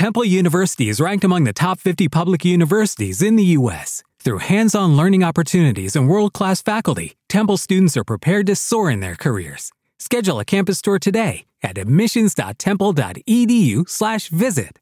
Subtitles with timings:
[0.00, 4.02] Temple University is ranked among the top 50 public universities in the U.S.
[4.18, 8.90] Through hands on learning opportunities and world class faculty, Temple students are prepared to soar
[8.90, 9.70] in their careers.
[9.98, 14.78] Schedule a campus tour today at admissions.temple.edu/slash visit.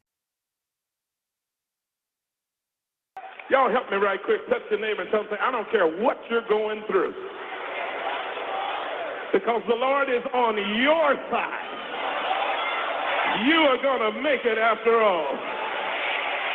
[3.50, 4.48] Y'all help me right quick.
[4.48, 7.12] Touch your neighbor and tell them, I don't care what you're going through.
[9.32, 11.77] Because the Lord is on your side.
[13.46, 15.28] You are going to make it after all.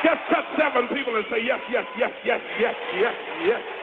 [0.04, 3.16] Just touch seven people and say, yes, yes, yes, yes, yes, yes,
[3.46, 3.83] yes.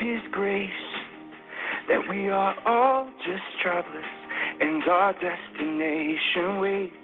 [0.00, 0.70] His grace
[1.88, 4.04] that we are all just travelers
[4.60, 6.94] and our destination waits.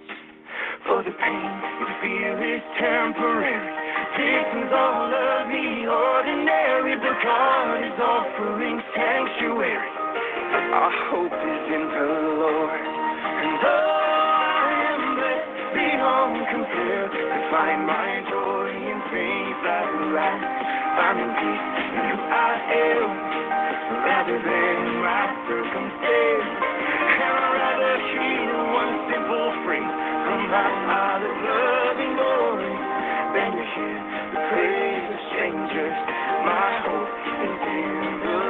[0.89, 3.69] For the pain you feel is temporary.
[4.17, 9.93] This is all of the ordinary, but God is offering sanctuary.
[10.73, 12.07] Our hope is in the
[12.41, 13.86] Lord
[16.17, 17.13] none compare.
[17.13, 19.85] I find my joy in things that
[20.17, 20.45] last,
[20.97, 23.09] finding peace in who I am,
[24.01, 26.49] rather than my circumstance.
[27.21, 28.49] And I'd rather hear
[28.81, 29.93] one simple phrase
[30.25, 32.77] from my Father's loving glory
[33.37, 33.99] than to hear
[34.33, 35.97] the praise of strangers.
[36.49, 37.13] My hope
[37.45, 37.93] is in
[38.25, 38.46] the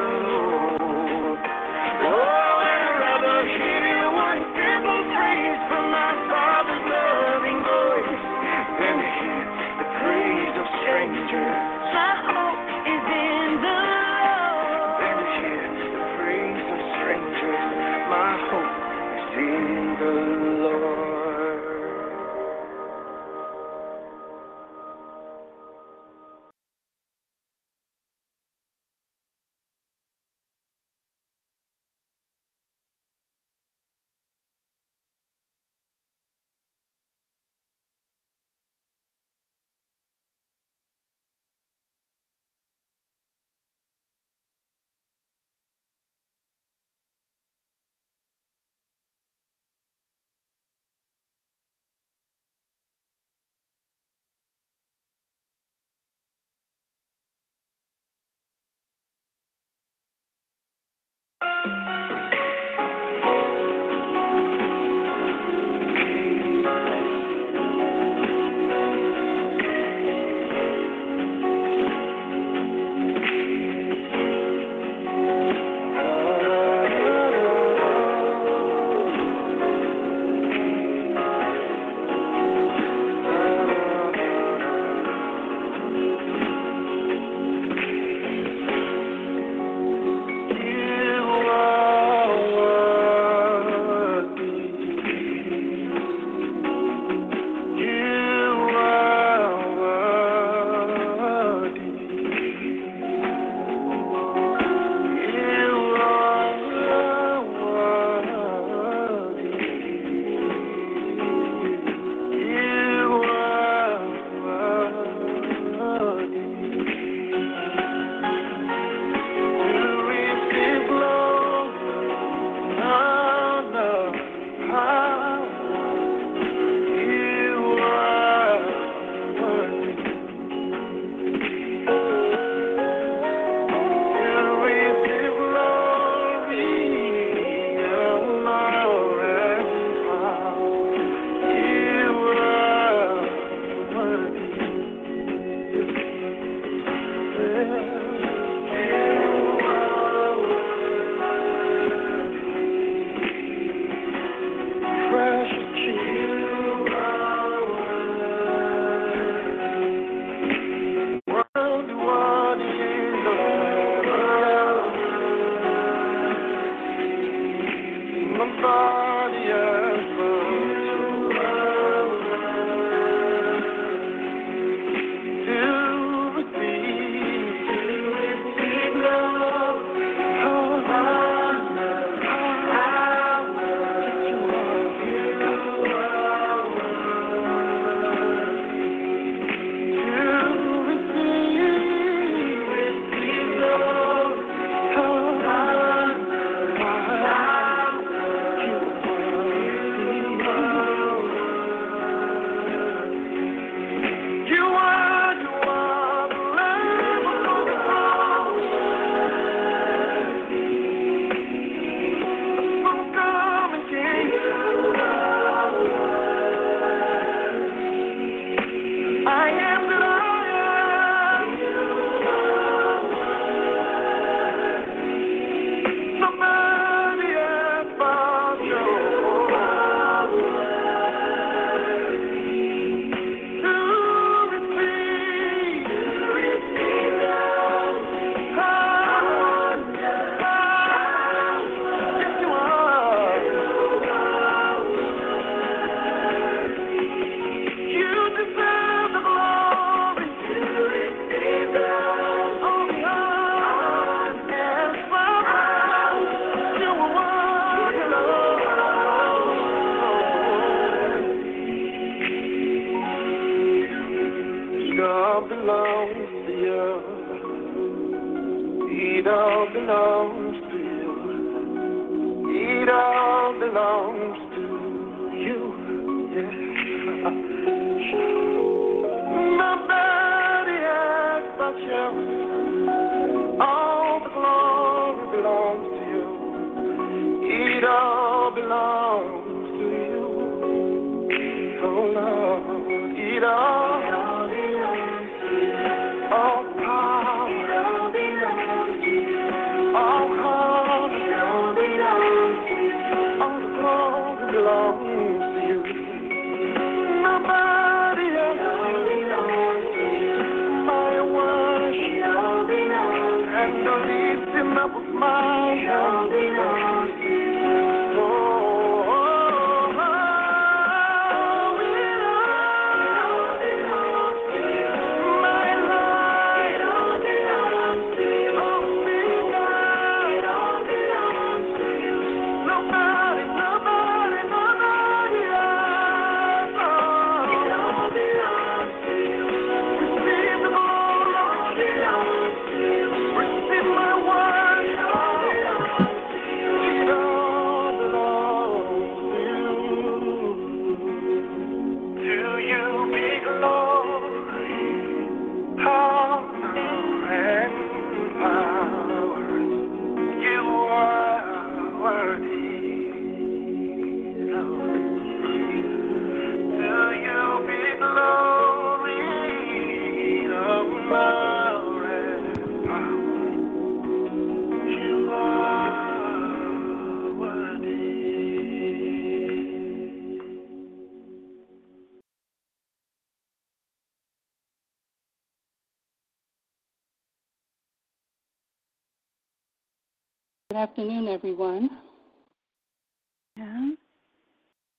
[391.37, 391.91] everyone.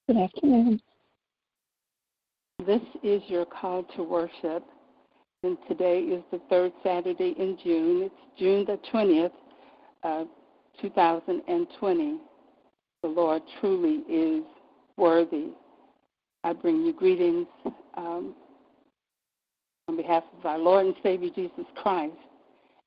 [0.07, 0.79] Good afternoon.
[2.63, 4.63] This is your call to worship,
[5.41, 8.03] and today is the third Saturday in June.
[8.03, 9.31] It's June the 20th,
[10.03, 10.25] uh,
[10.79, 12.19] 2020.
[13.01, 14.43] The Lord truly is
[14.95, 15.47] worthy.
[16.43, 17.47] I bring you greetings
[17.97, 18.35] um,
[19.87, 22.13] on behalf of our Lord and Savior Jesus Christ,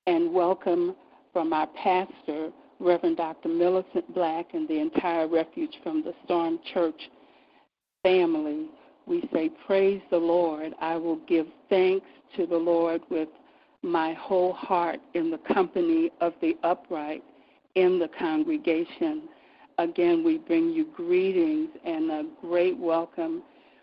[0.07, 0.95] and welcome
[1.33, 3.49] from our pastor, Reverend Dr.
[3.49, 7.11] Millicent Black, and the entire Refuge from the Storm Church
[8.03, 8.67] family.
[9.07, 10.73] We say, Praise the Lord.
[10.81, 12.07] I will give thanks
[12.37, 13.29] to the Lord with
[13.83, 17.23] my whole heart in the company of the upright
[17.75, 19.23] in the congregation.
[19.79, 23.43] Again, we bring you greetings and a great welcome.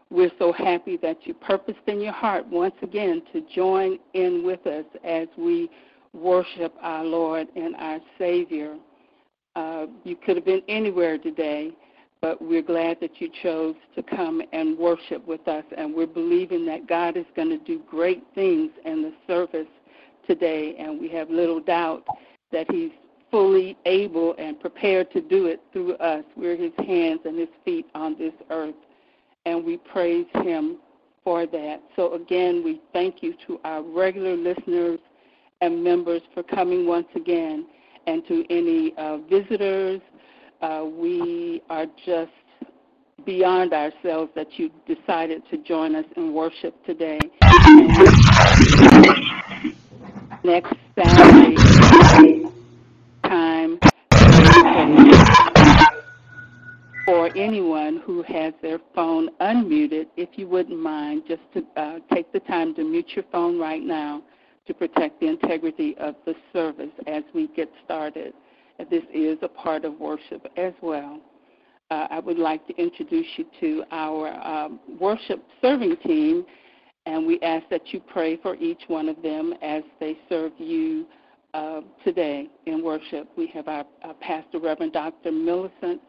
[0.09, 4.65] We're so happy that you purposed in your heart once again to join in with
[4.65, 5.69] us as we
[6.13, 8.77] worship our Lord and our Savior.
[9.57, 11.71] Uh, you could have been anywhere today,
[12.21, 16.63] but we're glad that you chose to come and worship with us, and we're believing
[16.63, 19.65] that God is going to do great things in the service
[20.27, 22.05] today, and we have little doubt
[22.51, 22.91] that He's
[23.31, 26.23] fully able and prepared to do it through us.
[26.35, 28.75] We're His hands and His feet on this earth,
[29.47, 30.77] and we praise Him
[31.23, 31.81] for that.
[31.95, 34.99] So, again, we thank you to our regular listeners
[35.61, 37.65] and members for coming once again,
[38.07, 40.01] and to any uh, visitors.
[40.61, 42.31] Uh, we are just
[43.25, 47.19] beyond ourselves that you decided to join us in worship today.
[50.43, 51.55] Next Saturday,
[53.23, 53.79] time
[57.05, 62.31] for anyone who has their phone unmuted, if you wouldn't mind, just to uh, take
[62.31, 64.23] the time to mute your phone right now
[64.67, 68.33] to protect the integrity of the service as we get started.
[68.91, 71.19] This is a part of worship as well.
[71.89, 76.45] Uh, I would like to introduce you to our um, worship serving team,
[77.05, 81.05] and we ask that you pray for each one of them as they serve you
[81.53, 83.29] uh, today in worship.
[83.37, 85.31] We have our, our Pastor Reverend Dr.
[85.31, 86.01] Millicent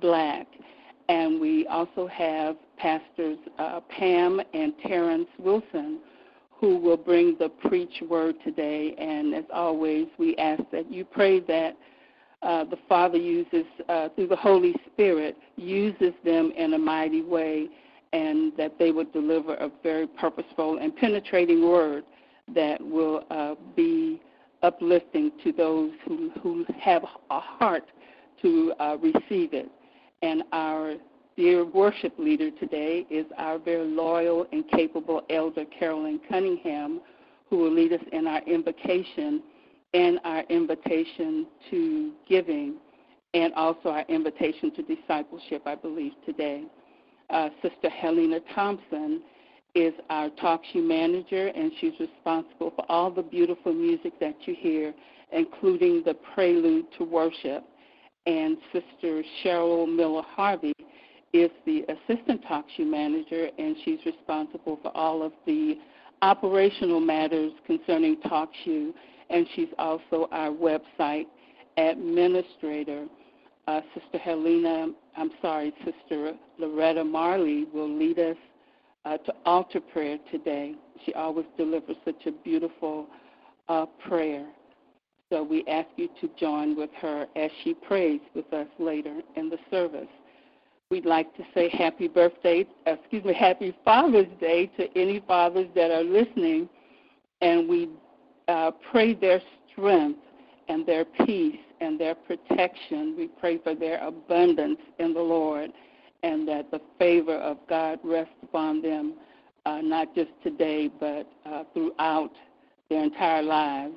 [0.00, 0.46] Black,
[1.08, 5.98] and we also have Pastors uh, Pam and Terrence Wilson
[6.58, 8.94] who will bring the preach word today.
[8.98, 11.76] And as always, we ask that you pray that
[12.42, 17.68] uh, the Father uses, uh, through the Holy Spirit, uses them in a mighty way
[18.12, 22.04] and that they would deliver a very purposeful and penetrating word
[22.54, 24.20] that will uh, be
[24.62, 27.84] uplifting to those who, who have a heart
[28.40, 29.68] to uh, receive it.
[30.22, 30.94] And our
[31.36, 37.00] dear worship leader today is our very loyal and capable elder Carolyn Cunningham,
[37.50, 39.42] who will lead us in our invocation
[39.94, 42.76] and our invitation to giving
[43.32, 46.64] and also our invitation to discipleship, I believe, today.
[47.30, 49.22] Uh, Sister Helena Thompson
[49.74, 54.54] is our talk show manager, and she's responsible for all the beautiful music that you
[54.56, 54.94] hear,
[55.32, 57.64] including the prelude to worship.
[58.26, 60.73] And Sister Cheryl Miller Harvey
[61.34, 65.74] is the assistant show manager, and she's responsible for all of the
[66.22, 68.94] operational matters concerning talk show,
[69.30, 71.26] and she's also our website
[71.76, 73.06] administrator.
[73.66, 78.36] Uh, Sister Helena, I'm sorry, Sister Loretta Marley will lead us
[79.04, 80.76] uh, to altar prayer today.
[81.04, 83.08] She always delivers such a beautiful
[83.68, 84.46] uh, prayer.
[85.30, 89.50] So we ask you to join with her as she prays with us later in
[89.50, 90.06] the service.
[90.94, 95.90] We'd like to say happy birthday, excuse me, happy Father's Day to any fathers that
[95.90, 96.68] are listening,
[97.40, 97.88] and we
[98.46, 99.40] uh, pray their
[99.72, 100.20] strength
[100.68, 103.16] and their peace and their protection.
[103.18, 105.72] We pray for their abundance in the Lord
[106.22, 109.14] and that the favor of God rests upon them,
[109.66, 112.30] uh, not just today, but uh, throughout
[112.88, 113.96] their entire lives.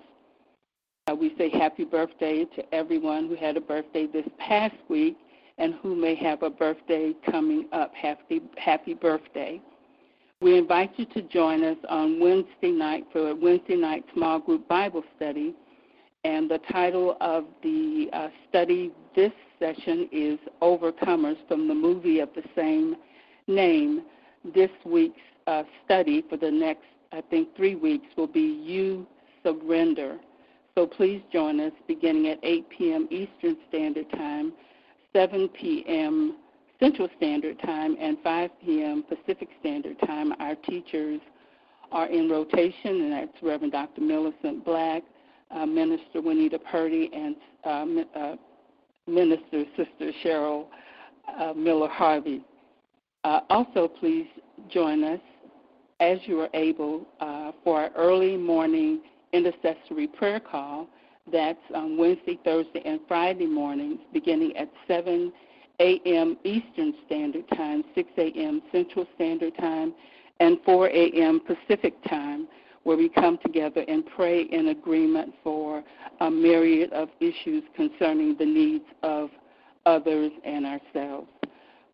[1.05, 5.15] Uh, we say happy birthday to everyone who had a birthday this past week
[5.57, 7.93] and who may have a birthday coming up.
[7.95, 9.61] Happy, happy birthday.
[10.39, 14.67] We invite you to join us on Wednesday night for a Wednesday night small group
[14.67, 15.55] Bible study.
[16.23, 22.29] And the title of the uh, study this session is Overcomers from the movie of
[22.35, 22.95] the same
[23.47, 24.03] name.
[24.53, 29.07] This week's uh, study for the next, I think, three weeks will be You
[29.43, 30.17] Surrender.
[30.75, 33.07] So please join us beginning at 8 p.m.
[33.09, 34.53] Eastern Standard Time,
[35.17, 36.37] 7 p.m.
[36.79, 39.03] Central Standard Time, and 5 p.m.
[39.09, 40.31] Pacific Standard Time.
[40.39, 41.19] Our teachers
[41.91, 44.01] are in rotation, and that's Reverend Dr.
[44.01, 45.01] Millicent Black,
[45.49, 48.35] uh, Minister Juanita Purdy, and uh, uh,
[49.07, 50.67] Minister Sister Cheryl
[51.39, 52.43] uh, Miller Harvey.
[53.23, 54.27] Uh, also, please
[54.69, 55.19] join us
[55.99, 59.01] as you are able uh, for our early morning
[59.33, 60.87] intercessory prayer call.
[61.31, 65.31] That's on Wednesday, Thursday, and Friday mornings, beginning at 7
[65.79, 66.37] a.m.
[66.43, 68.61] Eastern Standard Time, 6 a.m.
[68.71, 69.93] Central Standard Time,
[70.39, 71.41] and 4 a.m.
[71.41, 72.47] Pacific Time
[72.87, 75.83] where we come together and pray in agreement for
[76.21, 79.29] a myriad of issues concerning the needs of
[79.85, 81.27] others and ourselves.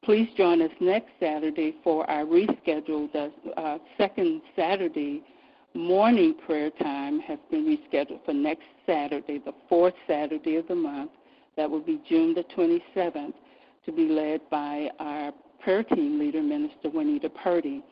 [0.03, 3.09] Please join us next Saturday for our rescheduled
[3.57, 5.23] uh, second Saturday
[5.73, 11.11] morning prayer time has been rescheduled for next Saturday, the fourth Saturday of the month.
[11.57, 13.33] That will be June the 27th,
[13.85, 17.83] to be led by our prayer team leader, Minister Juanita Purdy.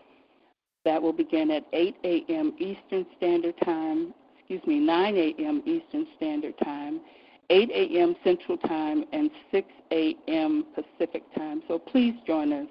[0.83, 2.53] That will begin at 8 a.m.
[2.57, 5.61] Eastern Standard Time, excuse me, 9 a.m.
[5.65, 7.01] Eastern Standard Time,
[7.51, 8.15] 8 a.m.
[8.23, 10.65] Central Time, and 6 a.m.
[10.73, 11.61] Pacific Time.
[11.67, 12.67] So please join us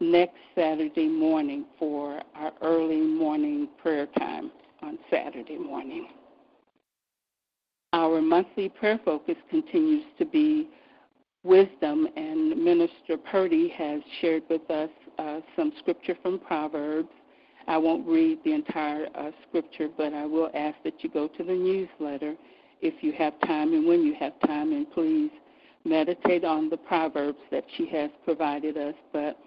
[0.00, 4.50] next Saturday morning for our early morning prayer time
[4.82, 6.08] on Saturday morning.
[7.92, 10.68] Our monthly prayer focus continues to be
[11.42, 17.08] wisdom, and Minister Purdy has shared with us uh, some scripture from Proverbs
[17.70, 21.44] I won't read the entire uh, scripture, but I will ask that you go to
[21.44, 22.34] the newsletter
[22.80, 25.30] if you have time and when you have time, and please
[25.84, 28.94] meditate on the proverbs that she has provided us.
[29.12, 29.38] But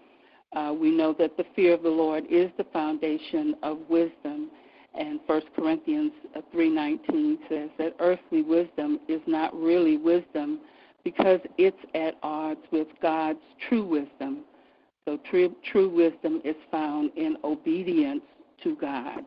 [0.56, 4.50] uh, we know that the fear of the Lord is the foundation of wisdom,
[4.96, 6.12] and 1 Corinthians
[6.54, 10.60] 3:19 says that earthly wisdom is not really wisdom
[11.04, 14.46] because it's at odds with God's true wisdom.
[15.06, 18.24] So true, true wisdom is found in obedience
[18.64, 19.26] to God.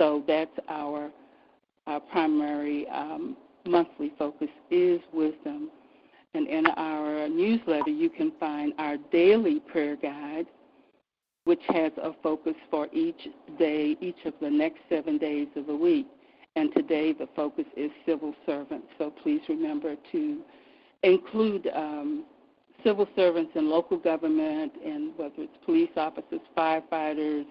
[0.00, 1.10] So that's our,
[1.86, 5.70] our primary um, monthly focus is wisdom.
[6.34, 10.46] And in our newsletter, you can find our daily prayer guide,
[11.44, 13.28] which has a focus for each
[13.58, 16.06] day, each of the next seven days of the week.
[16.56, 18.86] And today, the focus is civil servants.
[18.98, 20.40] So please remember to
[21.02, 22.24] include um,
[22.84, 27.46] civil servants in local government, and whether it's police officers, firefighters,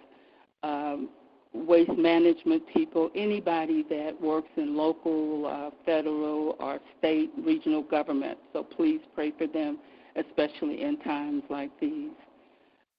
[0.63, 1.09] um,
[1.53, 8.37] waste management people, anybody that works in local, uh, federal, or state, regional government.
[8.53, 9.77] So please pray for them,
[10.15, 12.09] especially in times like these.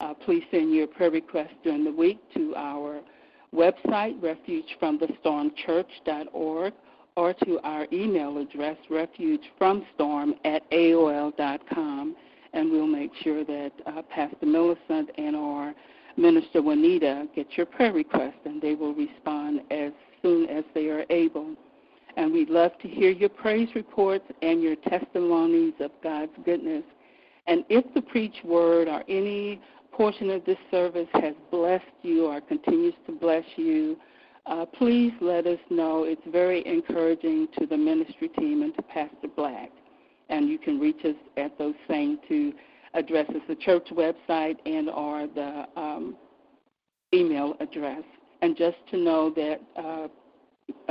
[0.01, 3.01] Uh, please send your prayer requests during the week to our
[3.55, 6.73] website, refugefromthestormchurch.org,
[7.17, 12.17] or to our email address, refugefromstorm at aol.com
[12.55, 15.75] and we'll make sure that uh, Pastor Millicent and our
[16.17, 21.05] Minister Juanita get your prayer request, and they will respond as soon as they are
[21.11, 21.55] able.
[22.17, 26.85] And we'd love to hear your praise reports and your testimonies of God's goodness.
[27.49, 29.61] And if the preach word or any
[29.97, 33.97] portion of this service has blessed you or continues to bless you,
[34.47, 36.05] uh, please let us know.
[36.05, 39.71] It's very encouraging to the ministry team and to Pastor Black.
[40.29, 42.53] And you can reach us at those same two
[42.95, 46.17] addresses, the church website and or the um,
[47.13, 48.03] email address.
[48.43, 50.09] And just to know that uh,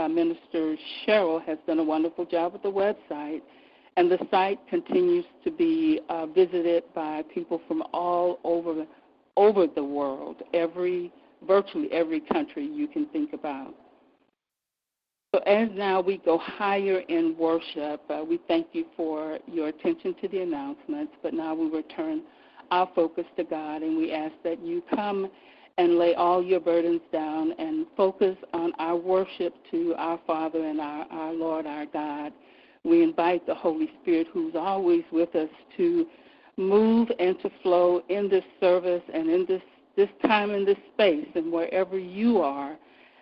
[0.01, 3.41] uh, Minister Cheryl has done a wonderful job with the website,
[3.97, 8.85] and the site continues to be uh, visited by people from all over
[9.35, 11.11] over the world, every
[11.47, 13.73] virtually every country you can think about.
[15.33, 20.15] So as now we go higher in worship, uh, we thank you for your attention
[20.21, 22.21] to the announcements, but now we return
[22.69, 25.29] our focus to God and we ask that you come
[25.79, 30.79] and lay all your burdens down and focus on our worship to our Father and
[30.79, 32.31] our, our Lord, our God.
[32.83, 36.05] We invite the Holy Spirit, who's always with us, to
[36.57, 39.61] move and to flow in this service and in this,
[39.95, 42.77] this time in this space and wherever you are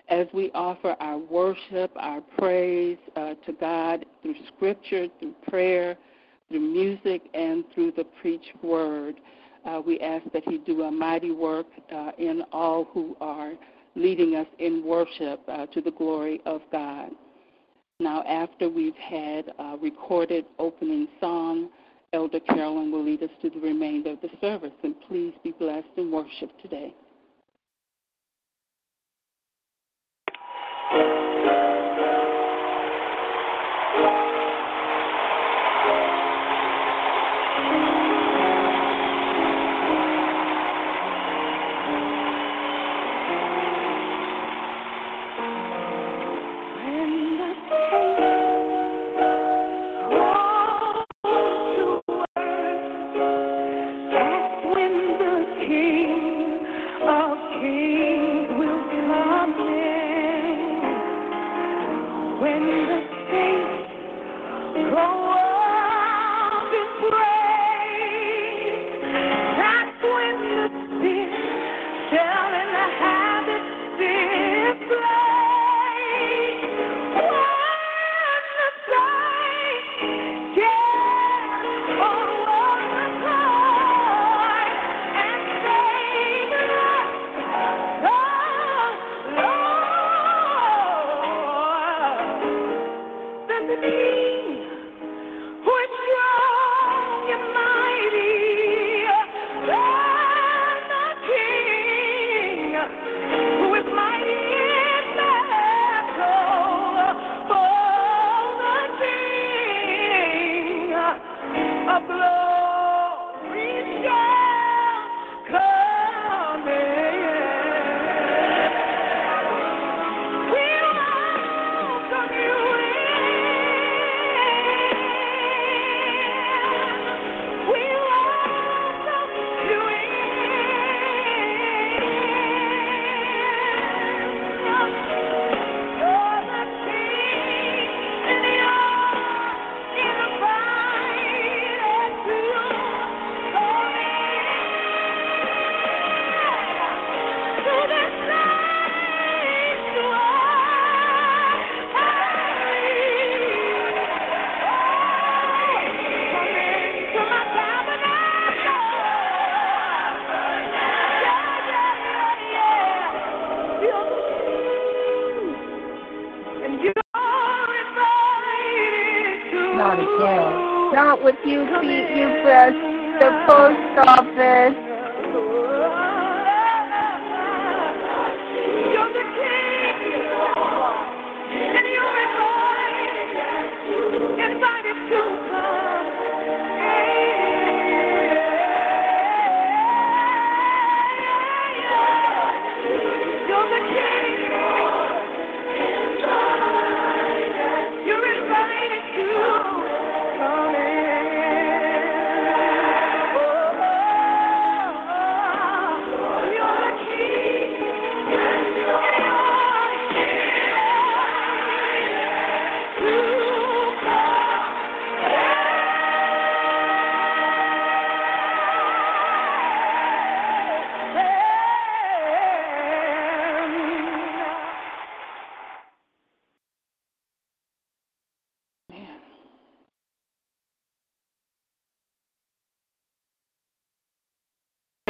[0.09, 5.97] as we offer our worship, our praise uh, to God through scripture, through prayer,
[6.49, 9.15] through music, and through the preached word.
[9.63, 13.53] Uh, we ask that He do a mighty work uh, in all who are
[13.95, 17.11] leading us in worship uh, to the glory of God.
[18.01, 21.69] Now, after we've had a recorded opening song,
[22.13, 24.71] Elder Carolyn will lead us to the remainder of the service.
[24.81, 26.95] And please be blessed in worship today.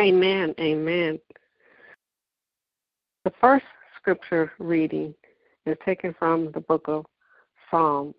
[0.02, 0.56] Amen.
[0.60, 1.20] Amen.
[3.24, 5.14] The first scripture reading
[5.68, 7.06] is taken from the book of
[7.70, 8.16] Psalms,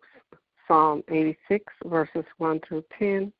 [0.68, 3.32] Psalm 86, verses 1 through 10,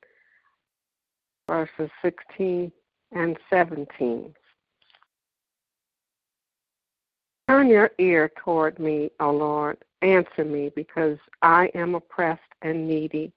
[1.49, 2.73] verses 16
[3.13, 4.35] and 17.
[7.49, 9.79] Turn your ear toward me, O Lord.
[10.01, 13.31] Answer me, because I am oppressed and needy.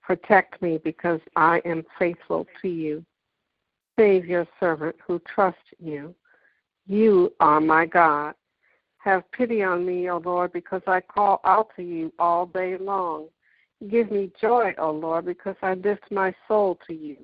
[0.00, 3.04] Protect me, because I am faithful to you.
[3.98, 6.14] Save your servant who trusts you.
[6.86, 8.34] You are my God.
[8.98, 13.26] Have pity on me, O Lord, because I call out to you all day long.
[13.90, 17.16] Give me joy, O Lord, because I lift my soul to you.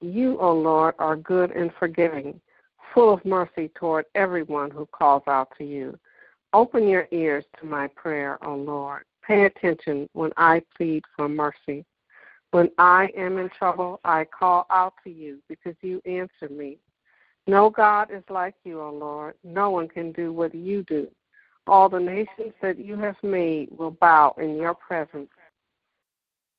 [0.00, 2.40] You, O Lord, are good and forgiving,
[2.94, 5.98] full of mercy toward everyone who calls out to you.
[6.52, 9.02] Open your ears to my prayer, O Lord.
[9.26, 11.84] Pay attention when I plead for mercy.
[12.56, 16.78] When I am in trouble, I call out to you because you answer me.
[17.46, 19.34] No God is like you, O Lord.
[19.44, 21.06] No one can do what you do.
[21.66, 25.28] All the nations that you have made will bow in your presence,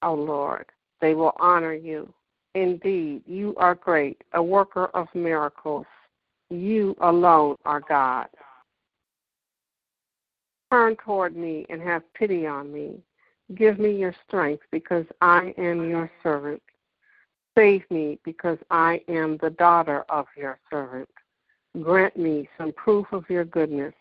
[0.03, 0.67] O Lord.
[1.01, 2.13] They will honor you.
[2.53, 5.88] Indeed, you are great, a worker of miracles.
[6.51, 8.27] You alone are God.
[10.71, 13.01] Turn toward me and have pity on me.
[13.55, 16.62] Give me your strength because I am your servant.
[17.57, 21.10] Save me because I am the daughter of your servant.
[21.81, 23.93] Grant me some proof of your goodness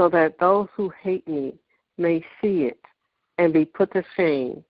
[0.00, 1.54] so that those who hate me
[1.98, 2.80] may see it
[3.38, 4.64] and be put to shame.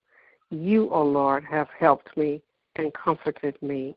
[0.50, 2.42] You, O Lord, have helped me
[2.76, 3.96] and comforted me.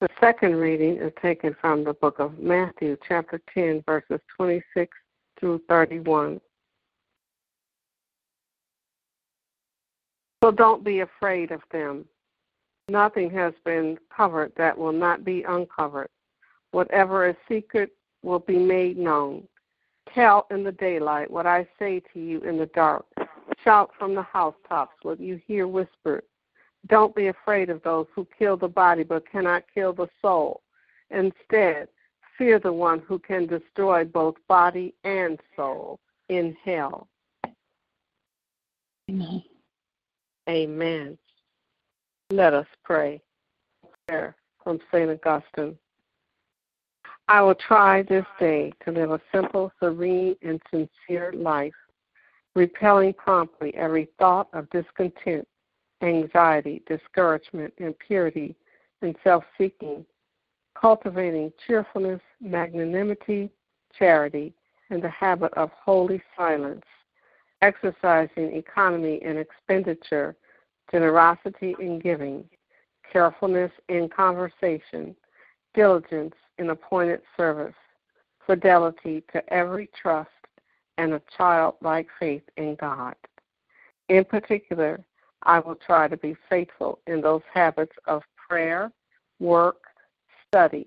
[0.00, 4.92] The second reading is taken from the book of Matthew, chapter 10, verses 26
[5.38, 6.40] through 31.
[10.44, 12.04] So don't be afraid of them.
[12.90, 16.10] Nothing has been covered that will not be uncovered.
[16.70, 19.48] Whatever is secret will be made known.
[20.14, 23.06] Tell in the daylight what I say to you in the dark.
[23.64, 26.24] Shout from the housetops what you hear whispered.
[26.88, 30.60] Don't be afraid of those who kill the body but cannot kill the soul.
[31.08, 31.88] Instead,
[32.36, 37.08] fear the one who can destroy both body and soul in hell.
[39.08, 39.42] Amen.
[40.48, 41.16] Amen.
[42.30, 43.20] Let us pray.
[44.06, 45.10] Prayer from St.
[45.10, 45.78] Augustine.
[47.28, 51.72] I will try this day to live a simple, serene, and sincere life,
[52.54, 55.48] repelling promptly every thought of discontent,
[56.02, 58.54] anxiety, discouragement, impurity,
[59.00, 60.04] and self seeking,
[60.78, 63.48] cultivating cheerfulness, magnanimity,
[63.98, 64.52] charity,
[64.90, 66.84] and the habit of holy silence
[67.64, 70.36] exercising economy in expenditure,
[70.92, 72.44] generosity in giving,
[73.10, 75.16] carefulness in conversation,
[75.72, 77.74] diligence in appointed service,
[78.46, 80.28] fidelity to every trust,
[80.98, 83.14] and a childlike faith in God.
[84.10, 85.02] In particular,
[85.42, 88.92] I will try to be faithful in those habits of prayer,
[89.40, 89.84] work,
[90.46, 90.86] study,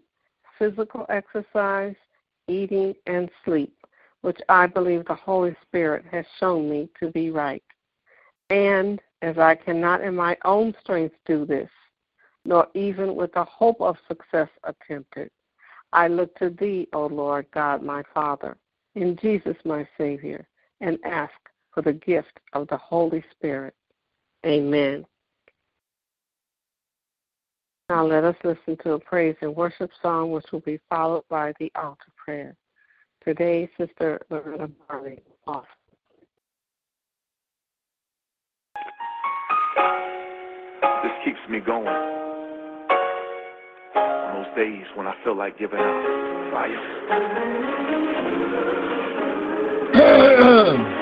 [0.59, 1.95] physical exercise,
[2.47, 3.73] eating, and sleep
[4.21, 7.63] which I believe the Holy Spirit has shown me to be right.
[8.49, 11.69] And as I cannot in my own strength do this,
[12.45, 15.29] nor even with the hope of success attempted,
[15.93, 18.57] I look to Thee, O Lord God, my Father,
[18.95, 20.47] in Jesus, my Savior,
[20.81, 21.33] and ask
[21.73, 23.73] for the gift of the Holy Spirit.
[24.45, 25.05] Amen.
[27.89, 31.53] Now let us listen to a praise and worship song, which will be followed by
[31.59, 32.55] the altar prayer.
[33.27, 34.71] Today, Sister Loretta.
[35.47, 35.65] Off.
[41.03, 41.87] This keeps me going.
[43.97, 46.03] On those days when I feel like giving up.
[46.53, 46.77] Fire.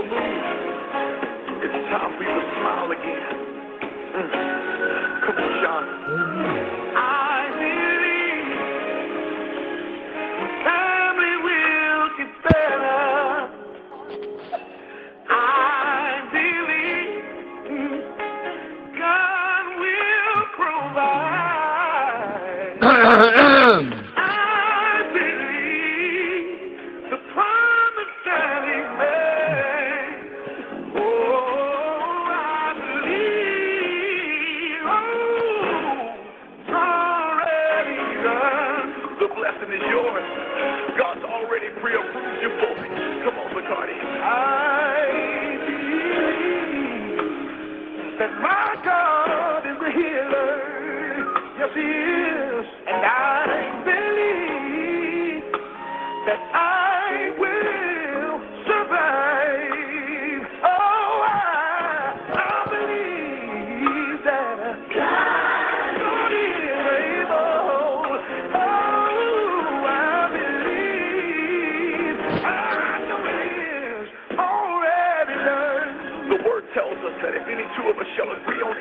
[0.00, 3.36] It's time you to smile again.
[4.14, 4.77] Mm.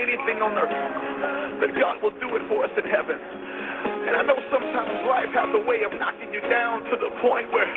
[0.07, 3.19] Anything on earth, but God will do it for us in heaven.
[4.07, 7.51] And I know sometimes life has a way of knocking you down to the point
[7.51, 7.67] where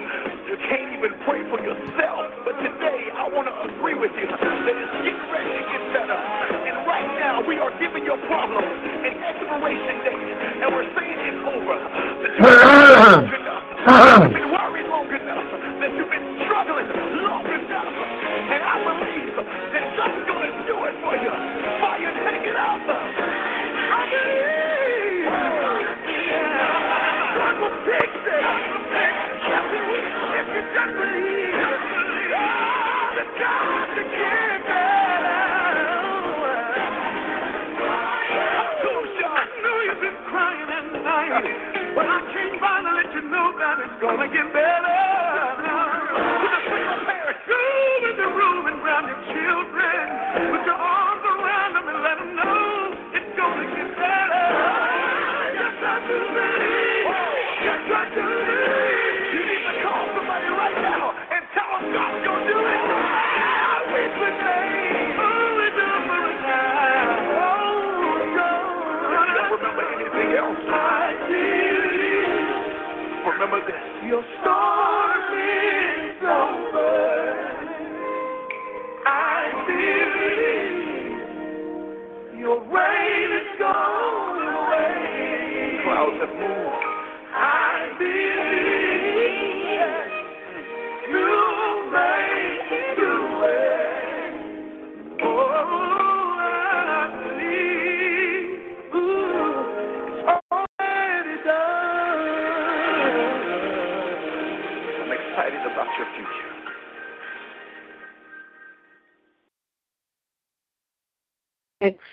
[0.46, 2.30] you can't even pray for yourself.
[2.46, 6.14] But today, I want to agree with you that it's getting ready to get better.
[6.14, 10.30] And right now, we are giving your problem an expiration date.
[10.62, 12.09] And we're saying it's over.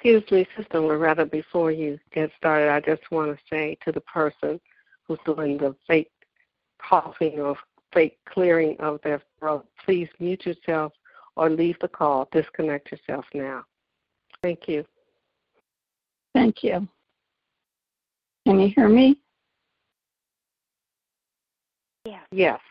[0.08, 4.00] Excuse me, Sister Loretta, before you get started, I just want to say to the
[4.00, 4.58] person
[5.04, 6.10] who's doing the fake
[6.80, 7.58] coughing or
[7.92, 10.94] fake clearing of their throat, please mute yourself
[11.36, 12.30] or leave the call.
[12.32, 13.66] Disconnect yourself now.
[14.42, 14.86] Thank you.
[16.34, 16.88] Thank you.
[18.46, 19.18] Can you hear me?
[22.32, 22.62] Yes.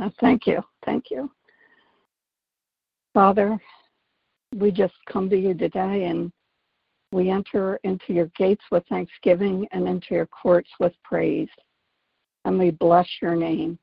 [0.00, 0.62] Oh, thank you.
[0.86, 1.30] Thank you.
[3.12, 3.58] Father,
[4.56, 6.32] we just come to you today and
[7.12, 11.48] we enter into your gates with thanksgiving and into your courts with praise.
[12.44, 13.78] And we bless your name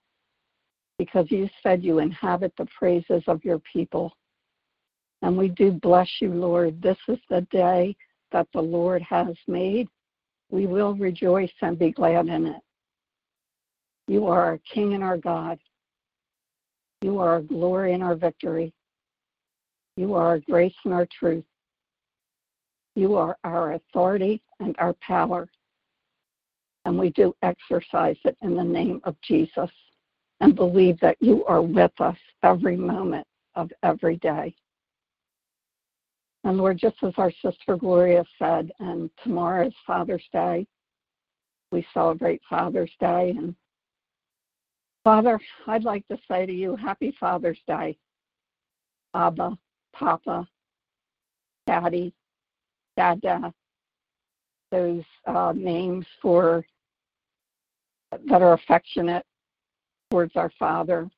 [0.97, 4.13] because you said you inhabit the praises of your people.
[5.21, 6.82] And we do bless you, Lord.
[6.82, 7.95] This is the day
[8.32, 9.89] that the Lord has made.
[10.49, 12.61] We will rejoice and be glad in it.
[14.07, 15.59] You are our King and our God.
[17.01, 18.73] You are our glory and our victory.
[19.97, 21.43] You are our grace and our truth.
[22.98, 25.48] You are our authority and our power.
[26.84, 29.70] And we do exercise it in the name of Jesus
[30.39, 34.56] and believe that you are with us every moment of every day.
[36.43, 40.66] And Lord, just as our sister Gloria said, and tomorrow is Father's Day,
[41.72, 43.36] we celebrate Father's Day.
[43.38, 43.54] And
[45.04, 47.95] Father, I'd like to say to you, Happy Father's Day.
[49.14, 49.56] Abba,
[49.93, 50.48] Papa,
[51.68, 52.12] Daddy,
[52.98, 53.54] Dada,
[54.72, 56.66] those uh, names for
[58.12, 59.26] that are affectionate
[60.12, 61.10] towards our Father.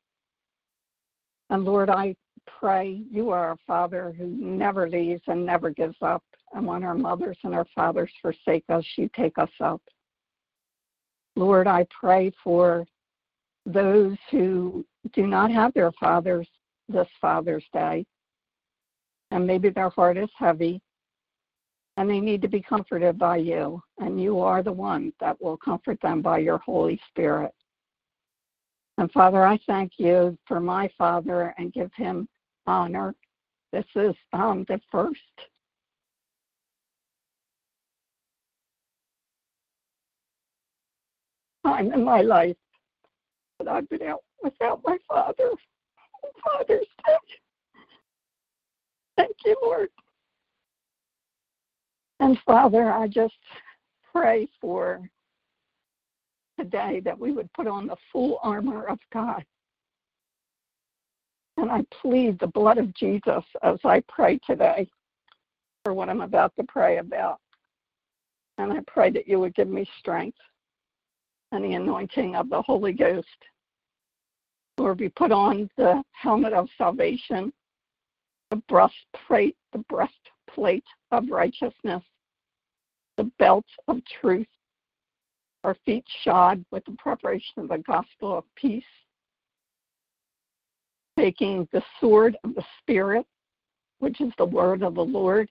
[1.49, 2.15] And Lord, I
[2.59, 6.23] pray you are a Father who never leaves and never gives up.
[6.53, 9.81] And when our mothers and our fathers forsake us, you take us up.
[11.35, 12.85] Lord, I pray for
[13.65, 16.47] those who do not have their fathers
[16.87, 18.05] this Father's Day,
[19.31, 20.81] and maybe their heart is heavy,
[21.99, 25.57] and they need to be comforted by you, and you are the one that will
[25.57, 27.51] comfort them by your Holy Spirit.
[28.97, 32.29] And Father, I thank you for my father and give him
[32.65, 33.13] honor.
[33.73, 35.19] This is um, the first
[41.65, 42.55] time in my life
[43.57, 45.51] But I've been out without my father
[46.45, 47.13] Father's Day.
[49.17, 49.89] Thank you, Lord.
[52.19, 53.35] And Father, I just
[54.11, 55.09] pray for
[56.57, 59.45] today that we would put on the full armor of God.
[61.57, 64.89] And I plead the blood of Jesus as I pray today
[65.83, 67.39] for what I'm about to pray about.
[68.57, 70.37] And I pray that you would give me strength
[71.51, 73.27] and the anointing of the Holy Ghost.
[74.77, 77.51] Lord, we put on the helmet of salvation,
[78.49, 79.83] the breastplate, the
[80.49, 82.03] breastplate of righteousness,
[83.17, 84.47] the belt of truth,
[85.63, 88.83] our feet shod with the preparation of the gospel of peace,
[91.17, 93.25] taking the sword of the Spirit,
[93.99, 95.49] which is the word of the Lord,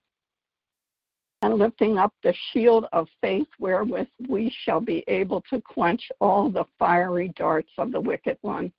[1.42, 6.50] and lifting up the shield of faith wherewith we shall be able to quench all
[6.50, 8.72] the fiery darts of the wicked one,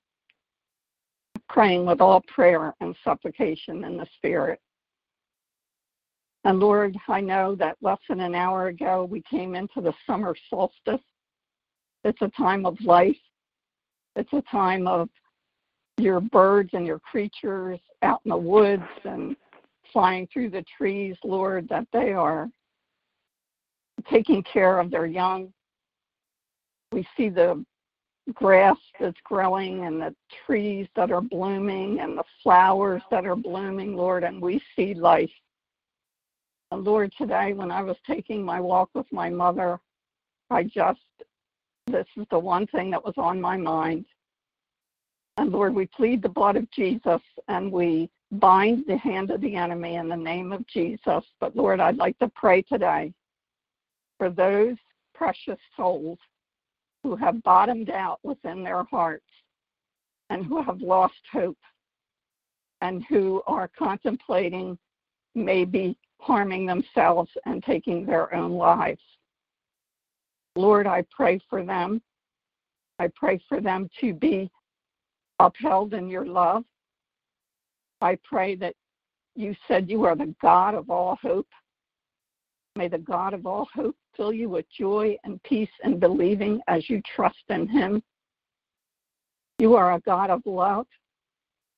[1.47, 4.59] praying with all prayer and supplication in the Spirit.
[6.46, 10.36] And Lord, I know that less than an hour ago we came into the summer
[10.50, 11.02] solstice.
[12.04, 13.18] It's a time of life.
[14.16, 15.10] It's a time of
[15.98, 19.36] your birds and your creatures out in the woods and
[19.92, 22.50] flying through the trees, Lord, that they are
[24.10, 25.52] taking care of their young.
[26.92, 27.64] We see the
[28.34, 30.16] grass that's growing and the
[30.46, 35.32] trees that are blooming and the flowers that are blooming, Lord, and we see life.
[36.72, 39.80] Lord, today when I was taking my walk with my mother,
[40.49, 40.99] I just,
[41.88, 44.05] this is the one thing that was on my mind.
[45.38, 49.55] And Lord, we plead the blood of Jesus and we bind the hand of the
[49.55, 51.24] enemy in the name of Jesus.
[51.39, 53.13] But Lord, I'd like to pray today
[54.17, 54.76] for those
[55.15, 56.20] precious souls
[57.03, 59.26] who have bottomed out within their hearts
[60.30, 61.57] and who have lost hope
[62.82, 64.78] and who are contemplating
[65.34, 69.01] maybe harming themselves and taking their own lives.
[70.55, 72.01] Lord, I pray for them.
[72.99, 74.51] I pray for them to be
[75.39, 76.63] upheld in your love.
[78.01, 78.76] I pray that
[79.36, 81.47] you said you are the God of all hope.
[82.76, 86.89] May the God of all hope fill you with joy and peace and believing as
[86.89, 88.03] you trust in him.
[89.59, 90.88] You are a God of love.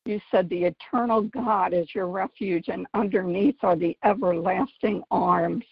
[0.06, 5.66] You said the eternal God is your refuge, and underneath are the everlasting arms.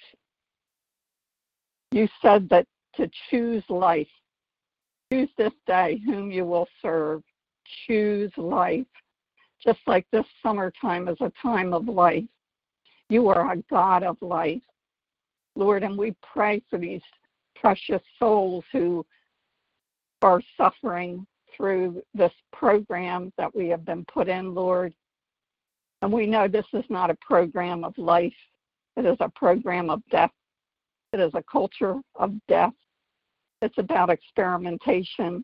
[1.91, 4.07] You said that to choose life,
[5.11, 7.23] choose this day whom you will serve.
[7.87, 8.85] Choose life.
[9.63, 12.23] Just like this summertime is a time of life.
[13.09, 14.61] You are a God of life.
[15.55, 17.01] Lord, and we pray for these
[17.55, 19.05] precious souls who
[20.21, 21.25] are suffering
[21.55, 24.93] through this program that we have been put in, Lord.
[26.01, 28.33] And we know this is not a program of life,
[28.95, 30.31] it is a program of death.
[31.11, 32.73] It is a culture of death.
[33.61, 35.43] It's about experimentation.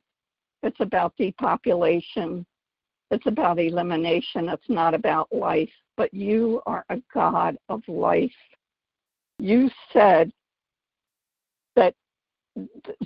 [0.62, 2.46] It's about depopulation.
[3.10, 4.48] It's about elimination.
[4.48, 5.72] It's not about life.
[5.98, 8.32] But you are a God of life
[9.40, 10.32] you said
[11.76, 11.94] that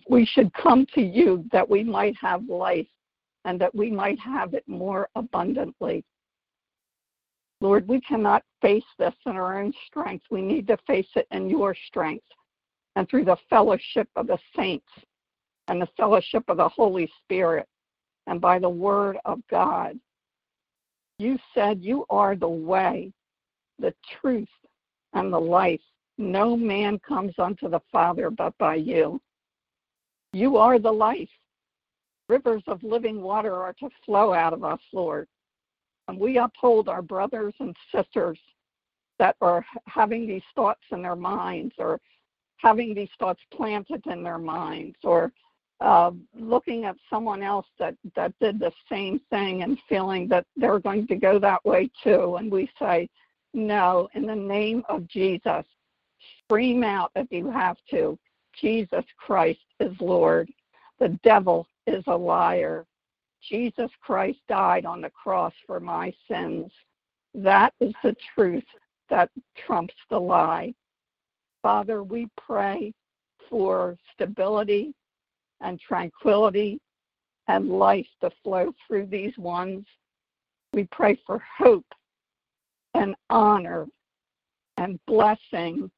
[0.07, 2.87] we should come to you that we might have life
[3.45, 6.03] and that we might have it more abundantly.
[7.61, 10.25] Lord, we cannot face this in our own strength.
[10.31, 12.25] We need to face it in your strength
[12.95, 14.87] and through the fellowship of the saints
[15.67, 17.67] and the fellowship of the Holy Spirit
[18.27, 19.99] and by the word of God.
[21.17, 23.11] You said you are the way,
[23.77, 24.47] the truth,
[25.13, 25.81] and the life.
[26.17, 29.19] No man comes unto the Father but by you.
[30.33, 31.29] You are the life.
[32.27, 35.27] Rivers of living water are to flow out of us, Lord.
[36.07, 38.37] And we uphold our brothers and sisters
[39.17, 41.99] that are having these thoughts in their minds or
[42.57, 45.31] having these thoughts planted in their minds or
[45.81, 50.79] uh, looking at someone else that, that did the same thing and feeling that they're
[50.79, 52.35] going to go that way too.
[52.35, 53.09] And we say,
[53.53, 55.65] no, in the name of Jesus,
[56.43, 58.17] Scream out if you have to.
[58.61, 60.49] Jesus Christ is Lord.
[60.99, 62.85] The devil is a liar.
[63.47, 66.71] Jesus Christ died on the cross for my sins.
[67.33, 68.65] That is the truth
[69.09, 69.29] that
[69.65, 70.73] trumps the lie.
[71.61, 72.93] Father, we pray
[73.49, 74.93] for stability
[75.61, 76.79] and tranquility
[77.47, 79.85] and life to flow through these ones.
[80.73, 81.85] We pray for hope
[82.93, 83.87] and honor
[84.77, 85.89] and blessing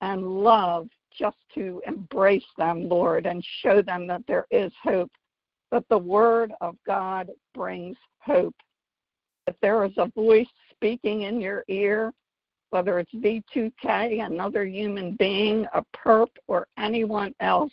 [0.00, 0.88] and love
[1.18, 5.10] just to embrace them, Lord, and show them that there is hope
[5.70, 8.54] that the Word of God brings hope.
[9.46, 12.12] If there is a voice speaking in your ear,
[12.70, 17.72] whether it's V2K, another human being, a perp, or anyone else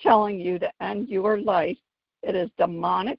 [0.00, 1.78] telling you to end your life,
[2.22, 3.18] it is demonic.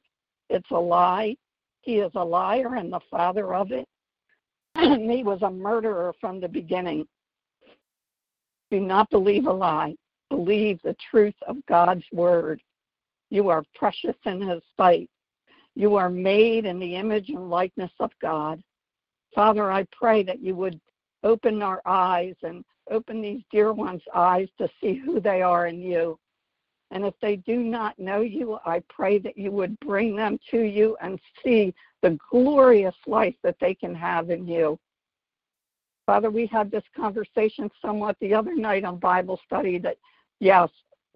[0.49, 1.36] It's a lie.
[1.82, 3.88] He is a liar and the father of it.
[4.78, 7.05] he was a murderer from the beginning.
[8.72, 9.95] Do not believe a lie.
[10.30, 12.61] Believe the truth of God's word.
[13.30, 15.09] You are precious in his sight.
[15.76, 18.61] You are made in the image and likeness of God.
[19.34, 20.80] Father, I pray that you would
[21.24, 25.82] open our eyes and open these dear ones' eyes to see who they are in
[25.82, 26.18] you.
[26.91, 30.61] And if they do not know you, I pray that you would bring them to
[30.61, 34.80] you and see the glorious life that they can have in you.
[36.08, 39.97] Father, we had this conversation somewhat the other night on Bible study that,
[40.39, 40.70] yes,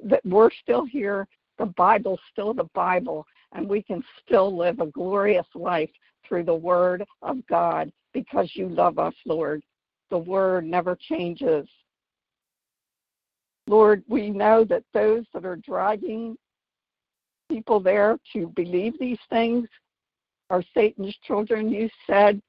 [0.03, 1.27] that we're still here.
[1.57, 5.89] The Bible's still the Bible, and we can still live a glorious life
[6.27, 9.63] through the Word of God because you love us, Lord.
[10.09, 11.67] The Word never changes.
[13.67, 16.35] Lord, we know that those that are dragging
[17.49, 19.69] people there to believe these things
[20.49, 21.69] are Satan's children.
[21.69, 22.41] You said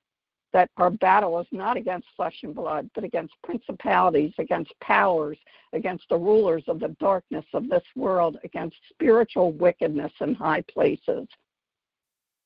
[0.53, 5.39] that our battle is not against flesh and blood, but against principalities, against powers,
[5.73, 11.27] against the rulers of the darkness of this world, against spiritual wickedness in high places.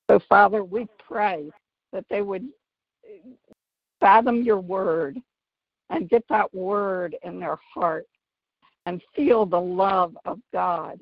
[0.09, 1.51] So, Father, we pray
[1.93, 2.49] that they would
[4.01, 5.19] fathom your word
[5.91, 8.07] and get that word in their heart
[8.87, 11.01] and feel the love of God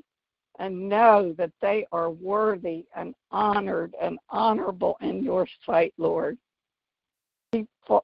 [0.59, 6.39] and know that they are worthy and honored and honorable in your sight, Lord.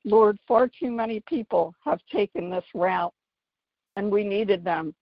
[0.04, 3.14] Lord, far too many people have taken this route,
[3.96, 4.94] and we needed them,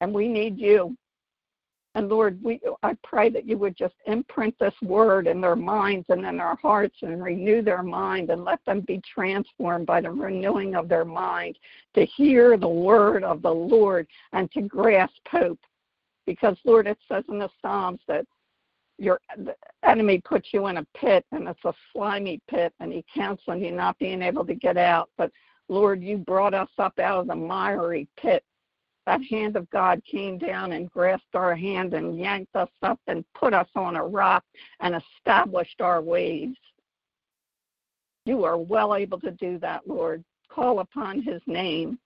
[0.00, 0.96] and we need you.
[1.94, 6.06] And Lord, we I pray that you would just imprint this word in their minds
[6.10, 10.10] and in their hearts and renew their mind and let them be transformed by the
[10.10, 11.58] renewing of their mind
[11.94, 15.58] to hear the word of the Lord and to grasp hope.
[16.24, 18.26] Because Lord, it says in the Psalms that
[18.98, 19.20] your
[19.84, 23.62] enemy puts you in a pit and it's a slimy pit and he counts on
[23.62, 25.08] you not being able to get out.
[25.16, 25.30] But
[25.68, 28.44] Lord, you brought us up out of the miry pit
[29.08, 33.24] that hand of God came down and grasped our hand and yanked us up and
[33.34, 34.44] put us on a rock
[34.80, 36.54] and established our ways.
[38.26, 40.22] You are well able to do that, Lord.
[40.50, 41.98] Call upon his name.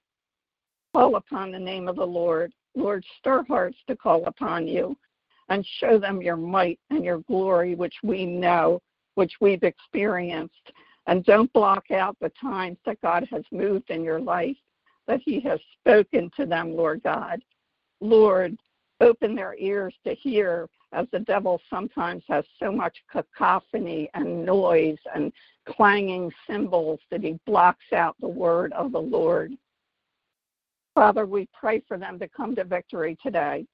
[0.95, 2.53] Call upon the name of the Lord.
[2.77, 4.97] Lord, stir hearts to call upon you
[5.49, 8.81] and show them your might and your glory, which we know,
[9.15, 10.73] which we've experienced.
[11.07, 14.57] And don't block out the times that God has moved in your life
[15.07, 17.41] that He has spoken to them, Lord God.
[18.01, 18.57] Lord,
[19.01, 24.99] open their ears to hear, as the devil sometimes has so much cacophony and noise
[25.15, 25.33] and
[25.67, 29.53] clanging cymbals that he blocks out the word of the Lord.
[30.95, 33.67] Father, we pray for them to come to victory today.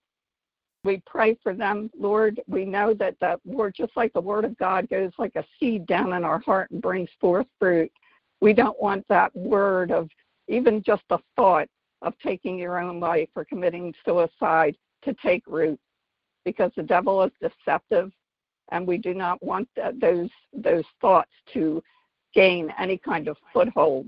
[0.88, 2.40] We pray for them, Lord.
[2.46, 5.86] We know that the word, just like the word of God goes like a seed
[5.86, 7.92] down in our heart and brings forth fruit,
[8.40, 10.08] we don't want that word of
[10.48, 11.68] even just the thought
[12.00, 15.78] of taking your own life or committing suicide to take root
[16.46, 18.10] because the devil is deceptive
[18.70, 21.82] and we do not want that, those those thoughts to
[22.32, 24.06] gain any kind of foothold.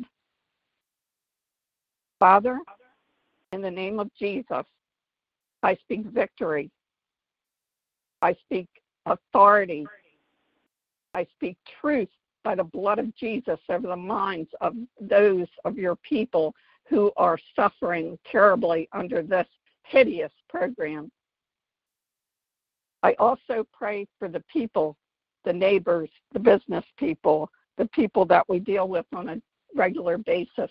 [2.18, 2.58] Father,
[3.52, 4.64] in the name of Jesus,
[5.62, 6.70] I speak victory.
[8.22, 8.68] I speak
[9.06, 9.86] authority.
[11.14, 12.08] I speak truth
[12.44, 16.54] by the blood of Jesus over the minds of those of your people
[16.88, 19.46] who are suffering terribly under this
[19.84, 21.10] hideous program.
[23.02, 24.96] I also pray for the people,
[25.44, 29.42] the neighbors, the business people, the people that we deal with on a
[29.74, 30.70] regular basis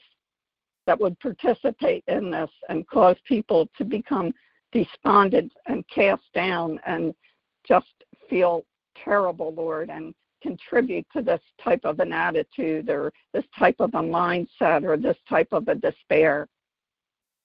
[0.86, 4.34] that would participate in this and cause people to become
[4.72, 7.14] despondent and cast down and
[7.68, 7.88] just
[8.30, 8.66] feel
[9.04, 14.02] terrible, Lord, and contribute to this type of an attitude or this type of a
[14.02, 16.48] mindset or this type of a despair.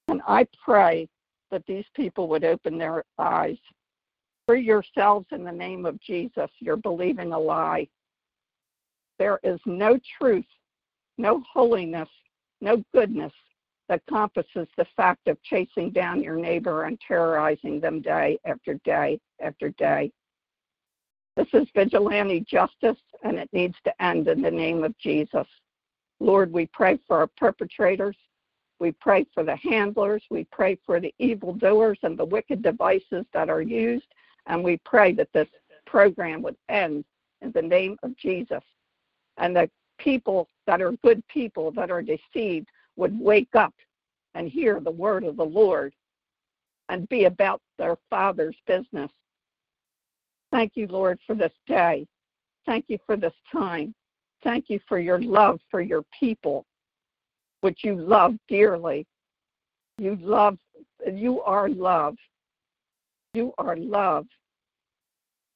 [0.08, 1.08] And I pray
[1.50, 3.58] that these people would open their eyes.
[4.46, 7.88] For yourselves in the name of Jesus, you're believing a lie.
[9.18, 10.44] There is no truth,
[11.16, 12.08] no holiness,
[12.60, 13.32] no goodness
[13.88, 19.20] that compasses the fact of chasing down your neighbor and terrorizing them day after day
[19.40, 20.10] after day.
[21.36, 25.46] This is vigilante justice, and it needs to end in the name of Jesus.
[26.20, 28.16] Lord, we pray for our perpetrators.
[28.78, 30.22] We pray for the handlers.
[30.30, 34.06] We pray for the evildoers and the wicked devices that are used
[34.46, 35.48] And we pray that this
[35.86, 37.04] program would end
[37.40, 38.62] in the name of Jesus.
[39.38, 43.74] And the people that are good people that are deceived would wake up
[44.34, 45.92] and hear the word of the Lord
[46.88, 49.10] and be about their Father's business.
[50.50, 52.06] Thank you, Lord, for this day.
[52.66, 53.94] Thank you for this time.
[54.42, 56.64] Thank you for your love for your people,
[57.62, 59.06] which you love dearly.
[59.98, 60.58] You love,
[61.10, 62.16] you are love.
[63.32, 64.26] You are love.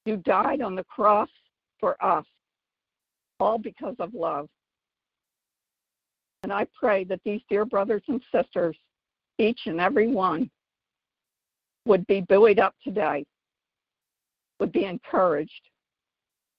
[0.05, 1.29] You died on the cross
[1.79, 2.25] for us,
[3.39, 4.49] all because of love.
[6.43, 8.77] And I pray that these dear brothers and sisters,
[9.37, 10.49] each and every one,
[11.85, 13.25] would be buoyed up today,
[14.59, 15.61] would be encouraged,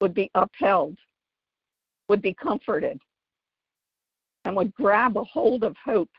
[0.01, 0.97] would be upheld,
[2.09, 3.01] would be comforted,
[4.45, 6.11] and would grab a hold of hope,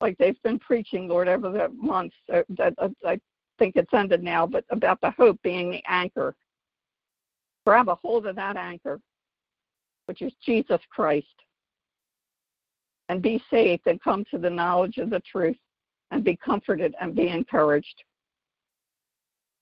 [0.00, 2.16] like they've been preaching, Lord, over the months.
[2.32, 3.20] Uh, that uh, I
[3.58, 6.34] think it's ended now, but about the hope being the anchor.
[7.66, 9.00] Grab a hold of that anchor,
[10.06, 11.26] which is Jesus Christ
[13.10, 15.56] and be saved and come to the knowledge of the truth
[16.12, 18.04] and be comforted and be encouraged.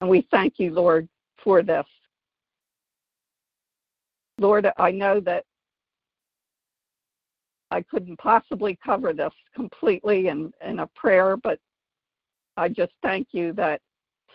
[0.02, 1.08] And we thank you, Lord,
[1.42, 1.86] for this.
[4.38, 5.44] Lord, I know that
[7.70, 11.58] I couldn't possibly cover this completely in, in a prayer, but
[12.58, 13.80] I just thank you that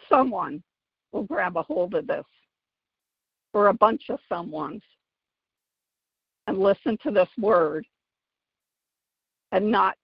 [0.10, 0.64] someone
[1.12, 2.26] will grab a hold of this,
[3.54, 4.82] or a bunch of someones,
[6.48, 7.86] and listen to this word
[9.54, 9.96] and not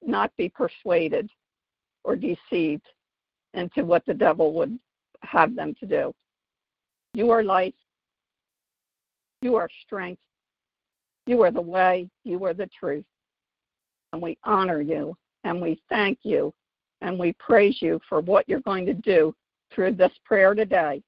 [0.00, 1.28] not be persuaded
[2.04, 2.86] or deceived
[3.52, 4.78] into what the devil would
[5.22, 6.12] have them to do.
[7.14, 7.74] You are life.
[9.42, 10.22] You are strength.
[11.26, 12.08] You are the way.
[12.24, 13.04] You are the truth.
[14.12, 16.52] And we honor you and we thank you
[17.00, 19.34] and we praise you for what you're going to do
[19.74, 21.02] through this prayer today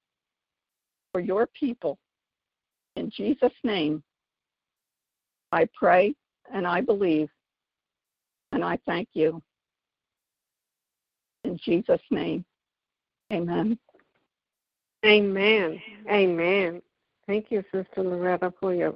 [1.13, 1.99] for your people.
[2.97, 4.03] In Jesus' name,
[5.53, 6.15] I pray
[6.53, 7.29] and I believe
[8.55, 9.43] and I thank you.
[11.45, 12.45] In Jesus' name,
[13.33, 13.79] amen.
[15.05, 15.83] Amen.
[16.11, 16.81] Amen.
[17.27, 18.95] Thank you, Sister Loretta, for your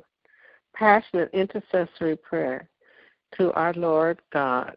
[0.74, 2.68] passionate intercessory prayer
[3.36, 4.74] to our Lord God.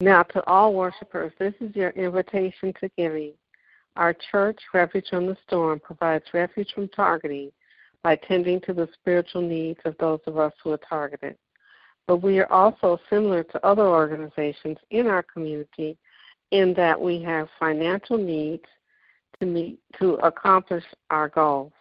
[0.00, 3.32] Now, to all worshipers, this is your invitation to giving.
[3.96, 7.50] Our church, Refuge from the Storm, provides refuge from targeting
[8.02, 11.36] by tending to the spiritual needs of those of us who are targeted.
[12.06, 15.98] But we are also similar to other organizations in our community
[16.52, 18.64] in that we have financial needs
[19.40, 21.72] to meet to accomplish our goals.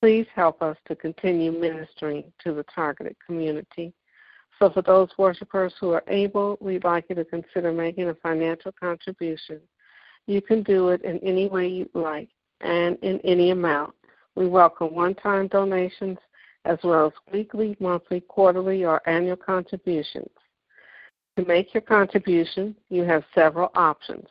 [0.00, 3.92] Please help us to continue ministering to the targeted community.
[4.58, 8.72] So for those worshipers who are able, we'd like you to consider making a financial
[8.72, 9.60] contribution.
[10.26, 12.28] You can do it in any way you like
[12.60, 13.94] and in any amount.
[14.34, 16.18] We welcome one time donations
[16.64, 20.28] as well as weekly, monthly, quarterly, or annual contributions.
[21.36, 24.26] To make your contribution, you have several options.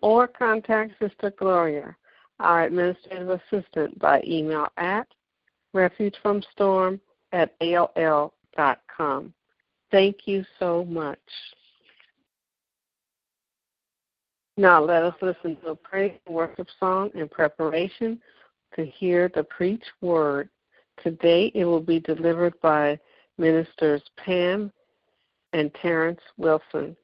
[0.00, 1.94] or contact Sister Gloria
[2.40, 5.06] our administrative assistant by email at
[5.74, 7.00] refugefromstorm
[7.32, 9.34] at AOL.com.
[9.90, 11.18] Thank you so much.
[14.56, 18.20] Now let us listen to a praise and worship song in preparation
[18.76, 20.48] to hear the preached word.
[21.02, 22.98] Today it will be delivered by
[23.36, 24.72] ministers Pam
[25.52, 26.96] and Terrence Wilson.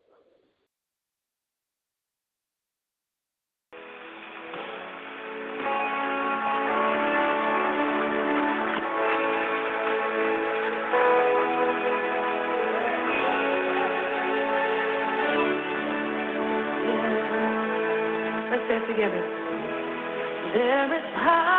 [20.55, 21.50] There is power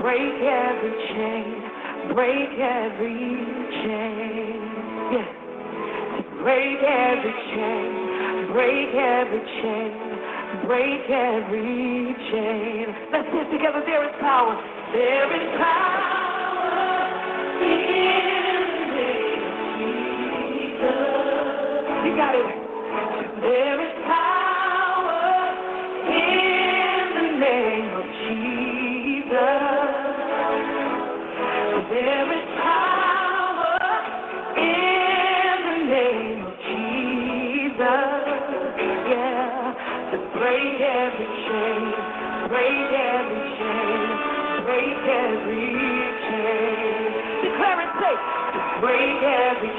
[0.00, 1.62] break every chain,
[2.14, 3.46] break every
[3.82, 4.60] chain.
[5.12, 5.38] Yeah.
[6.42, 7.90] Break every chain,
[8.52, 9.90] break every chain,
[10.66, 12.86] break every chain.
[13.12, 13.82] Let's do it together.
[13.84, 14.54] There is power.
[14.92, 16.08] There is power
[17.60, 18.38] in
[20.68, 20.94] Jesus.
[22.06, 22.57] You got it.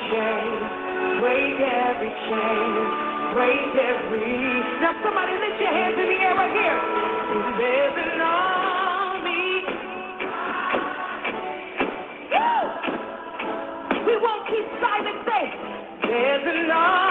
[0.09, 2.71] break every chain,
[3.33, 4.41] break every.
[4.81, 6.79] Now somebody lift your hands in the air right here.
[7.57, 9.65] There's an army.
[14.07, 15.19] We won't keep silent.
[16.07, 17.08] There's an army.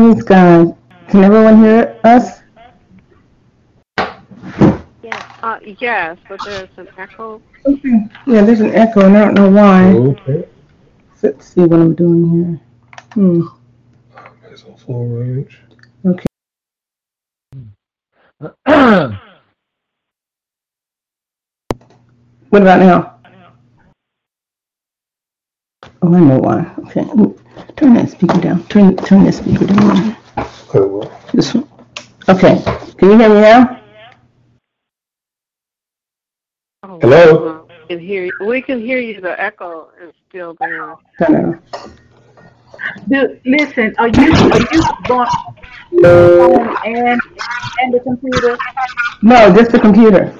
[0.00, 0.74] Praise Can
[1.14, 2.40] everyone hear us?
[5.02, 7.42] Yes, uh, yes but there's an echo.
[7.66, 8.06] Okay.
[8.26, 9.92] Yeah, there's an echo, and I don't know why.
[9.92, 10.48] Okay.
[11.22, 12.58] Let's see what I'm doing here.
[13.12, 13.42] Hmm.
[14.16, 15.60] Okay, so full range.
[16.06, 16.24] Okay.
[22.48, 23.20] what about now?
[26.00, 26.74] Oh, I know why.
[26.86, 27.04] Okay.
[27.82, 28.66] Ooh, Turn that speaker down.
[28.66, 30.16] Turn turn that speaker down.
[30.74, 31.66] Okay, This one.
[32.28, 32.60] Okay.
[32.98, 33.80] Can you hear me now?
[36.82, 37.66] Oh, Hello?
[37.88, 38.32] We can hear you.
[38.46, 39.20] We can hear you.
[39.22, 40.94] The echo is still there.
[41.18, 41.92] Turn it on.
[43.08, 45.28] Do, listen, are you are you going
[46.02, 47.20] phone and
[47.80, 48.58] and the computer?
[49.22, 50.34] No, just the computer.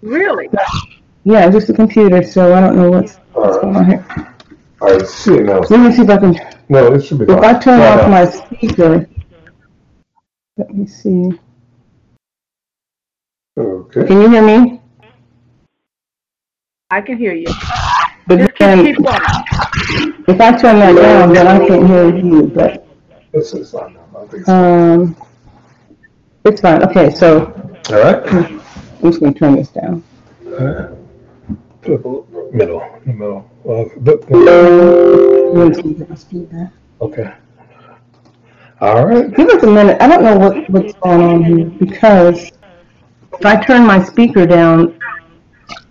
[0.00, 0.48] Really?
[1.24, 2.22] Yeah, just the computer.
[2.22, 4.29] So I don't know what's, what's going on here.
[4.80, 5.60] All right, see it now.
[5.60, 6.36] Let me see if I can.
[6.68, 7.44] No, it should be If fine.
[7.44, 8.08] I turn No, off no.
[8.08, 9.08] my speaker,
[10.56, 11.38] let me see.
[13.58, 14.06] Okay.
[14.06, 14.80] Can you hear me?
[16.90, 17.46] I can hear you.
[18.26, 19.20] But Just then, keep, keep going.
[20.28, 22.46] if I turn that down, then I can't hear you.
[22.48, 22.86] But
[23.32, 24.20] This is fine now.
[24.20, 24.52] I think so.
[24.54, 25.16] um,
[26.44, 26.82] it's fine.
[26.84, 27.46] Okay, so
[27.90, 28.32] All right.
[28.32, 28.60] I'm
[29.02, 30.02] just gonna turn this down.
[30.46, 30.90] All right.
[31.82, 33.49] Put it a little middle, middle.
[33.64, 36.72] Well, but, Let me see if I can speak that.
[37.00, 37.34] okay.
[38.80, 39.34] All right.
[39.34, 40.00] Give us a minute.
[40.00, 42.50] I don't know what, what's going on here because
[43.34, 44.98] if I turn my speaker down,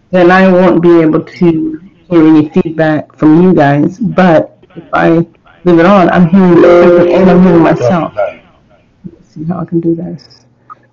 [0.10, 4.00] then I won't be able to hear any feedback from you guys.
[4.00, 8.14] But if I leave it on, I'm hearing the and I'm hearing myself.
[8.16, 10.46] Let's see how I can do this.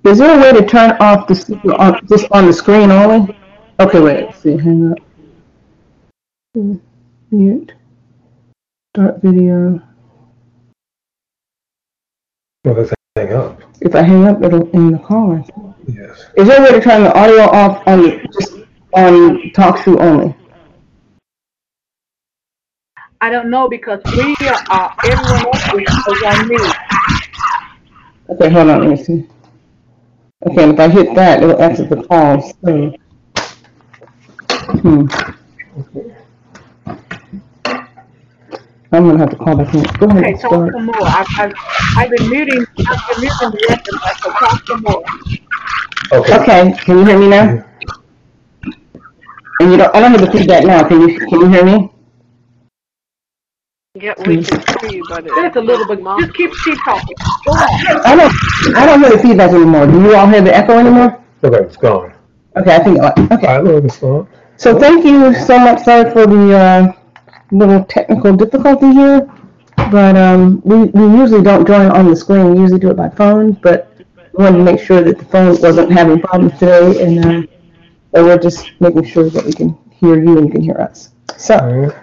[0.04, 3.34] Is there a way to turn off the speaker on, just on the screen only?
[3.80, 4.26] Okay, wait.
[4.26, 4.58] Let's see.
[4.58, 4.98] Hang up.
[6.56, 7.74] Mute.
[8.94, 9.78] Start video.
[12.64, 13.60] Well, let's hang up.
[13.82, 15.44] If I hang up, it'll end the call.
[15.86, 16.24] Yes.
[16.34, 18.54] Is there a way to turn the audio off on just
[18.94, 20.34] on TalkShoe only?
[23.20, 24.34] I don't know because we
[24.70, 26.56] are everyone else is is on me.
[28.30, 29.26] Okay, hold on, let me see.
[30.46, 32.40] Okay, and if I hit that, it'll exit the call.
[32.64, 32.94] So,
[34.80, 35.06] hmm.
[38.96, 39.82] I'm gonna have to call back in.
[39.98, 40.72] Go ahead Okay, talk start.
[40.72, 40.96] some more.
[41.02, 41.52] I've, I've,
[41.96, 45.04] I've been muting, I've been muting the rest of us, so talk some more.
[46.12, 46.34] Okay.
[46.34, 47.64] Okay, can you hear me now?
[49.60, 50.86] And you don't, I don't have the feedback now.
[50.88, 51.90] Can you, can you hear me?
[53.94, 57.16] Yeah, we can hear you, but it's a little bit, just keep, keep talking.
[57.46, 57.70] Go on.
[58.04, 59.86] I don't, I don't hear the feedback anymore.
[59.86, 61.22] Do you all hear the echo anymore?
[61.44, 62.12] Okay, it's gone.
[62.56, 62.98] Okay, I think,
[63.32, 63.46] okay.
[63.48, 64.28] I know it's gone.
[64.56, 66.92] So thank you so much, sorry for the uh,
[67.50, 69.30] little technical difficulty here.
[69.90, 73.08] But um, we, we usually don't join on the screen, we usually do it by
[73.10, 73.92] phone, but
[74.32, 77.46] we wanted to make sure that the phone wasn't having problems today and uh,
[78.16, 81.10] so we're just making sure that we can hear you and you can hear us.
[81.36, 81.94] So,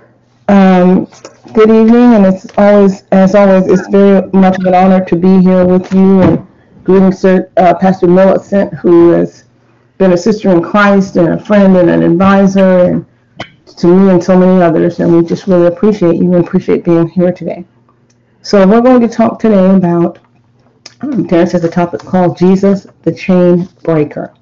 [0.48, 1.06] um,
[1.54, 5.42] good evening, and it's always, as always, it's very much of an honor to be
[5.42, 6.48] here with you and
[6.84, 9.46] greetings to uh, Pastor Millicent, who has
[9.98, 13.06] been a sister in Christ and a friend and an advisor and
[13.76, 17.08] to me and so many others, and we just really appreciate you and appreciate being
[17.08, 17.66] here today.
[18.42, 20.20] So we're going to talk today about,
[21.02, 24.34] um, has a topic called Jesus, the Chain Breaker.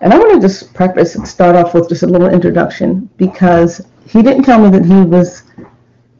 [0.00, 4.22] And I want to just preface, start off with just a little introduction because he
[4.22, 5.42] didn't tell me that he was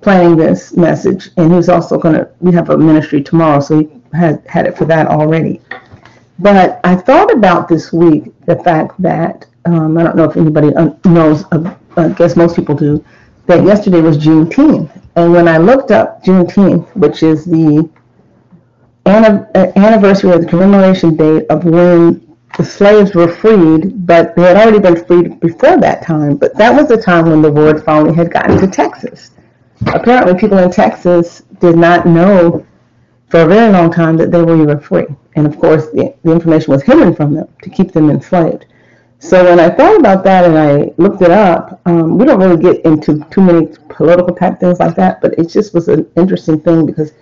[0.00, 2.30] planning this message, and he was also going to.
[2.40, 5.60] We have a ministry tomorrow, so he had had it for that already.
[6.38, 10.70] But I thought about this week the fact that um, I don't know if anybody
[11.04, 11.44] knows.
[11.52, 13.04] Uh, I guess most people do.
[13.46, 17.88] That yesterday was Juneteenth, and when I looked up Juneteenth, which is the
[19.06, 24.56] uh, anniversary or the commemoration date of when the slaves were freed, but they had
[24.56, 26.36] already been freed before that time.
[26.36, 29.30] But that was the time when the word finally had gotten to Texas.
[29.86, 32.66] Apparently, people in Texas did not know
[33.28, 35.06] for a very long time that they were even free.
[35.36, 38.66] And of course, the, the information was hidden from them to keep them enslaved.
[39.22, 42.60] So when I thought about that and I looked it up, um, we don't really
[42.60, 46.58] get into too many political type things like that, but it just was an interesting
[46.58, 47.12] thing because,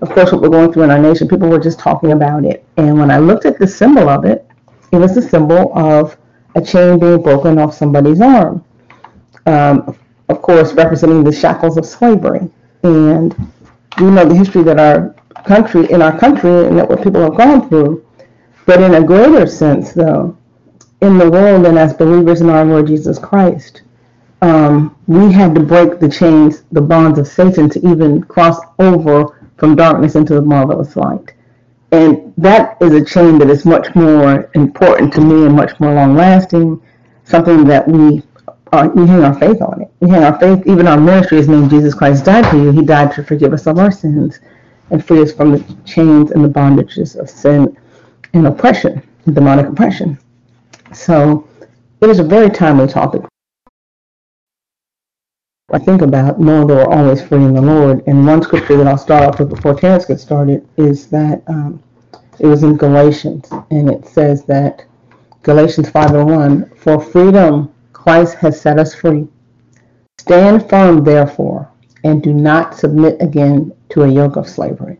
[0.00, 2.64] of course, what we're going through in our nation, people were just talking about it.
[2.76, 4.48] And when I looked at the symbol of it,
[4.92, 6.16] it was the symbol of
[6.54, 8.64] a chain being broken off somebody's arm.
[9.46, 9.98] Um,
[10.28, 12.48] of course, representing the shackles of slavery.
[12.84, 13.34] And
[13.98, 15.12] we know the history that our
[15.44, 18.06] country, in our country, and that what people have gone through.
[18.64, 20.37] But in a greater sense, though,
[21.00, 23.82] in the world and as believers in our Lord Jesus Christ,
[24.42, 29.50] um, we had to break the chains, the bonds of Satan to even cross over
[29.56, 31.32] from darkness into the marvelous light.
[31.90, 35.94] And that is a chain that is much more important to me and much more
[35.94, 36.80] long lasting,
[37.24, 38.22] something that we
[38.70, 39.90] uh, we hang our faith on it.
[40.00, 42.70] We hang our faith, even our ministry is named Jesus Christ died for you.
[42.70, 44.40] He died to forgive us of our sins
[44.90, 47.74] and free us from the chains and the bondages of sin
[48.34, 50.18] and oppression, demonic oppression.
[50.92, 51.48] So
[52.00, 53.22] it is a very timely topic.
[55.70, 58.02] I think about knowing that we're always free in the Lord.
[58.06, 61.82] And one scripture that I'll start off with before Terrence gets started is that um,
[62.38, 64.86] it was in Galatians, and it says that
[65.42, 69.28] Galatians 5:1, for freedom Christ has set us free.
[70.18, 71.70] Stand firm, therefore,
[72.04, 74.98] and do not submit again to a yoke of slavery.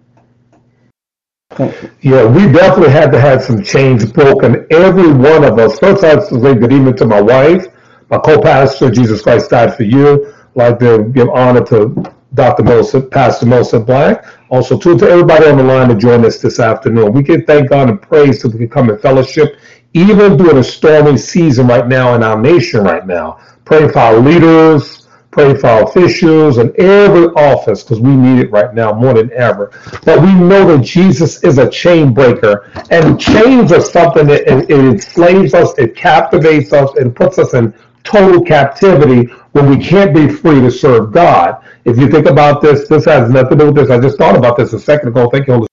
[2.03, 4.67] Yeah, we definitely had to have some chains broken.
[4.71, 5.79] Every one of us.
[5.79, 7.67] First, I have to say good evening to my wife,
[8.11, 10.35] my co-pastor, Jesus Christ died for you.
[10.55, 12.63] Like to give honor to Dr.
[12.63, 14.27] Millicent, Pastor Millicent Black.
[14.51, 17.13] Also, too, to everybody on the line to join us this afternoon.
[17.13, 19.57] We can thank God and praise that we can come in fellowship,
[19.95, 23.41] even during a stormy season right now in our nation right now.
[23.65, 25.08] Pray for our leaders,
[25.39, 29.33] pray for our officials and every office because we need it right now more than
[29.35, 29.71] ever.
[30.05, 34.69] But we know that Jesus is a chain breaker, and chains are something that it,
[34.69, 37.73] it enslaves us, it captivates us, it puts us in
[38.03, 41.65] total captivity when we can't be free to serve God.
[41.85, 43.91] If you think about this, this has nothing to do with this.
[43.91, 45.31] I just thought about this a second ago.
[45.31, 45.68] Thank you,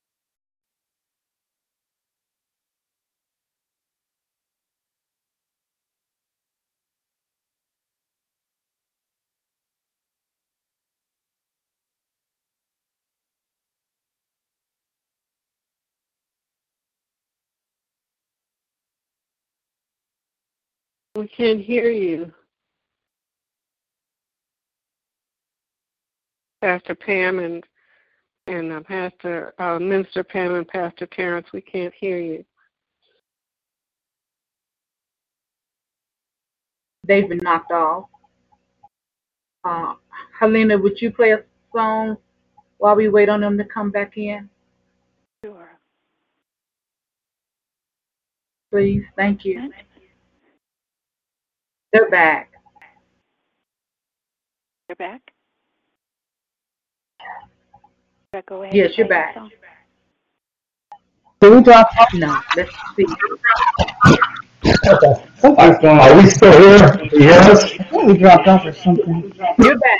[21.35, 22.31] can't hear you.
[26.61, 27.63] Pastor Pam and
[28.47, 32.45] and uh, Pastor uh, Minister Pam and Pastor Terrence, we can't hear you.
[37.07, 38.05] They've been knocked off.
[39.63, 39.95] Uh,
[40.39, 41.43] Helena, would you play a
[41.75, 42.17] song
[42.77, 44.49] while we wait on them to come back in?
[45.43, 45.69] Sure.
[48.71, 49.71] Please, thank you.
[51.95, 52.51] They're back.
[54.89, 55.31] You're back?
[57.21, 57.27] Should
[58.33, 59.33] I go ahead Yes, you're back.
[59.33, 59.51] the song?
[61.39, 62.13] Did we drop off?
[62.13, 62.37] No.
[62.57, 63.05] Let's see.
[65.85, 67.09] Are we still here?
[67.13, 67.79] Yes?
[67.79, 69.31] I we dropped off or something.
[69.59, 69.97] You're back.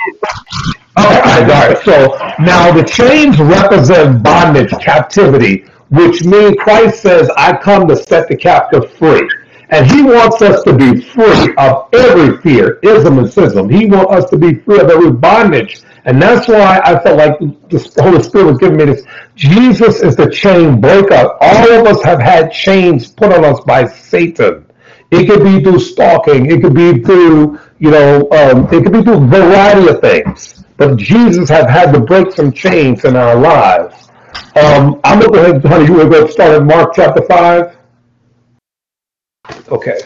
[0.98, 1.78] All right, all right.
[1.82, 8.28] So now the chains represent bondage, captivity, which means Christ says, I come to set
[8.28, 9.26] the captive free.
[9.70, 13.68] And he wants us to be free of every fear, ism and schism.
[13.68, 15.82] He wants us to be free of every bondage.
[16.04, 19.04] And that's why I felt like the Holy Spirit was giving me this.
[19.34, 21.36] Jesus is the chain breaker.
[21.40, 24.66] All of us have had chains put on us by Satan.
[25.10, 26.46] It could be through stalking.
[26.46, 30.64] It could be through, you know, um, it could be through a variety of things.
[30.76, 34.10] But Jesus have had to break some chains in our lives.
[34.56, 37.75] Um, I'm going to go ahead, honey, you going to start at Mark chapter 5?
[39.68, 39.98] Okay.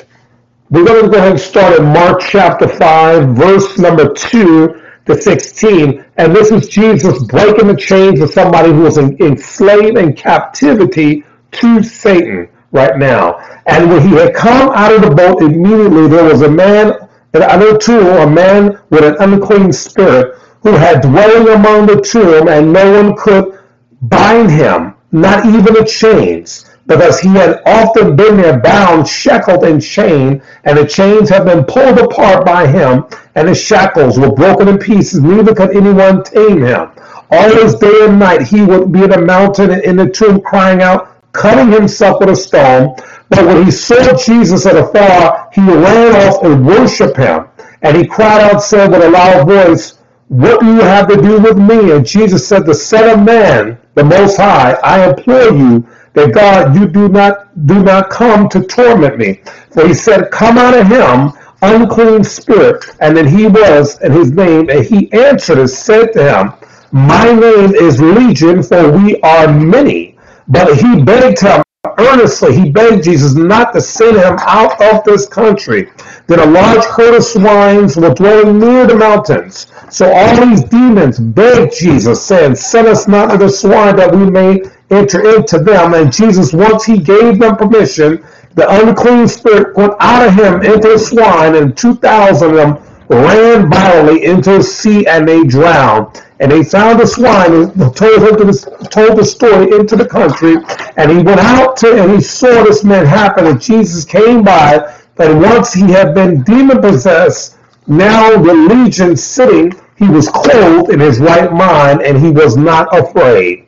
[0.70, 5.20] We're going to go ahead and start at Mark chapter 5, verse number 2 to
[5.20, 6.04] 16.
[6.16, 11.24] And this is Jesus breaking the chains of somebody who was in, enslaved in captivity
[11.52, 13.38] to Satan right now.
[13.66, 16.94] And when he had come out of the boat, immediately there was a man,
[17.34, 22.72] another tomb, a man with an unclean spirit, who had dwelling among the tomb, and
[22.72, 23.58] no one could
[24.02, 29.80] bind him, not even the chains, because he had often been there bound, shackled, and
[29.80, 33.04] chained, and the chains had been pulled apart by him,
[33.36, 36.90] and his shackles were broken in pieces, neither could anyone tame him.
[37.30, 40.82] Always day and night he would be in a mountain and in the tomb crying
[40.82, 42.96] out, cutting himself with a stone.
[43.28, 47.46] But when he saw Jesus at afar, he ran off and worshiped him.
[47.82, 51.38] And he cried out, saying with a loud voice, What do you have to do
[51.38, 51.92] with me?
[51.92, 56.74] And Jesus said, The Son of Man, the Most High, I implore you that God,
[56.74, 59.40] you do not do not come to torment me.
[59.72, 61.32] For he said, Come out of him,
[61.62, 62.84] unclean spirit.
[63.00, 66.52] And then he was, and his name, and he answered and said to him,
[66.92, 70.18] My name is Legion, for we are many.
[70.48, 71.62] But he begged him
[71.98, 75.90] earnestly, he begged Jesus not to send him out of this country.
[76.26, 79.68] Then a large herd of swines were dwelling near the mountains.
[79.90, 84.28] So all these demons begged Jesus, saying, Send us not to the swine that we
[84.30, 84.60] may
[84.90, 85.94] enter into them.
[85.94, 90.88] And Jesus, once he gave them permission, the unclean spirit went out of him into
[90.88, 92.78] the swine, and 2,000 of them
[93.10, 96.22] ran violently into the sea and they drowned.
[96.38, 100.06] And they found the swine and told him to the, told the story into the
[100.06, 100.56] country.
[100.96, 103.46] And he went out to and he saw this man happen.
[103.46, 104.96] And Jesus came by.
[105.18, 111.00] And once he had been demon possessed, now the legion sitting, he was clothed in
[111.00, 113.66] his right mind and he was not afraid.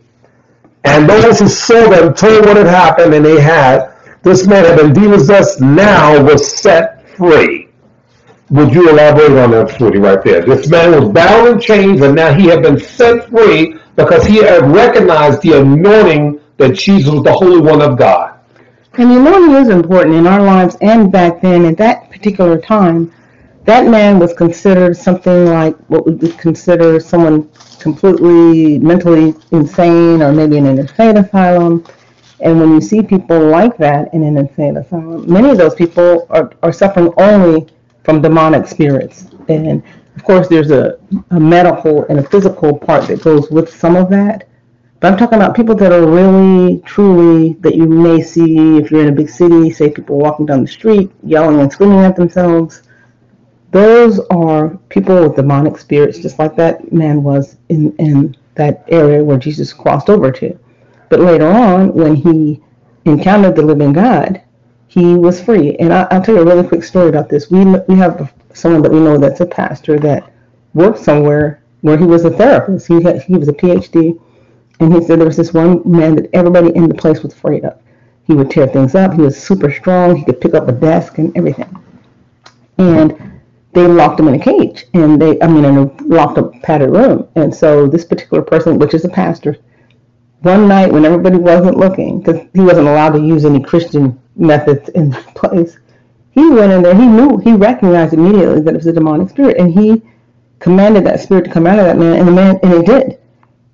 [0.84, 3.92] And those who saw them told what had happened, and they had.
[4.22, 7.68] This man had been demon possessed, now was set free.
[8.50, 10.44] Would you elaborate on that, sweetie, right there?
[10.44, 14.36] This man was bound in chains, and now he had been set free because he
[14.36, 18.38] had recognized the anointing that Jesus was the Holy One of God.
[18.94, 23.12] And the anointing is important in our lives and back then, at that particular time,
[23.64, 27.48] that man was considered something like what would consider someone
[27.78, 31.84] completely mentally insane or maybe in an insane asylum.
[32.40, 36.26] And when you see people like that in an insane asylum, many of those people
[36.30, 37.68] are, are suffering only
[38.02, 39.26] from demonic spirits.
[39.48, 39.82] And
[40.16, 40.98] of course, there's a,
[41.30, 44.48] a medical and a physical part that goes with some of that.
[44.98, 49.02] But I'm talking about people that are really, truly, that you may see if you're
[49.02, 52.82] in a big city, say people walking down the street, yelling and screaming at themselves.
[53.72, 59.24] Those are people with demonic spirits, just like that man was in, in that area
[59.24, 60.58] where Jesus crossed over to.
[61.08, 62.62] But later on, when he
[63.06, 64.42] encountered the living God,
[64.88, 65.74] he was free.
[65.76, 67.50] And I, will tell you a really quick story about this.
[67.50, 70.30] We, we have someone that we know that's a pastor that
[70.74, 72.88] worked somewhere where he was a therapist.
[72.88, 74.20] He, had, he was a PhD.
[74.80, 77.64] And he said there was this one man that everybody in the place was afraid
[77.64, 77.80] of.
[78.26, 79.14] He would tear things up.
[79.14, 80.14] He was super strong.
[80.14, 81.74] He could pick up a desk and everything.
[82.76, 83.31] And
[83.72, 86.90] they locked him in a cage and they i mean in a locked up padded
[86.90, 87.26] room.
[87.36, 89.56] And so this particular person which is a pastor
[90.40, 94.88] one night when everybody wasn't looking because he wasn't allowed to use any christian methods
[94.90, 95.78] in place
[96.32, 99.56] he went in there he knew he recognized immediately that it was a demonic spirit
[99.58, 100.02] and he
[100.62, 103.18] commanded that spirit to come out of that man and the man and it did.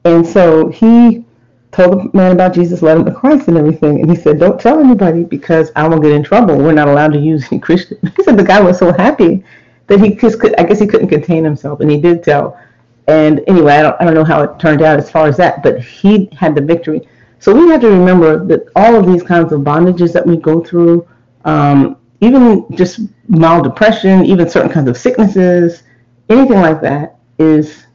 [0.05, 1.25] And so he
[1.71, 4.59] told the man about jesus led him to christ and everything and he said don't
[4.59, 6.57] tell anybody because i will get in trouble.
[6.57, 7.99] We're not allowed to use any christian.
[8.17, 9.45] He said the guy was so happy
[9.89, 12.59] that he could, I guess he couldn't contain himself, and he did tell.
[13.09, 15.63] And anyway, I don't, I don't know how it turned out as far as that,
[15.63, 17.09] but he had the victory.
[17.41, 20.63] So we have to remember that all of these kinds of bondages that we go
[20.63, 21.09] through,
[21.45, 25.85] um, even just mild depression, even certain kinds of sicknesses,
[26.29, 27.87] anything like that is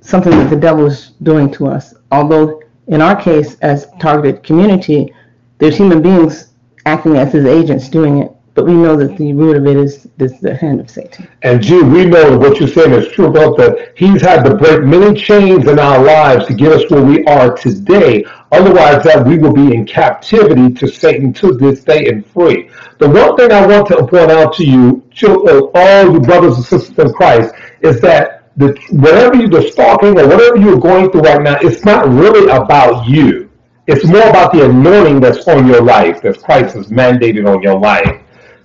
[0.00, 1.94] something that the devil is doing to us.
[2.12, 5.14] Although in our case, as targeted community,
[5.58, 6.54] there's human beings
[6.86, 10.08] acting as his agents doing it but we know that the root of it is,
[10.18, 11.28] is the hand of Satan.
[11.42, 13.92] And Jude, we know what you're saying is true about that.
[13.96, 17.56] He's had to break many chains in our lives to get us where we are
[17.56, 18.24] today.
[18.52, 22.68] Otherwise, that we will be in captivity to Satan to this day and free.
[22.98, 26.64] The one thing I want to point out to you, to all you brothers and
[26.64, 31.22] sisters in Christ, is that the, whatever you, the stalking or whatever you're going through
[31.22, 33.48] right now, it's not really about you.
[33.86, 37.78] It's more about the anointing that's on your life, that Christ has mandated on your
[37.78, 38.20] life.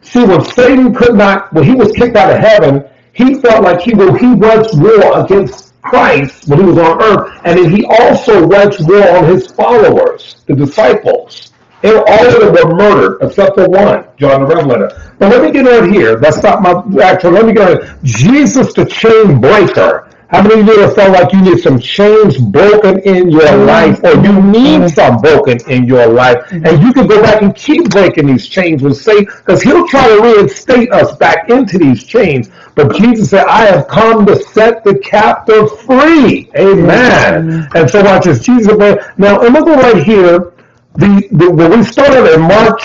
[0.06, 3.82] See, when Satan could not, when he was kicked out of heaven, he felt like
[3.82, 8.45] he, he waged war against Christ when he was on earth, and then he also
[8.45, 11.52] waged war on his followers, the disciples.
[11.84, 15.14] And all of them were murdered except for one, John the Revelator.
[15.19, 16.15] But let me get on here.
[16.15, 17.32] That's not my actual.
[17.32, 17.99] Let me get on.
[18.03, 20.10] Jesus, the chain breaker.
[20.30, 23.68] How many of you have felt like you need some chains broken in your mm-hmm.
[23.68, 24.88] life or you need mm-hmm.
[24.88, 26.38] some broken in your life?
[26.47, 26.65] Mm-hmm.
[26.65, 30.07] And you can go back and keep breaking these chains with Satan because he'll try
[30.07, 32.49] to reinstate us back into these chains.
[32.73, 36.49] But Jesus said, I have come to set the captive free.
[36.57, 37.68] Amen.
[37.76, 38.39] And so watch this.
[38.39, 38.77] Jesus,
[39.18, 40.52] now, and look right here.
[40.95, 42.80] The, the, when we started in Mark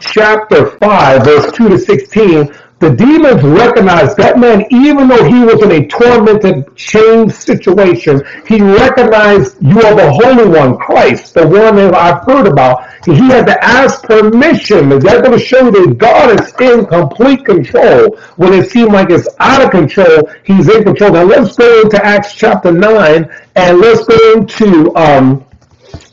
[0.00, 5.62] chapter 5, verse 2 to 16, the demons recognized that man, even though he was
[5.62, 11.76] in a tormented, chained situation, he recognized you are the Holy One, Christ, the one
[11.76, 12.84] that I've heard about.
[13.06, 14.92] He had to ask permission.
[14.92, 18.18] Is that going to show that God is in complete control?
[18.36, 21.12] When it seemed like it's out of control, he's in control.
[21.12, 25.46] Now let's go into Acts chapter 9 and let's go into um,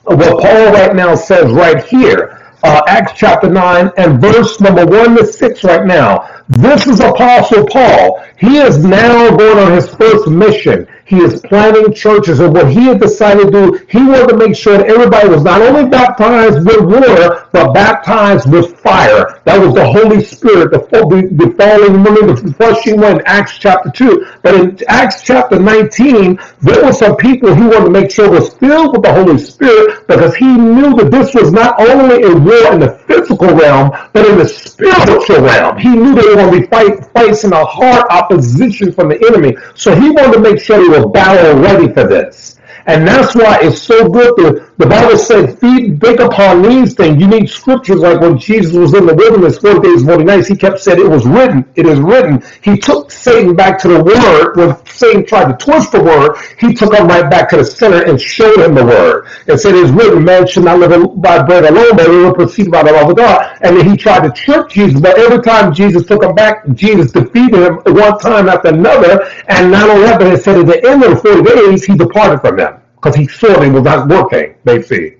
[0.03, 2.42] what Paul right now says right here.
[2.63, 6.43] Uh, Acts chapter 9 and verse number 1 to 6 right now.
[6.47, 8.23] This is Apostle Paul.
[8.37, 10.87] He is now going on his first mission.
[11.03, 12.39] He is planting churches.
[12.39, 15.43] And what he had decided to do, he wanted to make sure that everybody was
[15.43, 19.41] not only baptized with water, but baptized with fire.
[19.45, 23.89] That was the Holy Spirit, the, the, the falling, remember the flushing one Acts chapter
[23.89, 24.25] 2.
[24.41, 28.53] But in Acts chapter 19, there were some people he wanted to make sure was
[28.53, 32.73] filled with the Holy Spirit because he knew that this was not only a war
[32.73, 35.77] in the physical realm, but in the spiritual realm.
[35.77, 39.57] He knew they were going to be fight, facing a hard opposition from the enemy.
[39.75, 42.59] So he wanted to make sure they were battle ready for this.
[42.85, 44.35] And that's why it's so good.
[44.35, 47.21] The, the Bible said, feed, think upon these things.
[47.21, 50.55] You need scriptures like when Jesus was in the wilderness 40 days, 40 nights, he
[50.55, 52.43] kept saying, it was written, it is written.
[52.63, 54.55] He took Satan back to the word.
[54.55, 58.03] When Satan tried to twist the word, he took him right back to the center
[58.03, 59.27] and showed him the word.
[59.47, 62.33] And said, it is written, man should not live by bread alone, but he will
[62.33, 63.57] proceed by the love of God.
[63.61, 67.11] And then he tried to trick Jesus, but every time Jesus took him back, Jesus
[67.11, 69.23] defeated him one time after another.
[69.47, 71.95] And not only that, but it said at the end of the 40 days, he
[71.95, 75.15] departed from them because he it was not working, they see.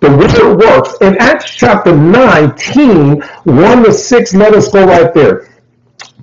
[0.00, 0.94] The word works.
[1.00, 5.48] In Acts chapter 19, 1 to 6, let us go right there.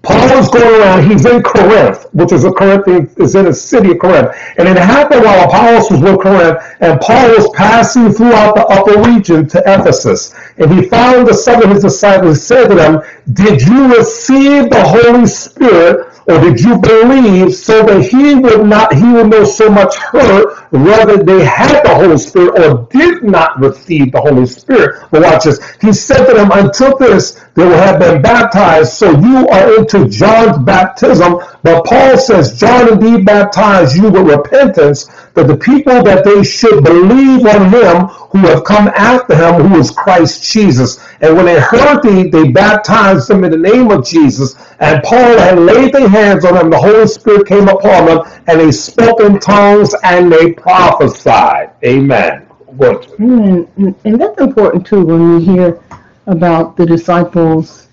[0.04, 3.92] Paul is going around, he's in Corinth, which is a Corinthian, is in a city
[3.92, 4.36] of Corinth.
[4.58, 9.02] And it happened while Apollos was with Corinth, and Paul was passing throughout the upper
[9.10, 10.36] region to Ephesus.
[10.58, 13.02] And he found the some of his disciples and said to them,
[13.34, 18.94] Did you receive the Holy Spirit or did you believe so that he would not
[18.94, 23.60] he would know so much hurt whether they had the Holy Spirit or did not
[23.60, 25.08] receive the Holy Spirit?
[25.12, 25.60] But watch this.
[25.82, 28.94] He said to them, Until this they will have been baptized.
[28.94, 31.40] So you are into John's baptism.
[31.64, 35.06] But Paul says, John indeed baptized you with repentance,
[35.36, 39.80] that the people that they should believe on him who have come after him, who
[39.80, 41.00] is Christ Jesus.
[41.22, 44.56] And when they heard thee, they baptized them in the name of Jesus.
[44.82, 46.70] And Paul had laid their hands on them.
[46.70, 51.72] The Holy Spirit came upon them, and they spoke in tongues and they prophesied.
[51.86, 52.48] Amen.
[52.78, 53.08] Good.
[53.20, 55.82] And, and that's important too when we hear
[56.28, 57.88] about the disciples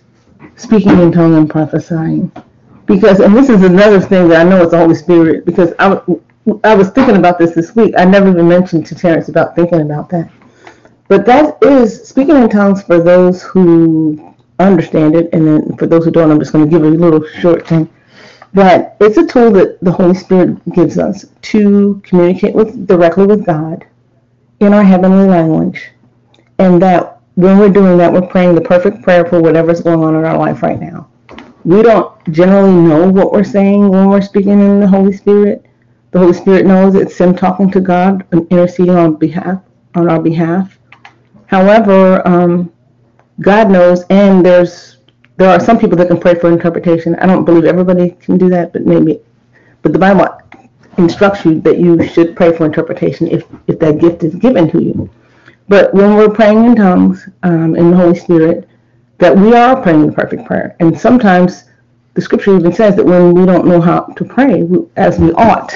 [0.57, 2.33] speaking in tongues and prophesying.
[2.87, 6.01] Because, and this is another thing that I know it's the Holy Spirit, because I,
[6.65, 7.95] I was thinking about this this week.
[7.97, 10.31] I never even mentioned to Terrence about thinking about that.
[11.09, 16.05] But that is speaking in tongues for those who understand it, and then for those
[16.05, 17.89] who don't, I'm just going to give a little short thing.
[18.55, 23.47] But it's a tool that the Holy Spirit gives us to communicate with directly with
[23.47, 23.87] God
[24.61, 25.91] in our heavenly language,
[26.59, 30.15] and that when we're doing that, we're praying the perfect prayer for whatever's going on
[30.15, 31.09] in our life right now.
[31.65, 35.65] We don't generally know what we're saying when we're speaking in the Holy Spirit.
[36.11, 39.63] The Holy Spirit knows it's Him talking to God and interceding on behalf
[39.95, 40.79] on our behalf.
[41.47, 42.73] However, um,
[43.41, 44.99] God knows, and there's
[45.37, 47.15] there are some people that can pray for interpretation.
[47.17, 49.21] I don't believe everybody can do that, but maybe.
[49.83, 50.27] But the Bible
[50.99, 54.83] instructs you that you should pray for interpretation if if that gift is given to
[54.83, 55.11] you.
[55.73, 58.69] But when we're praying in tongues um, in the Holy Spirit,
[59.17, 60.77] that we are praying the perfect prayer.
[60.81, 61.65] And sometimes
[62.13, 65.75] the scripture even says that when we don't know how to pray as we ought,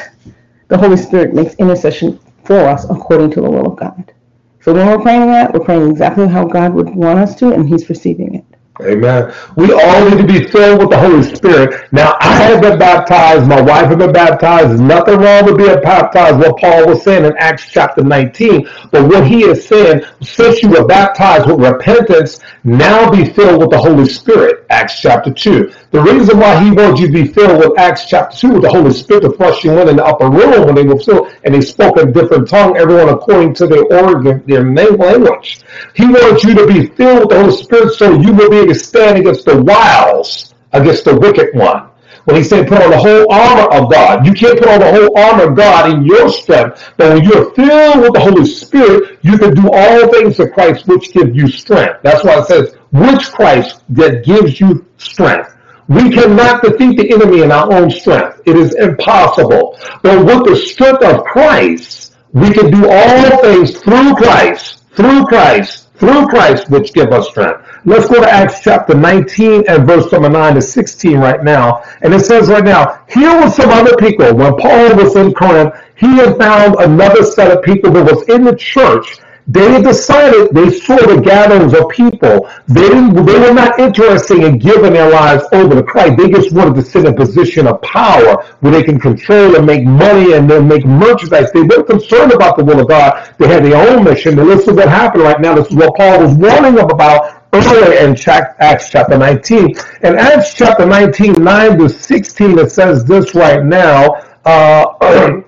[0.68, 4.12] the Holy Spirit makes intercession for us according to the will of God.
[4.60, 7.66] So when we're praying that, we're praying exactly how God would want us to, and
[7.66, 8.44] He's receiving it.
[8.82, 9.32] Amen.
[9.56, 11.90] We all need to be filled with the Holy Spirit.
[11.92, 13.48] Now, I have been baptized.
[13.48, 14.70] My wife has been baptized.
[14.70, 18.68] There's nothing wrong with being baptized, what Paul was saying in Acts chapter 19.
[18.90, 23.70] But what he is saying, since you were baptized with repentance, now be filled with
[23.70, 24.66] the Holy Spirit.
[24.68, 25.72] Acts chapter 2.
[25.96, 28.68] The reason why he wants you to be filled with Acts chapter 2 with the
[28.68, 31.54] Holy Spirit, the first you went in the upper room when they were filled and
[31.54, 35.60] they spoke a different tongue, everyone according to their origin, their main language.
[35.94, 38.74] He wants you to be filled with the Holy Spirit so you will be able
[38.74, 41.88] to stand against the wiles, against the wicked one.
[42.24, 44.92] When he said put on the whole armor of God, you can't put on the
[44.92, 46.92] whole armor of God in your strength.
[46.98, 50.86] But when you're filled with the Holy Spirit, you can do all things to Christ
[50.88, 52.00] which give you strength.
[52.02, 55.55] That's why it says, which Christ that gives you strength.
[55.88, 58.42] We cannot defeat the enemy in our own strength.
[58.44, 59.78] It is impossible.
[60.02, 65.88] But with the strength of Christ, we can do all things through Christ, through Christ,
[65.94, 67.62] through Christ, which give us strength.
[67.84, 71.84] Let's go to Acts chapter 19 and verse number 9 to 16 right now.
[72.02, 74.34] And it says right now, here were some other people.
[74.34, 78.42] When Paul was in Corinth, he had found another set of people that was in
[78.42, 82.50] the church they decided they saw the gatherings of people.
[82.66, 86.16] They they were not interested in giving their lives over to Christ.
[86.16, 89.64] They just wanted to sit in a position of power where they can control and
[89.64, 91.52] make money and then make merchandise.
[91.52, 93.34] They weren't concerned about the will of God.
[93.38, 94.36] They had their own mission.
[94.38, 95.54] And this is what happened right now.
[95.54, 99.76] This is what Paul was warning them about earlier in Acts chapter 19.
[100.02, 104.24] In Acts chapter 19, 9 to 16, it says this right now.
[104.44, 104.86] Uh,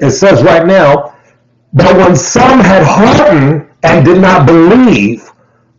[0.00, 1.16] it says right now,
[1.72, 5.30] but when some had hardened and did not believe,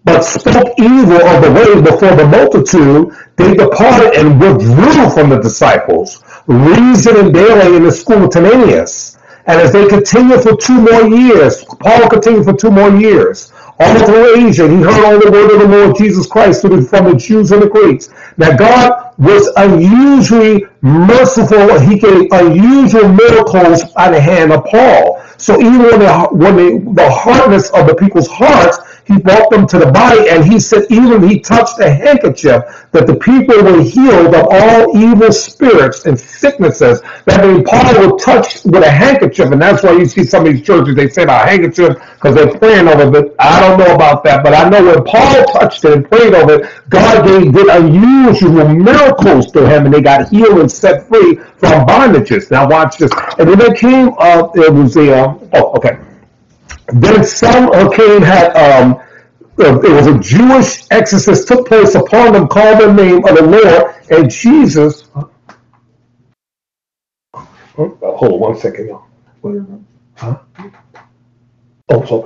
[0.03, 5.39] but spoke evil of the way before the multitude, they departed and withdrew from the
[5.39, 9.17] disciples, reasoning daily in the school of Tyrannus.
[9.47, 14.05] And as they continued for two more years, Paul continued for two more years, all
[14.05, 17.51] through Asia, he heard all the word of the Lord Jesus Christ from the Jews
[17.51, 18.09] and the Greeks.
[18.37, 21.79] Now God was unusually merciful.
[21.79, 25.20] He gave unusual miracles by the hand of Paul.
[25.41, 28.77] So even when, the, when the hardness of the people's hearts
[29.13, 33.07] he brought them to the body, and he said, even he touched a handkerchief, that
[33.07, 37.01] the people were healed of all evil spirits and sicknesses.
[37.25, 40.53] That means Paul was touched with a handkerchief, and that's why you see some of
[40.53, 43.35] these churches, they say about handkerchief because they're praying over it.
[43.39, 46.61] I don't know about that, but I know when Paul touched it and prayed over
[46.61, 51.35] it, God gave did unusual miracles to him, and they got healed and set free
[51.57, 52.51] from bondages.
[52.51, 53.11] Now watch this.
[53.37, 55.97] And then they came up, it was the, uh, oh, okay.
[56.93, 59.01] Then some came had um,
[59.59, 63.43] uh, it was a Jewish exorcist took place upon them, called the name of the
[63.43, 65.05] Lord, and Jesus.
[67.77, 69.05] Oh, hold on one second, y'all.
[70.15, 70.37] Huh?
[71.89, 72.23] Oh, so,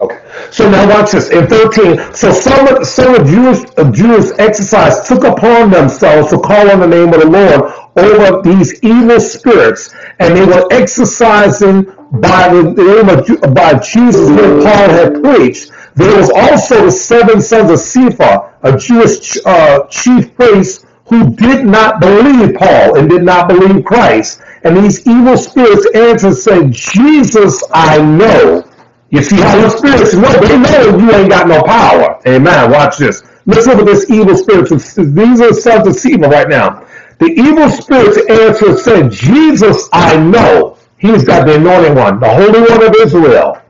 [0.00, 0.20] okay.
[0.50, 1.30] So now watch this.
[1.30, 6.38] In 13, so some of, some of Jewish, uh, Jewish exorcise took upon themselves to
[6.38, 11.86] call on the name of the Lord over these evil spirits, and they were exorcising
[12.20, 15.70] by the name of by Jesus when Paul had preached.
[15.94, 21.64] There was also the seven sons of Sceva, a Jewish uh, chief priest who did
[21.64, 24.40] not believe Paul and did not believe Christ.
[24.64, 28.68] And these evil spirits answered said, Jesus I know.
[29.10, 32.20] You see how the spirits know, they know you ain't got no power.
[32.26, 32.70] Amen.
[32.70, 33.22] Watch this.
[33.46, 34.70] Let's look at this evil spirits.
[34.94, 36.86] These are sons of Sceva right now.
[37.18, 40.78] The evil spirits answered said, Jesus I know.
[41.04, 43.62] He's got the anointed one, the Holy One of Israel.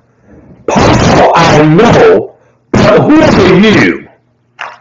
[0.69, 2.39] Paul, I know,
[2.73, 4.09] but who are you?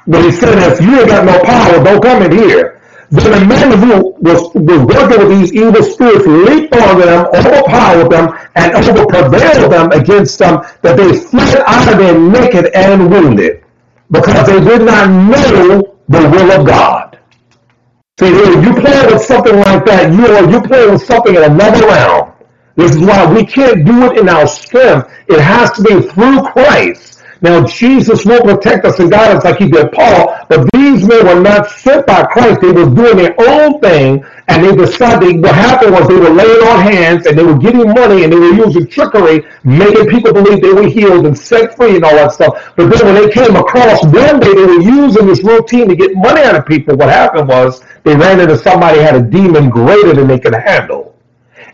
[0.08, 2.82] But he said, if you ain't got no power, don't come in here.
[3.12, 8.12] Then the man who was, was working with these evil spirits leaped on them, overpowered
[8.12, 13.64] them, and overprevailed them against them, that they fled out of there naked and wounded,
[14.12, 17.20] because they did not know the will of God.
[18.20, 21.44] See, if you play with something like that, you are you play with something in
[21.44, 22.33] another realm.
[22.76, 25.12] This is why we can't do it in our strength.
[25.28, 27.14] It has to be through Christ.
[27.44, 31.28] Now, Jesus will protect us and guide us like he did Paul, but these men
[31.28, 32.62] were not sent by Christ.
[32.62, 36.64] They were doing their own thing, and they decided what happened was they were laying
[36.68, 40.62] on hands, and they were getting money, and they were using trickery, making people believe
[40.62, 42.72] they were healed and set free and all that stuff.
[42.78, 46.16] But then when they came across one day, they were using this routine to get
[46.16, 46.95] money out of people.
[46.95, 51.12] What happened was they ran into somebody had a demon greater than they could handle.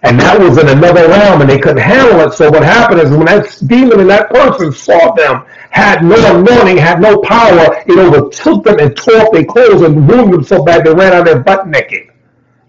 [0.04, 2.34] And that was in another realm and they couldn't handle it.
[2.34, 6.78] So what happened is when that demon and that person saw them, had no anointing,
[6.78, 10.64] had no power, it overtook them and tore off their clothes and wounded them so
[10.64, 12.10] bad they ran out of there butt naked.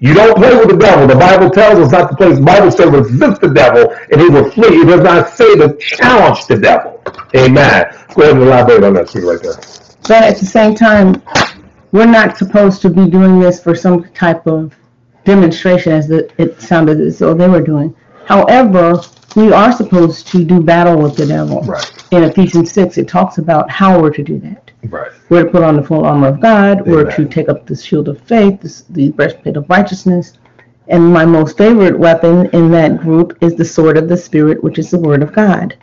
[0.01, 1.07] You don't play with the devil.
[1.07, 2.33] The Bible tells us not to play.
[2.33, 4.81] The Bible says resist the devil and he will flee.
[4.81, 7.03] It does not say to challenge the devil.
[7.37, 7.85] Amen.
[8.15, 9.55] Go ahead and elaborate on that see right there.
[10.09, 11.23] But at the same time,
[11.93, 14.75] we're not supposed to be doing this for some type of
[15.31, 17.95] demonstration as the, it sounded as though they were doing.
[18.27, 19.01] However,
[19.37, 21.63] we are supposed to do battle with the devil.
[21.63, 22.05] Right.
[22.11, 24.71] In Ephesians 6, it talks about how we're to do that.
[24.85, 25.13] Right.
[25.29, 26.85] We're to put on the full armor of God.
[26.87, 30.39] We're to take up the shield of faith, the, the breastplate of righteousness.
[30.89, 34.79] And my most favorite weapon in that group is the sword of the Spirit, which
[34.79, 35.77] is the Word of God.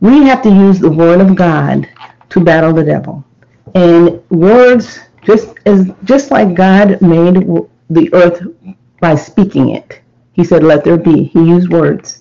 [0.00, 1.88] We have to use the Word of God
[2.30, 3.24] to battle the devil.
[3.76, 7.46] And words, just as just like God made
[7.90, 8.42] the earth
[9.00, 10.00] by speaking it,
[10.32, 12.20] He said, "Let there be." He used words.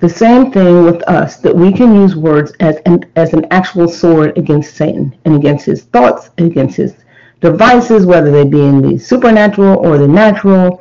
[0.00, 3.88] The same thing with us, that we can use words as an, as an actual
[3.88, 6.94] sword against Satan and against his thoughts and against his
[7.40, 10.80] devices, whether they be in the supernatural or the natural.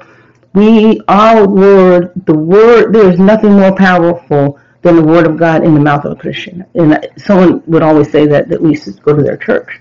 [0.54, 5.64] We, our word, the word, there is nothing more powerful than the word of God
[5.64, 6.64] in the mouth of a Christian.
[6.76, 9.80] And someone would always say that, that we should go to their church.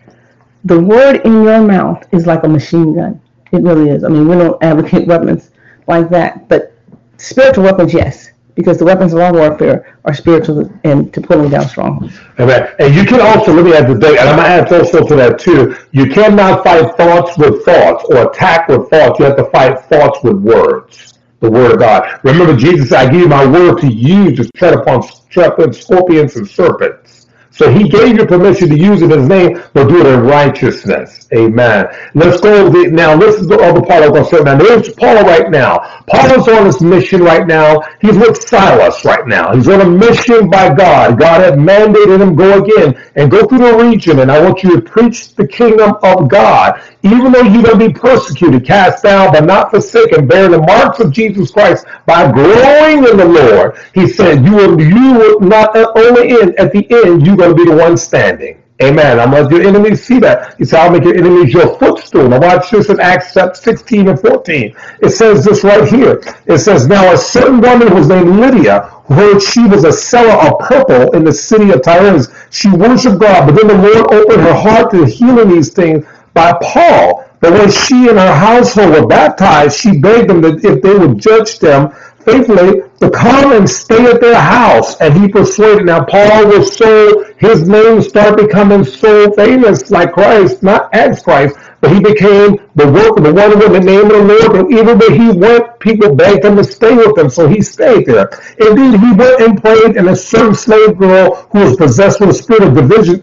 [0.64, 3.20] The word in your mouth is like a machine gun.
[3.52, 4.04] It really is.
[4.04, 5.50] I mean, we don't advocate weapons
[5.86, 6.74] like that, but
[7.16, 11.68] spiritual weapons, yes because the weapons of our warfare are spiritual and to pulling down
[11.68, 12.18] strongholds.
[12.40, 12.74] Amen.
[12.80, 15.06] And you can also, let me add the day, and I'm going to add also
[15.06, 15.76] to that too.
[15.92, 19.20] You cannot fight thoughts with thoughts or attack with thoughts.
[19.20, 21.12] You have to fight thoughts with words.
[21.40, 22.18] The word of God.
[22.24, 26.36] Remember, Jesus said, I give you my word to use to tread upon serpents, scorpions,
[26.36, 27.15] and serpents.
[27.56, 30.20] So he gave you permission to use it in his name, but do it in
[30.20, 31.26] righteousness.
[31.34, 31.86] Amen.
[32.14, 33.16] Let's go the, now.
[33.16, 34.58] This is the other part I'm going to say now.
[34.58, 36.04] There's Paul right now.
[36.06, 37.80] Paul is on his mission right now.
[38.02, 39.54] He's with Silas right now.
[39.54, 41.18] He's on a mission by God.
[41.18, 44.18] God had mandated him go again and go through the region.
[44.18, 46.82] And I want you to preach the kingdom of God.
[47.02, 51.00] Even though you're going to be persecuted, cast down, but not forsaken, bear the marks
[51.00, 53.78] of Jesus Christ by growing in the Lord.
[53.94, 57.64] He said, you will, you will not only in at the end, you're going to
[57.64, 58.62] be the one standing.
[58.82, 59.18] Amen.
[59.18, 60.56] I'm going to your enemies see that.
[60.58, 62.28] He said, I'll make your enemies your footstool.
[62.28, 64.76] Now watch this in Acts 16 and 14.
[65.00, 66.22] It says this right here.
[66.44, 70.34] It says, Now a certain woman was named Lydia, who heard she was a seller
[70.46, 72.28] of purple in the city of Tyrannus.
[72.50, 76.04] She worshiped God, but then the Lord opened her heart to healing these things
[76.34, 77.24] by Paul.
[77.40, 81.18] But when she and her household were baptized, she begged them that if they would
[81.18, 81.94] judge them
[82.26, 85.00] faithfully to come and stay at their house.
[85.00, 85.86] And he persuaded.
[85.86, 91.56] Now, Paul was so, his name started becoming so famous like Christ, not as Christ,
[91.80, 94.56] but he became the work of the one with the name of the Lord.
[94.56, 97.30] And even where he went, people begged him to stay with them.
[97.30, 98.28] So he stayed there.
[98.58, 102.34] Indeed, he went and prayed, and a certain slave girl who was possessed with a
[102.34, 103.22] spirit of division,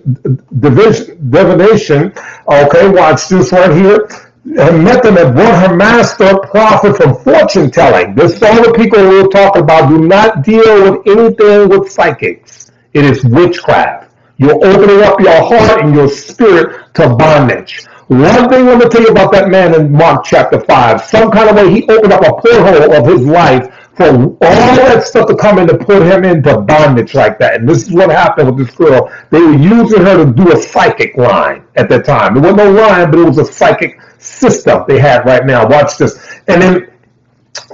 [0.60, 2.14] division, divination.
[2.48, 4.08] Okay, watch this right here
[4.46, 8.14] met them and brought her master profit from fortune telling.
[8.16, 9.90] This is all the people we'll talk about.
[9.90, 12.72] Do not deal with anything with psychics.
[12.94, 14.14] It is witchcraft.
[14.38, 17.86] You're opening up your heart and your spirit to bondage.
[18.08, 21.02] One thing I'm going to tell you about that man in Mark chapter 5.
[21.02, 25.04] Some kind of way he opened up a porthole of his life for all that
[25.06, 27.56] stuff to come in to put him into bondage like that.
[27.56, 29.12] And this is what happened with this girl.
[29.30, 32.38] They were using her to do a psychic line at that time.
[32.38, 35.68] It wasn't no line, but it was a psychic system they had right now.
[35.68, 36.18] Watch this.
[36.48, 36.90] And then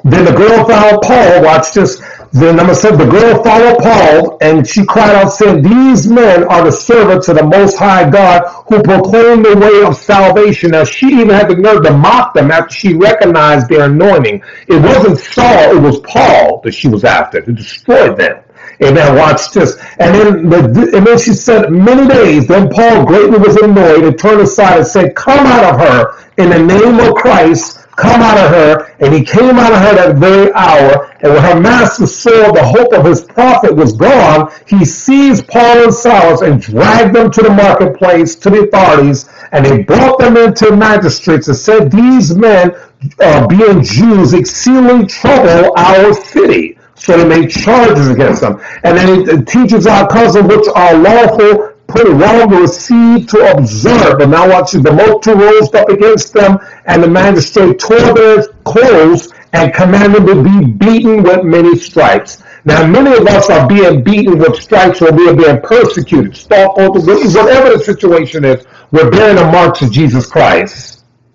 [0.04, 1.44] then the girl followed Paul.
[1.44, 2.02] Watch this.
[2.32, 6.64] Then number seven, the girl followed Paul, and she cried out, saying, These men are
[6.64, 10.72] the servants of the Most High God who proclaim the way of salvation.
[10.72, 14.44] Now, she even had the nerve to mock them after she recognized their anointing.
[14.68, 18.44] It wasn't Saul, it was Paul that she was after to destroy them.
[18.84, 19.16] Amen.
[19.16, 19.78] Watch this.
[20.00, 22.48] And then, the, and then she said, many days.
[22.48, 26.50] Then Paul greatly was annoyed and turned aside and said, Come out of her in
[26.50, 30.16] the name of Christ come out of her, and he came out of her that
[30.16, 31.12] very hour.
[31.22, 35.84] And when her master saw the hope of his profit was gone, he seized Paul
[35.84, 40.38] and Silas and dragged them to the marketplace to the authorities, and they brought them
[40.38, 42.72] into the magistrates and said, These men,
[43.20, 46.78] uh, being Jews, exceedingly trouble our city.
[46.96, 48.62] So they made charges against them.
[48.84, 53.52] And then it teaches our cousin which are lawful put it wrong to receive to
[53.52, 54.22] observe.
[54.22, 59.34] And now watch the multitude rose up against them, and the magistrate tore their clothes
[59.54, 62.44] and commanded to be beaten with many stripes.
[62.66, 66.78] Now, many of us are being beaten with stripes or we are being persecuted, stalked,
[66.78, 70.89] whatever the situation is, we're bearing the marks of Jesus Christ.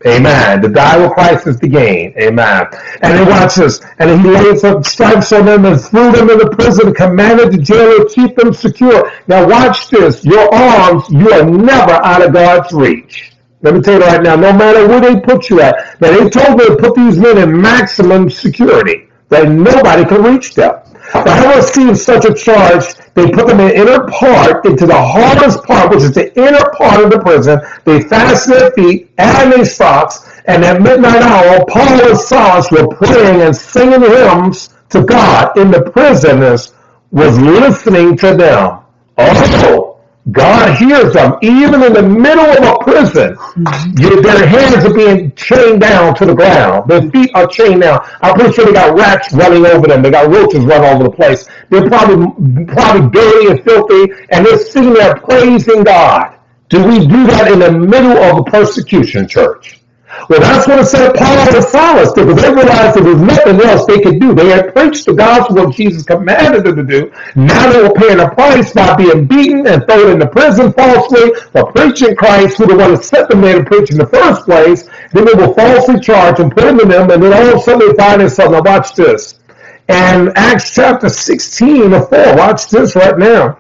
[0.06, 0.60] Amen.
[0.60, 2.12] The die with Christ is the gain.
[2.18, 2.66] Amen.
[3.02, 3.80] And then watch this.
[3.98, 7.58] And he laid some stripes on them and threw them in the prison, commanded the
[7.58, 9.10] jailer to keep them secure.
[9.28, 10.22] Now watch this.
[10.24, 13.32] Your arms, you are never out of God's reach.
[13.62, 15.98] Let me tell you right now, no matter where they put you at.
[15.98, 20.54] Now they told me to put these men in maximum security, that nobody can reach
[20.54, 20.83] them.
[21.14, 25.00] The Having received such a charge, they put them in the inner part, into the
[25.00, 27.60] hardest part, which is the inner part of the prison.
[27.84, 32.88] They fasten their feet and their socks, and at midnight hour, Paul and Silas were
[32.88, 36.74] praying and singing hymns to God, and the prisoners
[37.12, 38.80] was listening to them.
[39.16, 39.93] Also,
[40.30, 43.34] God hears them even in the middle of a prison.
[43.36, 44.02] Mm-hmm.
[44.02, 46.88] You, their hands are being chained down to the ground.
[46.88, 48.00] Their feet are chained down.
[48.22, 50.00] I'm pretty sure they got rats running over them.
[50.00, 51.46] They got roaches running over the place.
[51.68, 56.38] They're probably probably dirty and filthy, and they're sitting there praising God.
[56.70, 59.83] Do we do that in the middle of a persecution, church?
[60.28, 63.60] Well, that's what it said Paul and Silas did, because they realized there was nothing
[63.60, 64.34] else they could do.
[64.34, 67.12] They had preached the gospel of Jesus commanded them to do.
[67.34, 71.72] Now they were paying a price by being beaten and thrown into prison falsely for
[71.72, 74.88] preaching Christ, who the one that set them there to preach in the first place.
[75.12, 77.88] Then they were falsely charged and put into them, and then all of a sudden
[77.88, 78.52] they find themselves.
[78.52, 79.40] Now watch this.
[79.88, 83.58] And Acts chapter 16 or 4, watch this right now.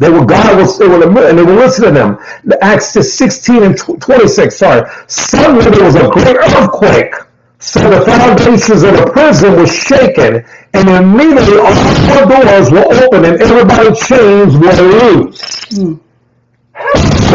[0.00, 2.18] They were God was they were and they were listening to them.
[2.44, 4.56] The Acts 16 and 26.
[4.56, 4.90] Sorry.
[5.08, 7.14] Suddenly there was a great earthquake.
[7.60, 10.44] So the foundations of the prison were shaken,
[10.74, 15.42] and immediately all the doors were open, and everybody's chains were loose.
[15.72, 16.00] Mm.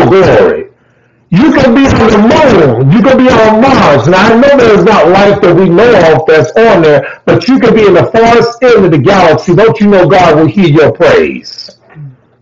[0.10, 0.72] glory.
[1.32, 2.92] You can be on the moon.
[2.92, 4.08] You can be on Mars.
[4.08, 7.60] And I know there's not life that we know of that's on there, but you
[7.60, 9.56] can be in the farthest end of the galaxy.
[9.56, 11.75] Don't you know God will hear your praise?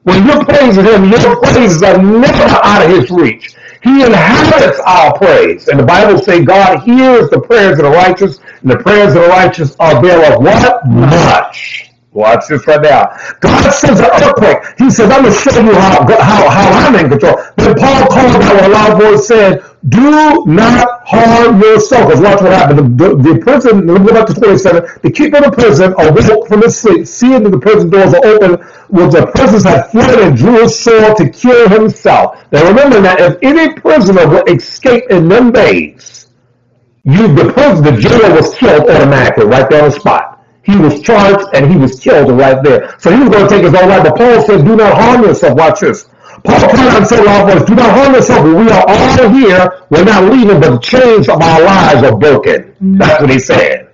[0.04, 3.56] When you're praising him, your praises are never out of his reach.
[3.84, 5.68] He inhabits our praise.
[5.68, 9.24] And the Bible says God hears the prayers of the righteous, and the prayers of
[9.24, 10.86] the righteous are there of what?
[10.88, 11.90] Much.
[12.12, 13.18] Watch this right now.
[13.40, 14.60] God sends an earthquake.
[14.78, 17.38] He says, I'm going to show you how, how, how I'm in control.
[17.58, 22.08] Then Paul called out with a loud voice said, do not harm yourself.
[22.08, 22.98] Because watch what happened.
[22.98, 25.00] The, the, the prison, let me go back to 27.
[25.02, 28.26] The keeper of the prison awoke from his sleep, seeing that the prison doors are
[28.26, 32.38] open, was the prisoners had fled and drew his sword to kill himself.
[32.52, 36.28] Now remember that if any prisoner would escape in them days,
[37.04, 40.46] you the person, the jailer was killed automatically right there on the spot.
[40.64, 42.96] He was charged and he was killed right there.
[43.00, 44.04] So he was going to take his own life.
[44.04, 45.58] But Paul said, do not harm yourself.
[45.58, 46.08] Watch this.
[46.44, 48.44] Paul came out and said loud voice, do not harm yourself.
[48.46, 49.86] We are all here.
[49.90, 52.76] We're not leaving, but the chains of our lives are broken.
[52.82, 53.00] Mm.
[53.00, 53.90] That's what he said.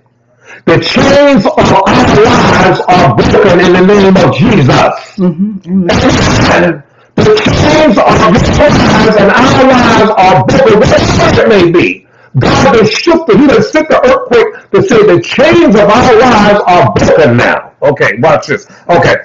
[0.66, 5.16] The chains of our lives are broken in the name of Jesus.
[5.16, 5.88] Mm-hmm.
[5.90, 6.82] Amen.
[7.14, 12.06] The chains of your lives and our lives are broken, whatever it may be.
[12.38, 13.38] God has shifted.
[13.38, 17.72] He has sent the earthquake to say the chains of our lives are broken now.
[17.82, 18.66] Okay, watch this.
[18.88, 19.16] Okay.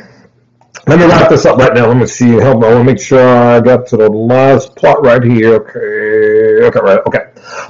[0.87, 1.87] Let me wrap this up right now.
[1.87, 2.29] Let me see.
[2.29, 2.67] Help me.
[2.67, 5.55] I want to make sure I got to the last part right here.
[5.55, 6.67] Okay.
[6.67, 6.99] Okay, right.
[7.07, 7.25] Okay.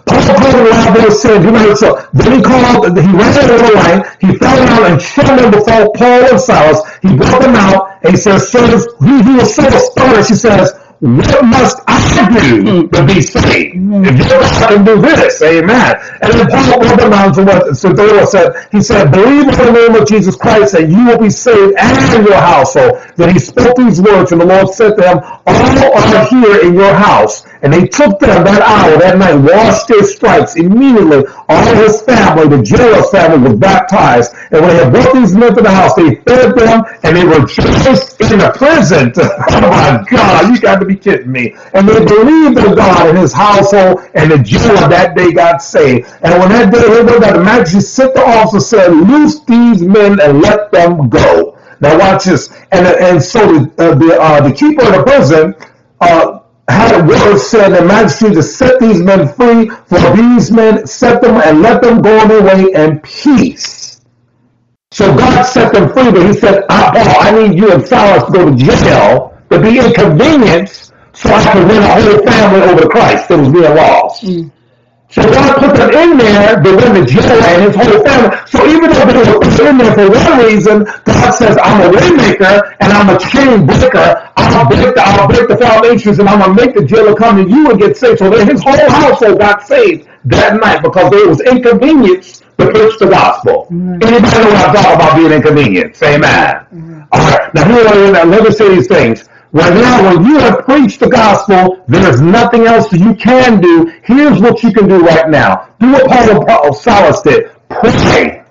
[0.06, 4.04] Paul called the saying, you know, so then he called, he ran over the line,
[4.22, 6.82] he fell down and them before Paul and Silas.
[7.02, 10.74] He brought them out, and he says, sirs, he, he was so astonished, he says,
[11.02, 13.76] what must I do to be saved?
[14.04, 15.96] If you God can do this, amen.
[16.22, 17.76] And then Paul brought them to what the
[18.28, 18.68] said.
[18.72, 22.28] He said, believe in the name of Jesus Christ and you will be saved and
[22.28, 23.00] your household.
[23.18, 26.76] Then he spoke these words and the Lord said to them, all are here in
[26.76, 27.46] your house.
[27.66, 30.56] And they took them that hour, that night, washed their stripes.
[30.56, 34.36] Immediately, all his family, the jailer's family, was baptized.
[34.52, 37.26] And when they had brought these men to the house, they fed them and they
[37.26, 39.12] rejoiced in the prison.
[39.18, 41.56] oh my God, you got to be kidding me.
[41.74, 46.08] And they believed in God and his household, and the jailer that day got saved.
[46.22, 50.40] And when that day ended, the magistrate sent the officer said, Loose these men and
[50.40, 51.58] let them go.
[51.82, 52.54] Now watch this.
[52.72, 55.56] And, and so the, uh, the, uh, the keeper of the prison
[56.00, 60.88] uh, had a word said the magistrate to set these men free, for these men
[60.88, 64.02] set them and let them go on their way in peace.
[64.92, 68.24] So God set them free, but he said, ah, Paul, I need you and Silas
[68.26, 72.90] to go to jail to be inconvenienced so I can win a whole family over
[72.90, 74.24] Christ that was being lost.
[74.24, 74.52] Mm.
[75.10, 76.56] So God put them in there
[76.96, 78.38] the jail and his whole family.
[78.48, 81.98] So even though they were put in there for one reason, God says, I'm a
[81.98, 84.32] waymaker and I'm a chain breaker.
[84.38, 87.44] I'll break the, I'll break the foundations and I'm going to make the jailer come
[87.44, 88.20] to you and get saved.
[88.20, 92.98] So then his whole household got saved that night because there was inconvenience to preach
[93.00, 93.66] the gospel.
[93.66, 94.00] Mm-hmm.
[94.02, 96.04] Anybody know what I'm talking about being inconvenienced?
[96.04, 96.56] Amen.
[96.74, 97.02] Mm-hmm.
[97.12, 97.54] All right.
[97.54, 97.84] Now, here,
[98.26, 99.28] let me say these things.
[99.56, 103.90] Right now, when you have preached the gospel, there's nothing else that you can do.
[104.04, 105.70] Here's what you can do right now.
[105.80, 107.50] Do what Paul Paul Silas did.
[107.70, 108.44] Pray.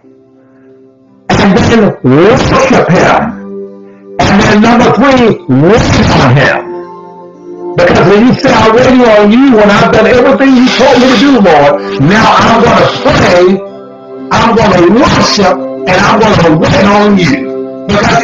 [1.28, 3.20] And then worship him.
[4.16, 7.76] And then number three, wait on him.
[7.76, 11.12] Because when you say, I'm waiting on you when I've done everything you told me
[11.12, 13.44] to do, Lord, now I'm going to pray,
[14.32, 15.52] I'm going to worship,
[15.84, 17.43] and I'm going to wait on you.
[17.86, 18.20] Because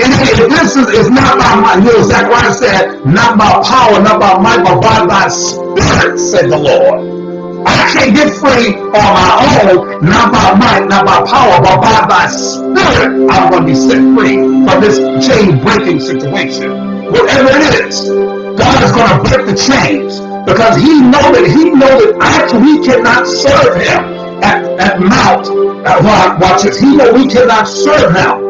[0.48, 4.38] this is, is not by my, you know, Zechariah said, not by power, not by
[4.38, 7.20] might, but by thy spirit, said the Lord.
[7.66, 12.06] I can't get free on my own, not by might, not by power, but by
[12.08, 14.96] thy spirit, I'm going to be set free from this
[15.28, 17.12] chain breaking situation.
[17.12, 18.08] Whatever it is,
[18.56, 22.80] God is going to break the chains because he know that he know that actually
[22.80, 25.46] we cannot serve him at, at Mount.
[25.86, 26.80] Uh, watch this.
[26.80, 28.49] He know we cannot serve him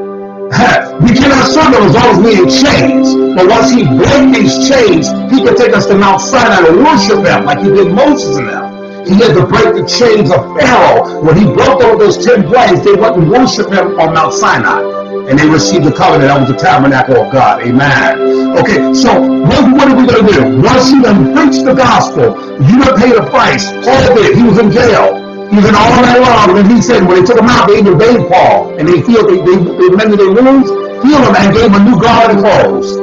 [0.50, 3.14] we cannot serve him as long as we're in chains.
[3.36, 7.24] But once he breaks these chains, he can take us to Mount Sinai to worship
[7.24, 9.06] him like he did Moses and them.
[9.06, 11.22] He had to break the chains of Pharaoh.
[11.22, 14.82] When he broke all those ten plagues, they went and worship him on Mount Sinai.
[15.30, 16.28] And they received the covenant.
[16.28, 17.62] That was the tabernacle of God.
[17.62, 18.58] Amen.
[18.58, 20.62] Okay, so what, what are we going to do?
[20.62, 22.34] Once you done preached the gospel,
[22.66, 23.70] you done paid a price.
[23.84, 24.36] Paul did.
[24.36, 26.58] He was in jail even all night long.
[26.58, 28.78] And he said when they took him out, they even bathed Paul.
[28.78, 30.70] And they healed, they, they, they mended their wounds,
[31.02, 32.96] healed him, and gave him a new garment of clothes.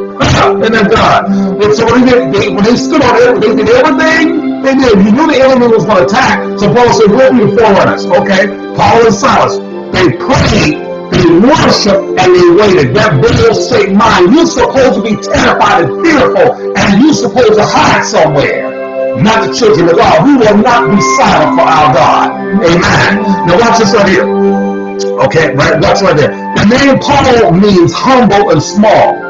[0.64, 1.28] and then God.
[1.32, 5.06] And so when they, they, when they stood on it, they did everything they did.
[5.06, 6.60] You knew the enemy was going to attack.
[6.60, 8.06] So Paul said, be the forerunners.
[8.06, 8.48] Okay?
[8.76, 9.58] Paul and Silas.
[9.94, 12.96] They prayed they worshiped and they waited.
[12.96, 14.34] That bitter state mind.
[14.34, 18.77] You're supposed to be terrified and fearful, and you're supposed to hide somewhere
[19.24, 20.26] not the children of God.
[20.26, 22.26] We will not be silent for our God.
[22.64, 23.12] Amen.
[23.48, 24.28] Now watch this right here.
[25.26, 26.32] Okay, right, watch right there.
[26.56, 29.28] The name Paul means humble and small.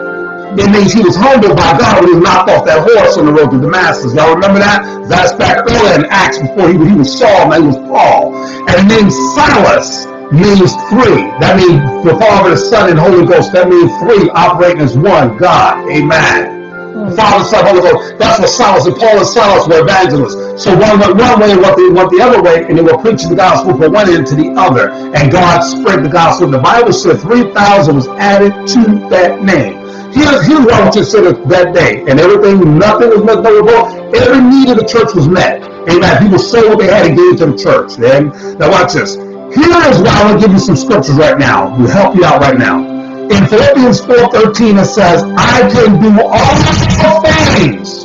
[0.57, 3.31] It means he was humbled by God when he knocked off that horse on the
[3.31, 4.15] road to Damascus.
[4.15, 5.07] Y'all remember that?
[5.07, 8.33] That's back earlier in Acts before he, he was Saul, now he was Paul.
[8.67, 11.29] And the name Silas means three.
[11.39, 13.53] That means the Father, the Son, and Holy Ghost.
[13.53, 15.87] That means three operating as one God.
[15.91, 16.56] Amen.
[17.05, 18.17] The Father, Son, Holy Ghost.
[18.17, 20.63] That's what Silas and Paul and Silas were evangelists.
[20.63, 22.97] So one went one way and what they went the other way, and they were
[22.97, 24.89] preaching the gospel from one end to the other.
[24.89, 26.49] And God spread the gospel.
[26.49, 29.77] The Bible said 3,000 was added to that name.
[30.11, 32.01] Here's, here's what I want you to consider that day.
[32.09, 34.15] And everything, nothing was wrong.
[34.15, 35.61] Every need of the church was met.
[35.87, 36.23] Amen.
[36.23, 37.93] People sold what they had and gave to the church.
[37.95, 39.15] Then, now watch this.
[39.15, 41.77] Here is why I want to give you some scriptures right now.
[41.77, 42.96] Will help you out right now.
[43.29, 48.03] In Philippians 4.13 it says, I can do all things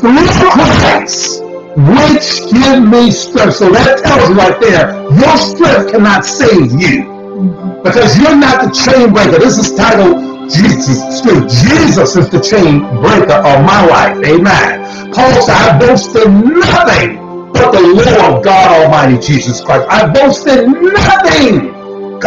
[0.00, 1.42] through Christ,
[1.76, 3.56] which give me strength.
[3.56, 7.80] So that tells you right there, your strength cannot save you.
[7.84, 9.38] Because you're not the chain breaker.
[9.38, 11.02] This is titled Jesus.
[11.04, 14.16] Excuse, Jesus is the chain breaker of my life.
[14.24, 15.12] Amen.
[15.12, 17.18] Paul said, I boast in nothing
[17.52, 19.86] but the Lord God Almighty Jesus Christ.
[19.88, 21.75] I boast in nothing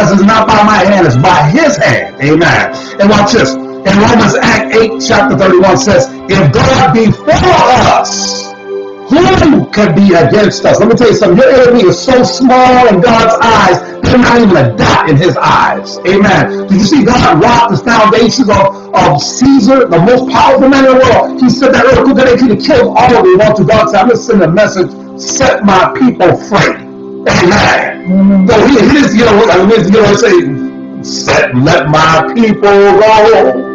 [0.00, 2.16] because it's not by my hand, it's by his hand.
[2.22, 2.72] Amen.
[3.00, 3.52] And watch this.
[3.52, 8.48] In Romans Act 8, chapter 31 says, if God be for us,
[9.12, 10.80] who can be against us?
[10.80, 11.36] Let me tell you something.
[11.36, 15.36] Your enemy is so small in God's eyes, they're not even a dot in his
[15.36, 15.98] eyes.
[16.06, 16.66] Amen.
[16.68, 20.92] Did you see God rocked the foundations of, of Caesar, the most powerful man in
[20.92, 21.42] the world?
[21.42, 23.38] He said that earthquake that could have killed all of.
[23.38, 26.89] Want to God said, I'm to send a message, set my people free.
[27.28, 28.48] Amen.
[28.48, 32.62] So he, he just, you know, I mean, you know, say, set, let my people
[32.70, 33.70] go.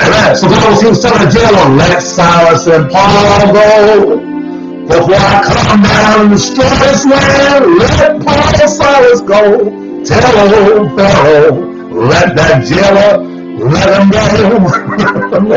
[0.00, 0.36] Amen.
[0.36, 4.18] So God was, telling the jailer, let Silas and Paul go.
[4.88, 10.04] Before I come down and destroy this land, let Paul and Silas go.
[10.04, 11.54] Tell old Pharaoh,
[11.92, 13.22] let that jailer,
[13.62, 14.64] let them him
[15.46, 15.52] go.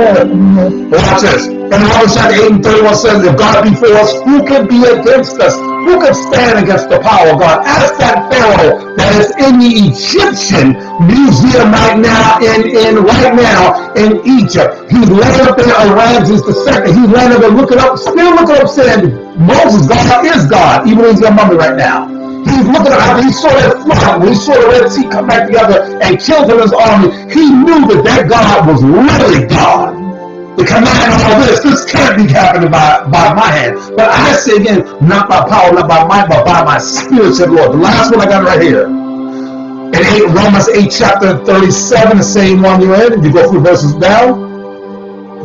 [0.93, 1.47] Watch this.
[1.47, 4.85] And Romans chapter 8 and 31 says, if God be for us, who can be
[4.85, 5.55] against us?
[5.57, 7.65] Who can stand against the power of God?
[7.65, 10.77] Ask that Pharaoh that is in the Egyptian
[11.09, 14.89] museum right now, in, in right now in Egypt.
[14.89, 16.93] He's laying up there on Ramses the second.
[16.93, 21.03] He's laying up there looking up, still looking up, saying, Moses, God is God, even
[21.03, 22.14] though he's your mummy right now.
[22.45, 25.47] He's looking how he saw that flood, when he saw the Red Sea come back
[25.47, 27.09] together and killed his army.
[27.33, 30.05] He knew that that God was really God
[30.57, 31.59] the command of all this.
[31.59, 33.75] This can't be happening by, by my hand.
[33.95, 37.51] But I say again, not by power, not by might, but by my spirit, said
[37.51, 37.73] Lord.
[37.73, 38.87] The last one I got right here.
[38.87, 43.93] In 8, Romans 8, chapter 37, the same one you're in, you go through verses
[43.95, 44.39] down.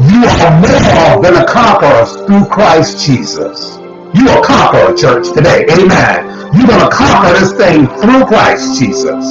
[0.01, 3.80] You are more than a conqueror through Christ Jesus.
[4.15, 5.66] You are a conqueror, church, today.
[5.70, 6.27] Amen.
[6.55, 9.24] You're going to conquer this thing through Christ Jesus.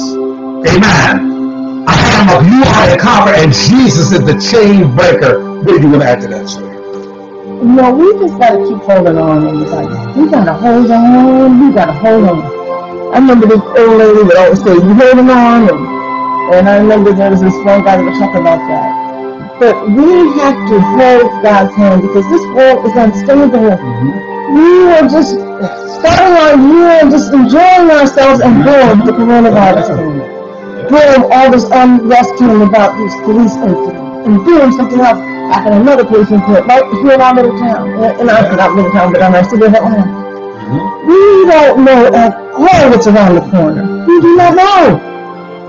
[0.64, 1.84] Amen.
[1.86, 5.60] I am of you are a conqueror, and Jesus is the chain breaker.
[5.60, 6.64] What are you going to add to that, sir?
[6.64, 10.18] You know, we just got to keep holding on, everybody.
[10.18, 11.60] We got to hold on.
[11.60, 12.60] We got to hold on.
[13.12, 15.68] I remember this old lady that always said, you holding on.
[15.68, 19.60] And, and I remember there was this one guy that was talking about that.
[19.60, 23.76] But we have to hold God's hand because this world is unstable.
[23.76, 24.39] Mm-hmm.
[24.50, 25.38] We are just
[26.00, 30.40] starting our year and just enjoying ourselves and boom, the coronavirus came.
[30.90, 34.26] Boom, all this unrest came about these police incidents.
[34.26, 35.20] And boom, something else
[35.54, 37.88] happened another police incident right here in our little town.
[38.18, 40.02] And I'm not little town, but I'm still in Atlanta.
[40.02, 41.06] Mm-hmm.
[41.06, 44.06] We don't know at all what's around the corner.
[44.06, 45.10] We do not know.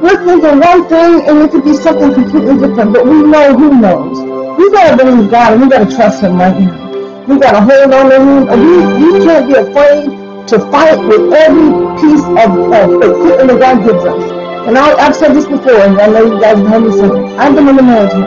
[0.02, 3.80] We're thinking one thing and it could be something completely different, but we know who
[3.80, 4.18] knows.
[4.58, 6.81] We gotta believe God and we gotta trust Him right now.
[7.28, 8.48] We gotta hold on to Him.
[8.50, 10.10] We, we can't be afraid
[10.50, 11.70] to fight with every
[12.02, 14.24] piece of, of equipment that God gives us.
[14.68, 17.06] And I, I've said this before, and I know you guys have heard me say
[17.08, 17.40] it.
[17.40, 18.26] I've been in the military.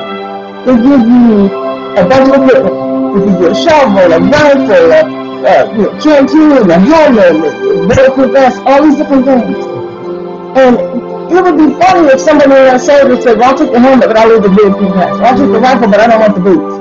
[0.65, 1.51] They give you
[1.99, 2.77] a bunch of equipment.
[3.15, 8.33] Give you a shovel, a rifle, a uh, you know, canteen, a helmet, a bulletproof
[8.33, 9.59] vest, all these different things.
[10.57, 10.75] And
[11.31, 14.09] it would be funny if somebody in that service said, well, I'll take the helmet,
[14.09, 15.21] but I'll leave the bulletproof vest.
[15.21, 16.73] I'll take the rifle, but I don't want the boots.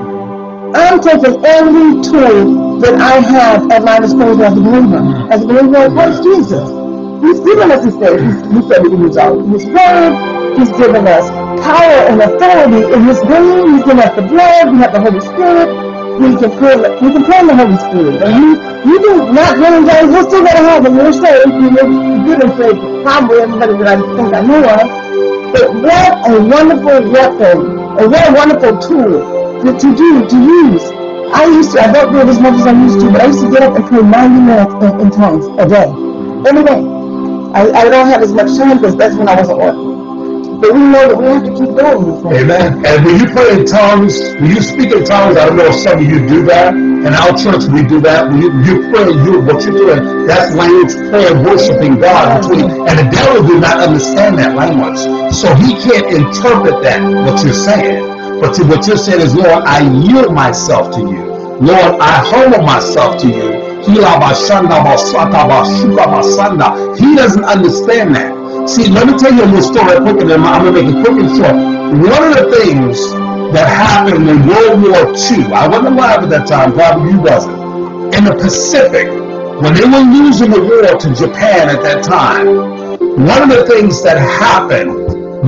[0.74, 5.46] I'm taking every tool that I have at my disposal as a believer, as a
[5.46, 6.66] believer in Christ Jesus.
[7.22, 8.18] He's given us his faith.
[8.18, 10.12] He's, he said can use his word.
[10.58, 11.30] He's given us
[11.62, 13.74] power and authority in his name.
[13.78, 14.72] He's given us the blood.
[14.74, 15.70] We have the Holy Spirit.
[16.18, 18.22] We can pray, we can pray in the Holy Spirit.
[18.22, 18.50] And you,
[18.90, 21.54] you do not running down, you're still going to have when you're saved.
[21.54, 22.80] You're good and saved.
[23.06, 24.86] Probably everybody that I think I know of.
[25.54, 27.58] But what a wonderful weapon,
[27.94, 30.82] and what a wonderful tool to, to do, to use.
[31.32, 33.26] I used to, I don't do it as much as I used to, but I
[33.26, 35.88] used to get up and pray 90 minutes in, in tongues a day.
[36.48, 36.82] Every day.
[37.54, 39.94] I, I don't have as much time because that's when I wasn't working.
[40.60, 42.40] but we know that we have to keep this.
[42.40, 42.86] Amen.
[42.86, 45.76] And when you pray in tongues, when you speak in tongues, I don't know if
[45.76, 46.74] some of you do that.
[46.74, 48.28] In our church, we do that.
[48.28, 52.70] When you, you pray, you what you're doing, that's language prayer, worshiping God between.
[52.88, 54.98] And the devil do not understand that language,
[55.34, 58.13] so he can't interpret that what you're saying.
[58.44, 61.24] But to- what you're saying is, Lord, I yield myself to you.
[61.62, 63.52] Lord, I humble myself to you.
[63.86, 63.94] He
[67.16, 68.68] doesn't understand that.
[68.68, 71.18] See, let me tell you a little story quick, and I'm gonna make it quick
[71.24, 71.54] and short.
[71.54, 73.12] One of the things
[73.54, 77.56] that happened in World War II, I wasn't alive at that time, probably you wasn't.
[78.14, 79.08] In the Pacific,
[79.62, 82.46] when they were losing the war to Japan at that time,
[83.24, 84.92] one of the things that happened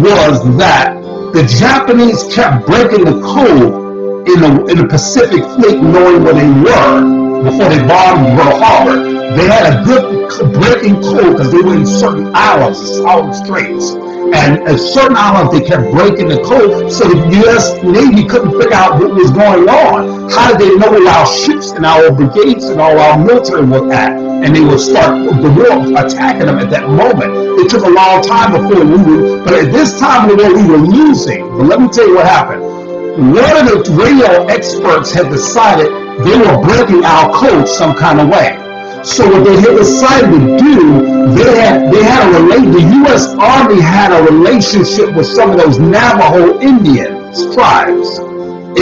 [0.03, 6.25] was that the Japanese kept breaking the code in the, in the Pacific Fleet knowing
[6.25, 9.16] where they were before they bombed Pearl Harbor.
[9.35, 13.91] They had a good breaking code because they were in certain islands, southern straits.
[13.91, 17.83] And at certain islands, they kept breaking the code, so the U.S.
[17.83, 20.31] Navy couldn't figure out what was going on.
[20.31, 23.93] How did they know where our ships and our brigades and all our military were
[23.93, 24.13] at?
[24.13, 27.33] And they would start the war attacking them at that moment.
[27.61, 30.55] It took a long time before we were, but at this time of the war,
[30.55, 31.49] we were losing.
[31.57, 32.77] But let me tell you what happened
[33.17, 35.87] one of the radio experts had decided
[36.23, 38.66] they were breaking our code some kind of way.
[39.07, 42.73] So what they had decided to do, they had they had a relate.
[42.73, 43.29] The U.S.
[43.39, 48.19] Army had a relationship with some of those Navajo Indians tribes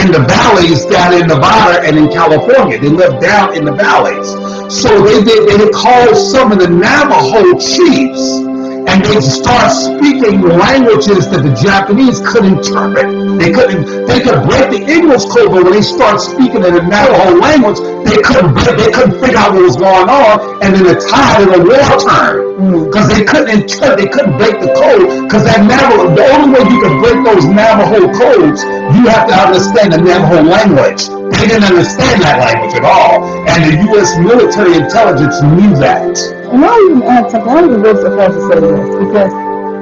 [0.01, 2.79] in the valleys down in Nevada and in California.
[2.79, 4.27] They lived down in the valleys.
[4.73, 5.47] So they did.
[5.47, 8.54] They had called some of the Navajo chiefs
[8.95, 13.11] and they start speaking languages that the Japanese couldn't interpret.
[13.43, 13.83] They couldn't.
[14.07, 17.75] They could break the English code, but when they start speaking in the Navajo language,
[18.07, 18.55] they couldn't.
[18.55, 21.61] break- They couldn't figure out what was going on, and then the tide of the
[21.67, 23.99] war turned because they couldn't interpret.
[23.99, 26.15] They couldn't break the code because that Navajo.
[26.15, 28.63] The only way you can break those Navajo codes,
[28.95, 31.11] you have to understand the Navajo language.
[31.35, 34.15] They didn't understand that language at all, and the U.S.
[34.23, 36.15] military intelligence knew that.
[36.51, 37.49] And I'll even add something.
[37.49, 39.33] Going to go so far to say this because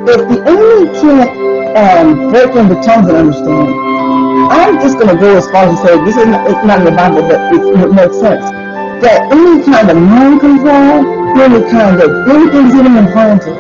[0.08, 1.32] if the enemy can't
[1.76, 3.68] um, break into tongues and understand,
[4.48, 6.80] I'm just going to go as far as to say this is not, it's not
[6.80, 8.48] in the Bible, but it, it makes sense.
[9.04, 11.04] That any kind of mind control,
[11.36, 13.60] any kind of anything's even implanted.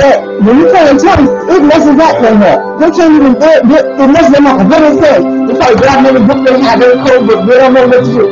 [0.00, 2.80] That when you pray in tongues, it messes that thing up.
[2.80, 4.64] They can't even they, they, it messes them up.
[4.64, 5.20] What they say?
[5.20, 8.24] They probably grab every book they have, code book, they don't know what to do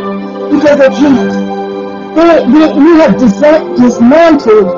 [0.56, 1.51] because they can't
[2.14, 3.40] they, they, you have dis-
[3.80, 4.68] dismantled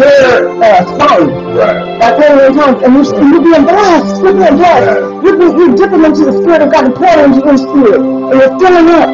[0.00, 1.30] their uh, tongue.
[1.56, 2.16] Right.
[2.18, 4.22] Praying in tongues, and you're, you're being blessed.
[4.22, 4.90] You're being blessed.
[5.24, 8.00] You're, you're dipping into the Spirit of God and pouring into your spirit.
[8.00, 9.10] And you're filling up.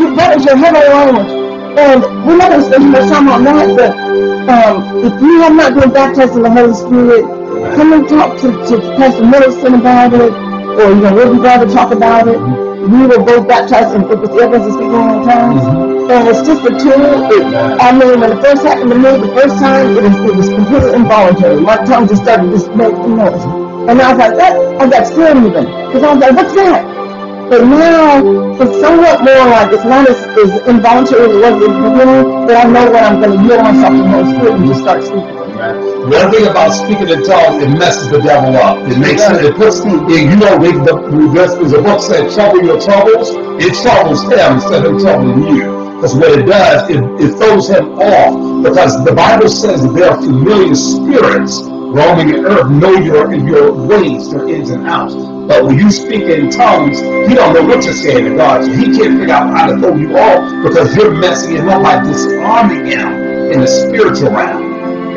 [0.00, 1.32] You've that is your heavenly language.
[1.78, 3.92] And we're not going to spend much time on that, but
[4.48, 7.24] um, if you have not been baptized in the Holy Spirit,
[7.76, 11.66] come and talk to, to Pastor Millicent about it, or you know, we'll be glad
[11.66, 12.38] to talk about it.
[12.38, 15.97] We were both baptized in, with the evidence of speaking in tongues.
[16.08, 17.30] And it's just a tool.
[17.30, 17.44] It,
[17.80, 20.48] I mean, when it first happened to me, the first time, it was, it was
[20.48, 21.60] completely involuntary.
[21.60, 23.44] My tongue just started just making noise.
[23.88, 25.64] And I was like, that, I got scared even.
[25.68, 26.82] Because I was like, what's that?
[27.50, 28.20] But now,
[28.60, 32.24] it's somewhat more like, it's not as, as involuntary as it was at the beginning,
[32.48, 34.80] but I know when I'm going to yield myself to the Holy Spirit and just
[34.80, 35.36] start speaking.
[36.08, 38.80] One thing about speaking in tongues, it messes the devil up.
[38.88, 42.80] It makes it, it puts, you know, the, there's, there's a book said, trouble your
[42.80, 43.30] troubles.
[43.60, 45.77] It troubles him instead of troubling you.
[45.98, 48.62] Because what it does, it, it throws him off.
[48.62, 53.72] Because the Bible says that there are familiar spirits roaming the earth, know your, your
[53.72, 55.14] ways, your ins and outs.
[55.16, 58.64] But when you speak in tongues, he don't know what you're saying to God.
[58.64, 61.82] So he can't figure out how to throw you off because you're messing him up
[61.82, 63.08] by disarming him
[63.50, 64.67] in the spiritual realm.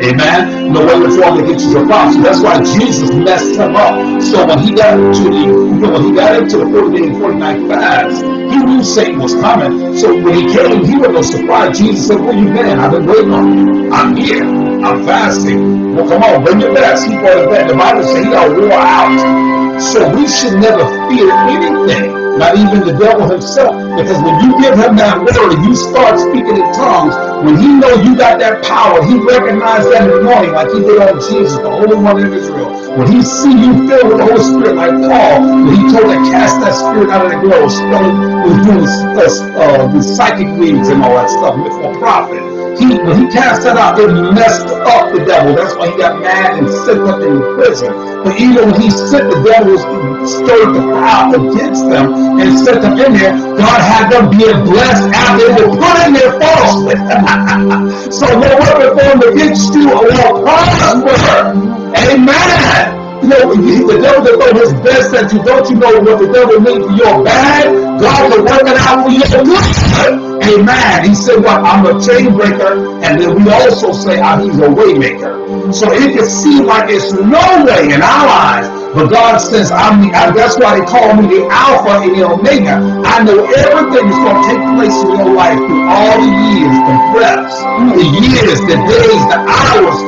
[0.02, 0.72] Amen.
[0.72, 2.22] No weapon formed against you shall prosper.
[2.22, 4.22] That's why Jesus messed him up.
[4.22, 7.06] So when he got into the, you know, when he got into the 40 day
[7.08, 9.96] and 40 night fast, he knew Satan was coming.
[9.98, 11.78] So when he came, he was no surprise.
[11.78, 12.78] Jesus said, Where you been?
[12.80, 13.92] I've been waiting on you.
[13.92, 14.44] I'm here.
[14.44, 15.94] I'm fasting.
[15.94, 17.06] Well, come on, bring your best.
[17.06, 17.68] He brought it back.
[17.68, 19.61] The Bible says he got wore out.
[19.80, 23.76] So we should never fear anything, not even the devil himself.
[23.96, 27.14] Because when you give him that word you start speaking in tongues,
[27.46, 30.80] when he know you got that power, he recognized that in the morning like he
[30.80, 32.72] did on Jesus, the Holy One in Israel.
[32.98, 36.18] When he see you filled with the Holy Spirit like Paul, when he told to
[36.32, 38.84] cast that spirit out of the girl, was doing
[39.16, 42.51] uh, uh, psychic readings and all that stuff for profit.
[42.78, 45.54] He, when he cast that out, it messed up the devil.
[45.54, 47.92] That's why he got mad and sent up in prison.
[48.24, 49.82] But even when he sent the devils,
[50.30, 55.08] stirred the crowd against them and sent them in there, God had them being blessed
[55.12, 56.96] after they were put in there falsely.
[58.12, 61.52] so no weapon formed against you will prosper.
[61.96, 63.01] Amen.
[63.22, 65.42] You know, the devil can throw his best at you.
[65.42, 67.70] Don't you know what the devil means for your bad?
[68.00, 70.32] God will work it out for your good.
[70.42, 71.08] Amen.
[71.08, 71.62] He said, what?
[71.62, 72.90] I'm a chain breaker.
[73.06, 75.38] And then we also say, ah, he's a way maker.
[75.72, 78.68] So it can seem like it's no way in our lives.
[78.92, 82.76] But God says, I'm the, that's why they call me the Alpha and the Omega.
[83.06, 86.76] I know everything that's going to take place in your life through all the years,
[86.84, 87.56] the breaths,
[87.96, 89.98] the years, the days, the hours.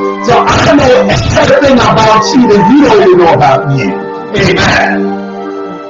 [1.79, 3.89] I about you that you don't even know about you.
[4.35, 5.25] Amen.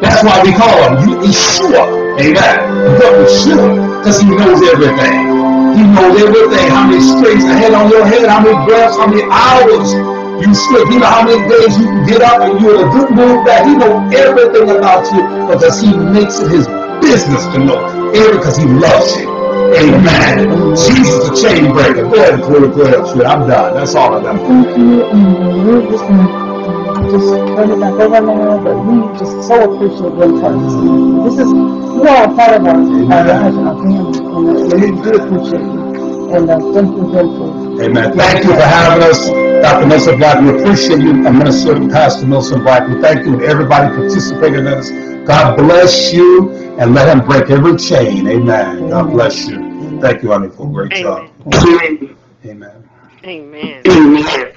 [0.01, 2.19] That's why we call him you Yeshua.
[2.19, 2.55] Amen.
[2.99, 5.35] But Yeshua, because he knows everything.
[5.77, 6.67] He knows everything.
[6.71, 9.93] How many strings ahead on your head, how many breaths, how many hours
[10.41, 10.87] you sleep.
[10.89, 13.47] He know how many days you can get up and you're in a good mood
[13.47, 16.67] that he knows everything about you because he makes it his
[17.01, 19.34] business to know everything because he loves you.
[19.73, 20.75] Amen.
[20.75, 22.03] Jesus, a chain breaker.
[22.03, 23.73] Go ahead and clear the prayer up, I'm done.
[23.75, 24.37] That's all I got.
[24.47, 29.19] Thank you, and we're just going to just turn it back over now, but we
[29.19, 31.23] just so appreciate your participation.
[31.25, 32.81] This is, you are a part of our,
[33.13, 33.31] our,
[33.65, 35.83] our family, and uh, we do appreciate you.
[36.31, 37.47] And uh, thank you again for
[37.81, 38.13] Amen.
[38.17, 39.87] Thank you for having us, Dr.
[39.87, 40.41] Milson Black.
[40.41, 42.87] We appreciate you, Minister Pastor Milson Black.
[42.87, 44.91] We thank you, everybody participating in this.
[45.27, 48.27] God bless you and let him break every chain.
[48.27, 48.89] Amen.
[48.89, 49.99] God bless you.
[50.01, 51.29] Thank you, honey, for a great job.
[51.53, 52.17] Amen.
[52.45, 52.89] Amen.
[53.23, 53.81] Amen.
[53.87, 54.53] Amen.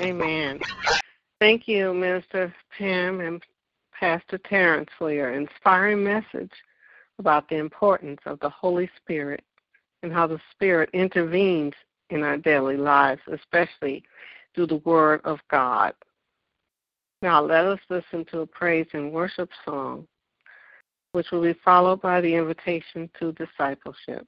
[0.00, 0.60] Amen.
[1.38, 3.42] Thank you, Minister Pam and
[3.92, 6.52] Pastor Terrence, for your inspiring message
[7.18, 9.44] about the importance of the Holy Spirit
[10.02, 11.74] and how the Spirit intervenes
[12.10, 14.02] in our daily lives, especially
[14.54, 15.94] through the Word of God.
[17.20, 20.06] Now, let us listen to a praise and worship song,
[21.12, 24.26] which will be followed by the invitation to discipleship.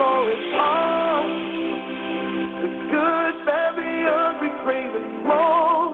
[0.00, 1.28] For it all.
[2.62, 4.52] The good, bad, the ugly,
[4.96, 5.88] and small.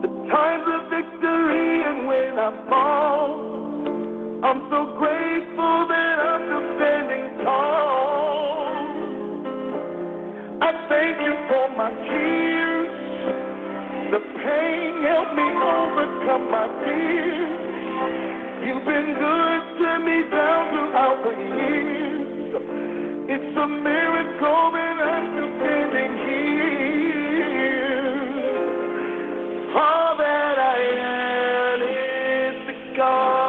[0.00, 3.30] The times of victory and when I fall.
[4.42, 6.44] I'm so grateful that I'm
[6.76, 8.64] standing tall.
[10.62, 12.92] I thank you for my tears.
[14.12, 17.52] The pain helped me overcome my fears.
[18.64, 22.01] You've been good to me down throughout the years.
[22.54, 26.60] It's a miracle that I'm standing here.
[29.74, 33.41] All that I am is because all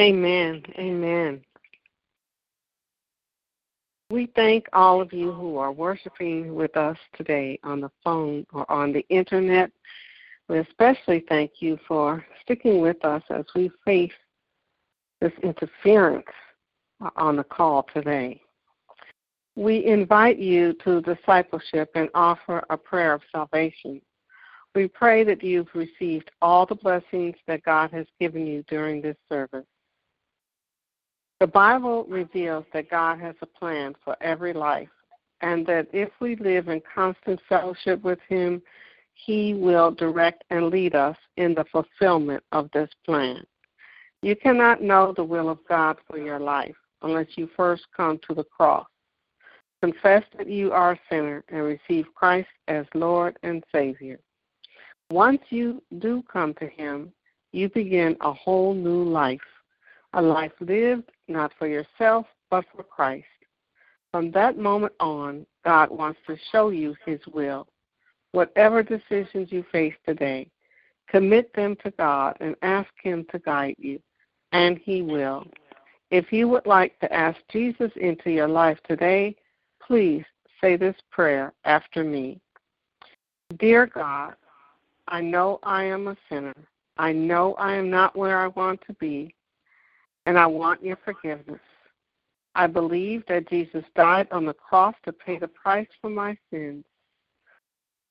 [0.00, 0.62] Amen.
[0.78, 1.42] Amen.
[4.10, 8.70] We thank all of you who are worshiping with us today on the phone or
[8.72, 9.70] on the internet.
[10.48, 14.10] We especially thank you for sticking with us as we face
[15.20, 16.24] this interference
[17.16, 18.40] on the call today.
[19.54, 24.00] We invite you to discipleship and offer a prayer of salvation.
[24.74, 29.16] We pray that you've received all the blessings that God has given you during this
[29.30, 29.66] service.
[31.40, 34.90] The Bible reveals that God has a plan for every life,
[35.40, 38.60] and that if we live in constant fellowship with Him,
[39.14, 43.42] He will direct and lead us in the fulfillment of this plan.
[44.20, 48.34] You cannot know the will of God for your life unless you first come to
[48.34, 48.86] the cross.
[49.82, 54.20] Confess that you are a sinner and receive Christ as Lord and Savior.
[55.10, 57.14] Once you do come to Him,
[57.52, 59.40] you begin a whole new life,
[60.12, 63.26] a life lived not for yourself, but for Christ.
[64.10, 67.68] From that moment on, God wants to show you His will.
[68.32, 70.48] Whatever decisions you face today,
[71.08, 74.00] commit them to God and ask Him to guide you,
[74.52, 75.46] and He will.
[76.10, 79.36] If you would like to ask Jesus into your life today,
[79.80, 80.24] please
[80.60, 82.40] say this prayer after me.
[83.58, 84.34] Dear God,
[85.06, 86.54] I know I am a sinner.
[86.98, 89.34] I know I am not where I want to be,
[90.26, 91.60] and I want your forgiveness.
[92.54, 96.84] I believe that Jesus died on the cross to pay the price for my sins.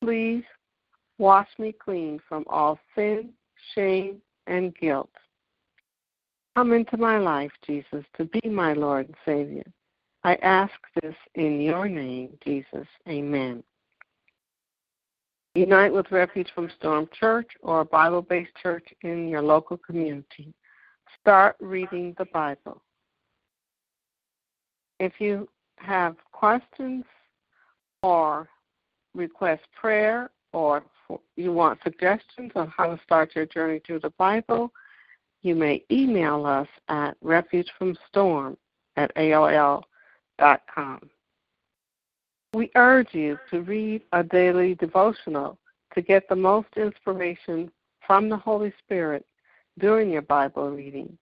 [0.01, 0.43] Please
[1.17, 3.31] wash me clean from all sin,
[3.75, 5.09] shame, and guilt.
[6.55, 9.65] Come into my life, Jesus, to be my Lord and Savior.
[10.23, 12.87] I ask this in your name, Jesus.
[13.07, 13.63] Amen.
[15.55, 20.53] Unite with Refuge from Storm Church or a Bible based church in your local community.
[21.21, 22.81] Start reading the Bible.
[24.99, 25.47] If you
[25.77, 27.05] have questions
[28.03, 28.47] or
[29.13, 30.83] request prayer or
[31.35, 34.71] you want suggestions on how to start your journey through the Bible,
[35.41, 38.57] you may email us at refugefromstorm
[38.97, 41.09] at AOL.com.
[42.53, 45.57] We urge you to read a daily devotional
[45.93, 47.71] to get the most inspiration
[48.05, 49.25] from the Holy Spirit
[49.79, 51.17] during your Bible reading.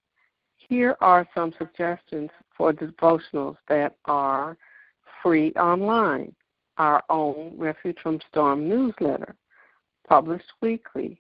[0.58, 4.58] Here are some suggestions for devotionals that are
[5.24, 6.34] free online.
[6.78, 9.36] Our own Refuge from Storm newsletter,
[10.08, 11.20] published weekly.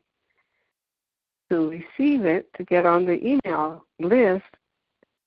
[1.49, 4.43] To receive it, to get on the email list,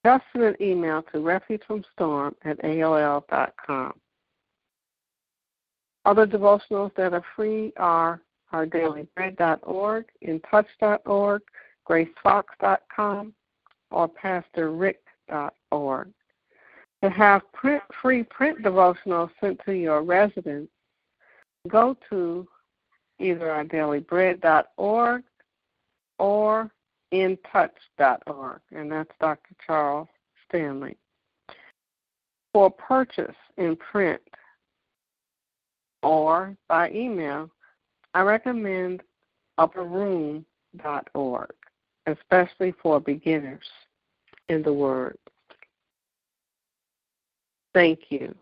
[0.05, 3.93] just send an email to refugefromstorm at AOL.com.
[6.05, 8.21] Other devotionals that are free are
[8.53, 11.43] our dailybread.org, intouch.org,
[11.91, 13.35] gracefox.com,
[13.91, 16.09] or pastorrick.org.
[17.03, 20.71] To have print, free print devotionals sent to your residence,
[21.69, 22.47] go to
[23.19, 25.23] either our dailybread.org
[26.19, 26.71] or
[27.13, 29.55] intouch.org, and that's Dr.
[29.67, 30.09] Charles
[30.49, 30.97] Stanley.
[32.53, 34.21] For purchase in print
[36.03, 37.51] or by email,
[38.15, 39.03] I recommend
[39.59, 40.45] upperroom.org,
[42.07, 43.65] especially for beginners
[44.49, 45.17] in the Word.
[47.73, 48.35] Thank you.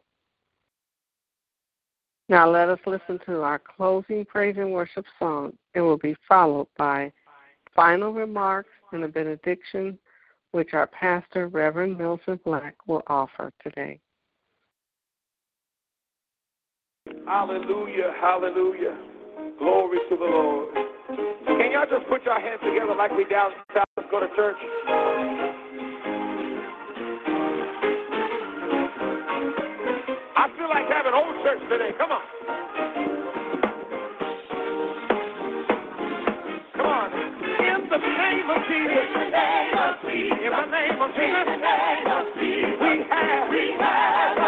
[2.29, 5.53] Now let us listen to our closing praise and worship song.
[5.75, 7.13] It will be followed by
[7.75, 9.99] final remarks and a benediction,
[10.53, 13.99] which our pastor, Reverend Milton Black, will offer today.
[17.27, 18.99] Hallelujah, hallelujah.
[19.59, 20.88] Glory to the Lord.
[21.09, 23.89] Can y'all just put your hands together like we down south?
[23.97, 24.57] Let's go to church.
[30.37, 31.93] I feel like having old church today.
[31.97, 32.21] Come on.
[36.77, 37.09] Come on.
[37.09, 39.09] In the name of Jesus.
[39.17, 40.39] In the name of Jesus.
[40.45, 42.77] In the name of Jesus.
[42.81, 43.49] We have.
[43.49, 44.48] We have.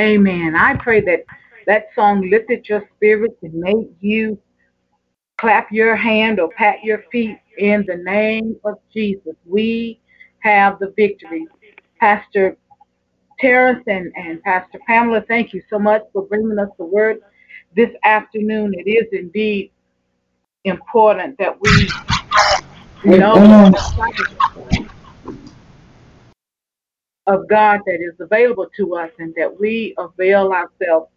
[0.00, 0.56] Amen.
[0.56, 1.24] I pray that
[1.66, 4.40] that song lifted your spirits and made you
[5.36, 9.34] clap your hand or pat your feet in the name of Jesus.
[9.44, 10.00] We
[10.38, 11.46] have the victory.
[11.98, 12.56] Pastor
[13.40, 17.18] Terrence and, and Pastor Pamela, thank you so much for bringing us the word
[17.76, 18.72] this afternoon.
[18.74, 19.70] It is indeed
[20.64, 23.70] important that we know
[27.30, 31.08] of God that is available to us and that we avail ourselves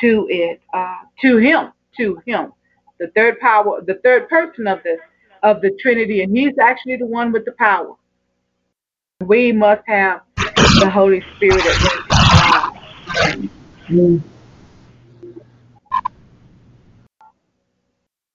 [0.00, 2.50] to it, uh, to Him, to Him,
[2.98, 4.96] the third power, the third person of the
[5.42, 7.94] of the Trinity, and He's actually the one with the power.
[9.20, 12.00] We must have the Holy Spirit at work.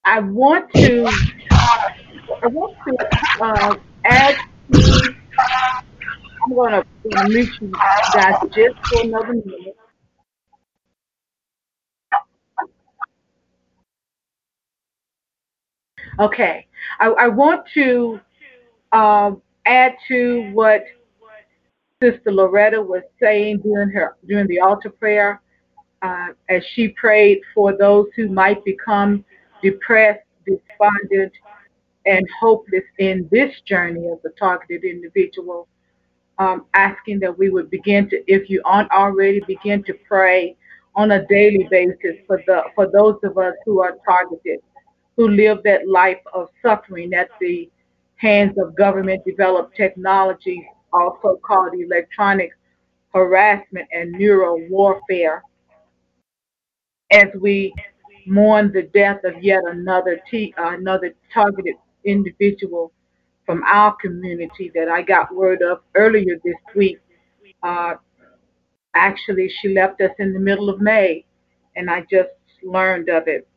[0.06, 1.08] I want to,
[2.44, 2.96] I want to
[3.44, 3.76] uh,
[4.06, 4.38] add
[6.46, 6.84] I'm gonna
[7.28, 7.72] mute you
[8.14, 9.76] guys just for another minute.
[16.20, 16.68] Okay,
[17.00, 18.20] I, I want to
[18.92, 20.84] um, add to what
[22.02, 25.42] Sister Loretta was saying during her during the altar prayer,
[26.02, 29.24] uh, as she prayed for those who might become
[29.62, 31.34] depressed, despondent,
[32.06, 35.68] and hopeless in this journey of the targeted individual
[36.40, 40.56] um, asking that we would begin to, if you aren't already, begin to pray
[40.96, 44.60] on a daily basis for the for those of us who are targeted,
[45.18, 47.70] who live that life of suffering at the
[48.16, 52.52] hands of government developed technology, also called electronic
[53.14, 55.44] harassment and neural warfare.
[57.12, 57.74] As we
[58.26, 61.76] mourn the death of yet another t- another targeted
[62.06, 62.94] individual
[63.50, 67.00] from our community that I got word of earlier this week.
[67.64, 67.96] Uh,
[68.94, 71.26] actually, she left us in the middle of May,
[71.76, 72.30] and I just
[72.62, 73.48] learned of it.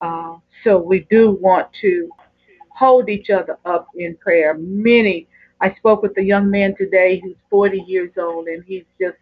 [0.00, 2.08] Uh, so we do want to
[2.76, 4.56] hold each other up in prayer.
[4.56, 5.26] Many,
[5.60, 9.16] I spoke with a young man today who's 40 years old, and he's just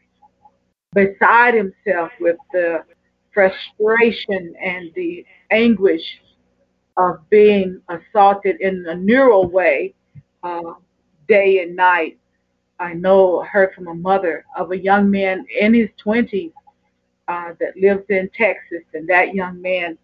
[0.92, 2.84] beside himself with the
[3.32, 6.02] frustration and the anguish
[6.96, 9.94] of being assaulted in a neural way
[10.42, 10.74] uh,
[11.28, 12.18] day and night.
[12.78, 16.52] I know, heard from a mother of a young man in his 20s
[17.28, 19.96] uh, that lives in Texas, and that young man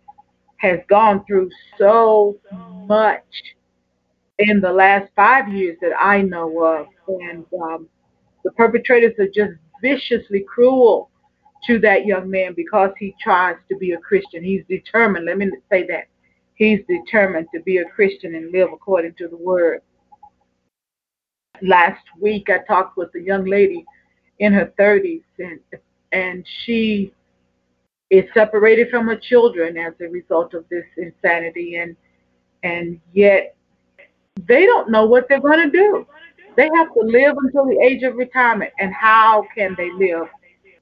[0.56, 2.38] has gone through so
[2.86, 3.24] much
[4.38, 6.86] in the last five years that I know of.
[7.08, 7.88] And um,
[8.44, 9.52] the perpetrators are just
[9.82, 11.10] viciously cruel
[11.66, 14.42] to that young man because he tries to be a Christian.
[14.42, 16.06] He's determined, let me say that.
[16.54, 19.80] He's determined to be a Christian and live according to the word.
[21.60, 23.84] Last week, I talked with a young lady
[24.38, 25.60] in her 30s, and,
[26.12, 27.14] and she
[28.10, 31.96] is separated from her children as a result of this insanity, and
[32.62, 33.56] and yet
[34.46, 36.06] they don't know what they're going to do.
[36.56, 40.28] They have to live until the age of retirement, and how can they live,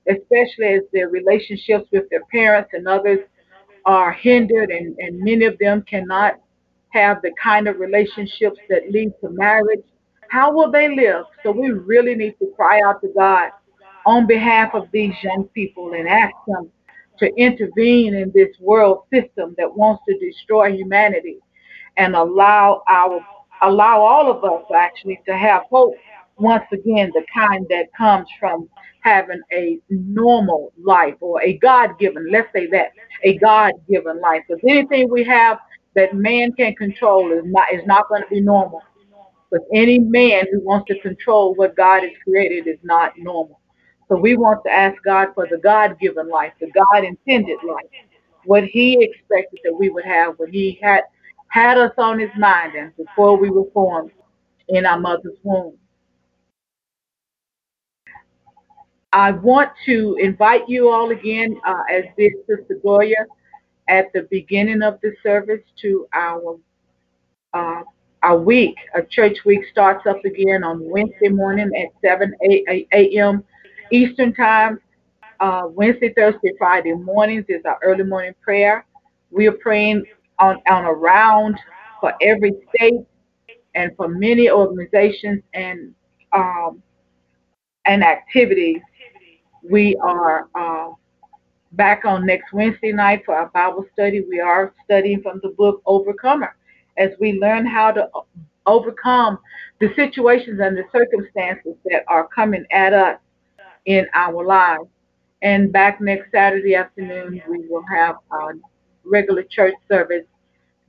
[0.08, 3.20] especially as their relationships with their parents and others
[3.86, 6.34] are hindered, and, and many of them cannot
[6.90, 9.84] have the kind of relationships that lead to marriage.
[10.28, 11.24] How will they live?
[11.42, 13.50] So we really need to cry out to God
[14.06, 16.70] on behalf of these young people and ask Him
[17.18, 21.38] to intervene in this world system that wants to destroy humanity
[21.96, 23.20] and allow our
[23.62, 25.94] allow all of us actually to have hope
[26.40, 28.68] once again the kind that comes from
[29.02, 32.90] having a normal life or a god-given let's say that
[33.24, 34.42] a god-given life.
[34.48, 35.58] Because anything we have
[35.94, 38.82] that man can control is not is not going to be normal.
[39.50, 43.60] But any man who wants to control what god has created is not normal.
[44.08, 47.86] So we want to ask god for the god-given life the god-intended life
[48.44, 51.02] what he expected that we would have when he had
[51.48, 54.10] had us on his mind and before we were formed
[54.68, 55.76] in our mother's womb.
[59.12, 63.26] I want to invite you all again, uh, as did Sister Gloria
[63.88, 66.58] at the beginning of the service, to our
[67.52, 67.82] uh,
[68.22, 68.76] our week.
[68.94, 72.32] Our church week starts up again on Wednesday morning at 7
[72.92, 73.44] a.m.
[73.90, 74.78] Eastern Time.
[75.40, 78.84] Uh, Wednesday, Thursday, Friday mornings is our early morning prayer.
[79.30, 80.04] We are praying
[80.38, 81.58] on, on around
[82.00, 83.00] for every state
[83.74, 85.94] and for many organizations and
[86.32, 86.82] um,
[87.86, 88.80] and activities.
[89.62, 90.90] We are uh,
[91.72, 94.22] back on next Wednesday night for our Bible study.
[94.22, 96.56] We are studying from the book Overcomer
[96.98, 98.08] as we learn how to
[98.66, 99.38] overcome
[99.80, 103.18] the situations and the circumstances that are coming at us
[103.86, 104.84] in our lives.
[105.42, 108.54] And back next Saturday afternoon, we will have our
[109.04, 110.24] regular church service.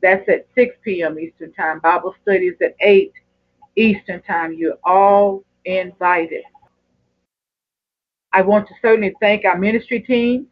[0.01, 1.19] That's at 6 p.m.
[1.19, 1.79] Eastern Time.
[1.79, 3.13] Bible studies at 8
[3.75, 4.53] Eastern Time.
[4.53, 6.43] You're all invited.
[8.33, 10.47] I want to certainly thank our ministry team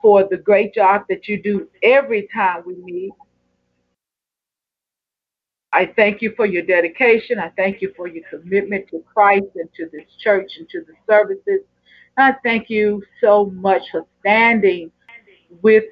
[0.00, 3.12] for the great job that you do every time we meet.
[5.72, 7.38] I thank you for your dedication.
[7.38, 10.94] I thank you for your commitment to Christ and to this church and to the
[11.08, 11.60] services.
[12.16, 14.90] I thank you so much for standing
[15.60, 15.84] with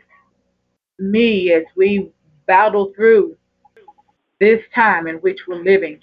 [0.99, 2.11] me as we
[2.47, 3.37] battle through
[4.41, 6.01] this time in which we're living.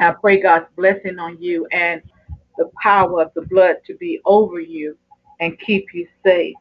[0.00, 2.02] I pray God's blessing on you and
[2.56, 4.96] the power of the blood to be over you
[5.40, 6.56] and keep you safe.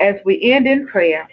[0.00, 1.28] As we end in prayer,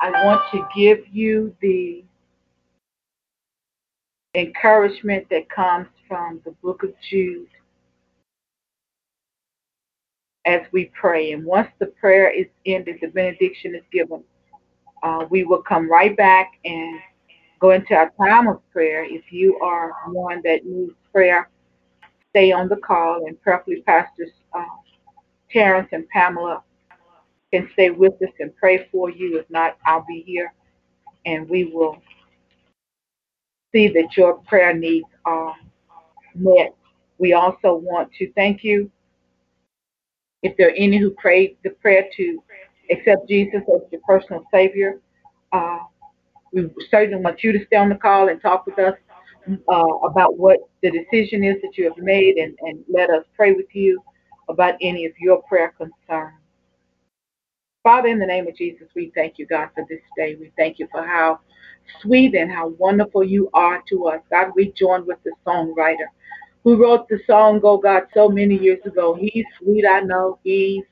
[0.00, 2.04] I want to give you the
[4.34, 7.46] encouragement that comes from the book of Jude.
[10.44, 11.32] as we pray.
[11.32, 14.22] And once the prayer is ended, the benediction is given,
[15.02, 17.00] uh, we will come right back and
[17.60, 19.04] go into our time of prayer.
[19.04, 21.48] If you are one that needs prayer,
[22.30, 24.64] stay on the call, and prayerfully Pastors uh,
[25.50, 26.62] Terrence and Pamela
[27.52, 29.38] can stay with us and pray for you.
[29.38, 30.52] If not, I'll be here,
[31.26, 31.98] and we will
[33.72, 35.54] see that your prayer needs are
[36.34, 36.74] met.
[37.18, 38.90] We also want to thank you.
[40.42, 42.42] If there are any who prayed the prayer to
[42.92, 45.00] accept Jesus as your personal Savior,
[45.52, 45.78] uh,
[46.52, 48.94] we certainly want you to stay on the call and talk with us
[49.48, 53.52] uh, about what the decision is that you have made and, and let us pray
[53.52, 54.02] with you
[54.48, 56.38] about any of your prayer concerns.
[57.82, 60.36] Father, in the name of Jesus, we thank you, God, for this day.
[60.38, 61.40] We thank you for how
[62.00, 64.20] sweet and how wonderful you are to us.
[64.30, 66.06] God, we join with the songwriter
[66.62, 69.14] who wrote the song, Oh God, so many years ago.
[69.14, 70.38] He's sweet, I know.
[70.44, 70.84] He's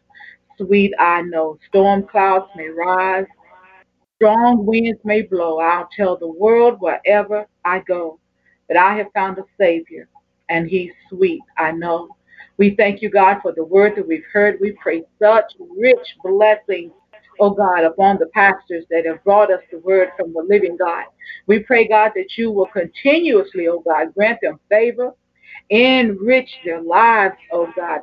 [0.61, 1.59] sweet, I know.
[1.69, 3.27] Storm clouds may rise,
[4.17, 5.59] strong winds may blow.
[5.59, 8.19] I'll tell the world wherever I go
[8.69, 10.09] that I have found a Savior,
[10.49, 12.11] and He's sweet, I know.
[12.57, 14.59] We thank you, God, for the word that we've heard.
[14.61, 15.47] We pray such
[15.77, 16.93] rich blessings,
[17.41, 21.07] oh God, upon the pastors that have brought us the word from the living God.
[21.47, 25.13] We pray, God, that you will continuously, oh God, grant them favor,
[25.71, 28.01] enrich their lives, oh God.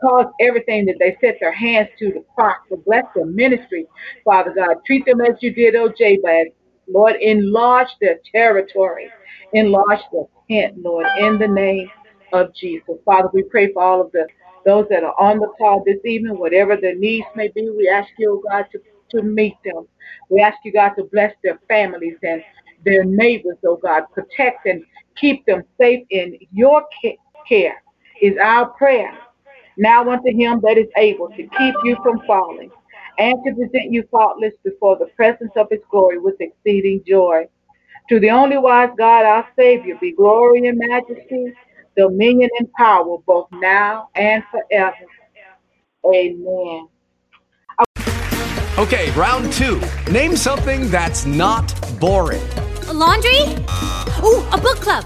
[0.00, 2.76] Cause everything that they set their hands to to prosper.
[2.86, 3.86] Bless their ministry,
[4.24, 4.76] Father God.
[4.86, 6.48] Treat them as you did, oh Jabez.
[6.88, 9.10] Lord, enlarge their territory.
[9.52, 11.90] Enlarge their tent, Lord, in the name
[12.32, 12.94] of Jesus.
[13.04, 14.26] Father, we pray for all of the
[14.64, 18.08] those that are on the call this evening, whatever their needs may be, we ask
[18.18, 18.78] you, oh God, to,
[19.16, 19.86] to meet them.
[20.28, 22.42] We ask you, God, to bless their families and
[22.84, 24.02] their neighbors, oh God.
[24.12, 24.84] Protect and
[25.16, 26.84] keep them safe in your
[27.48, 27.82] care
[28.20, 29.16] is our prayer.
[29.78, 32.70] Now unto him that is able to keep you from falling
[33.18, 37.46] and to present you faultless before the presence of his glory with exceeding joy.
[38.08, 41.52] To the only wise God, our Savior, be glory and majesty,
[41.96, 44.96] dominion and power, both now and forever.
[46.12, 46.88] Amen.
[48.78, 49.80] Okay, round two.
[50.10, 52.42] Name something that's not boring.
[52.88, 53.42] A laundry?
[54.24, 55.04] Ooh, a book club.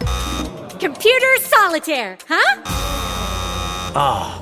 [0.78, 2.62] Computer solitaire, huh?
[3.94, 4.41] Ah, oh,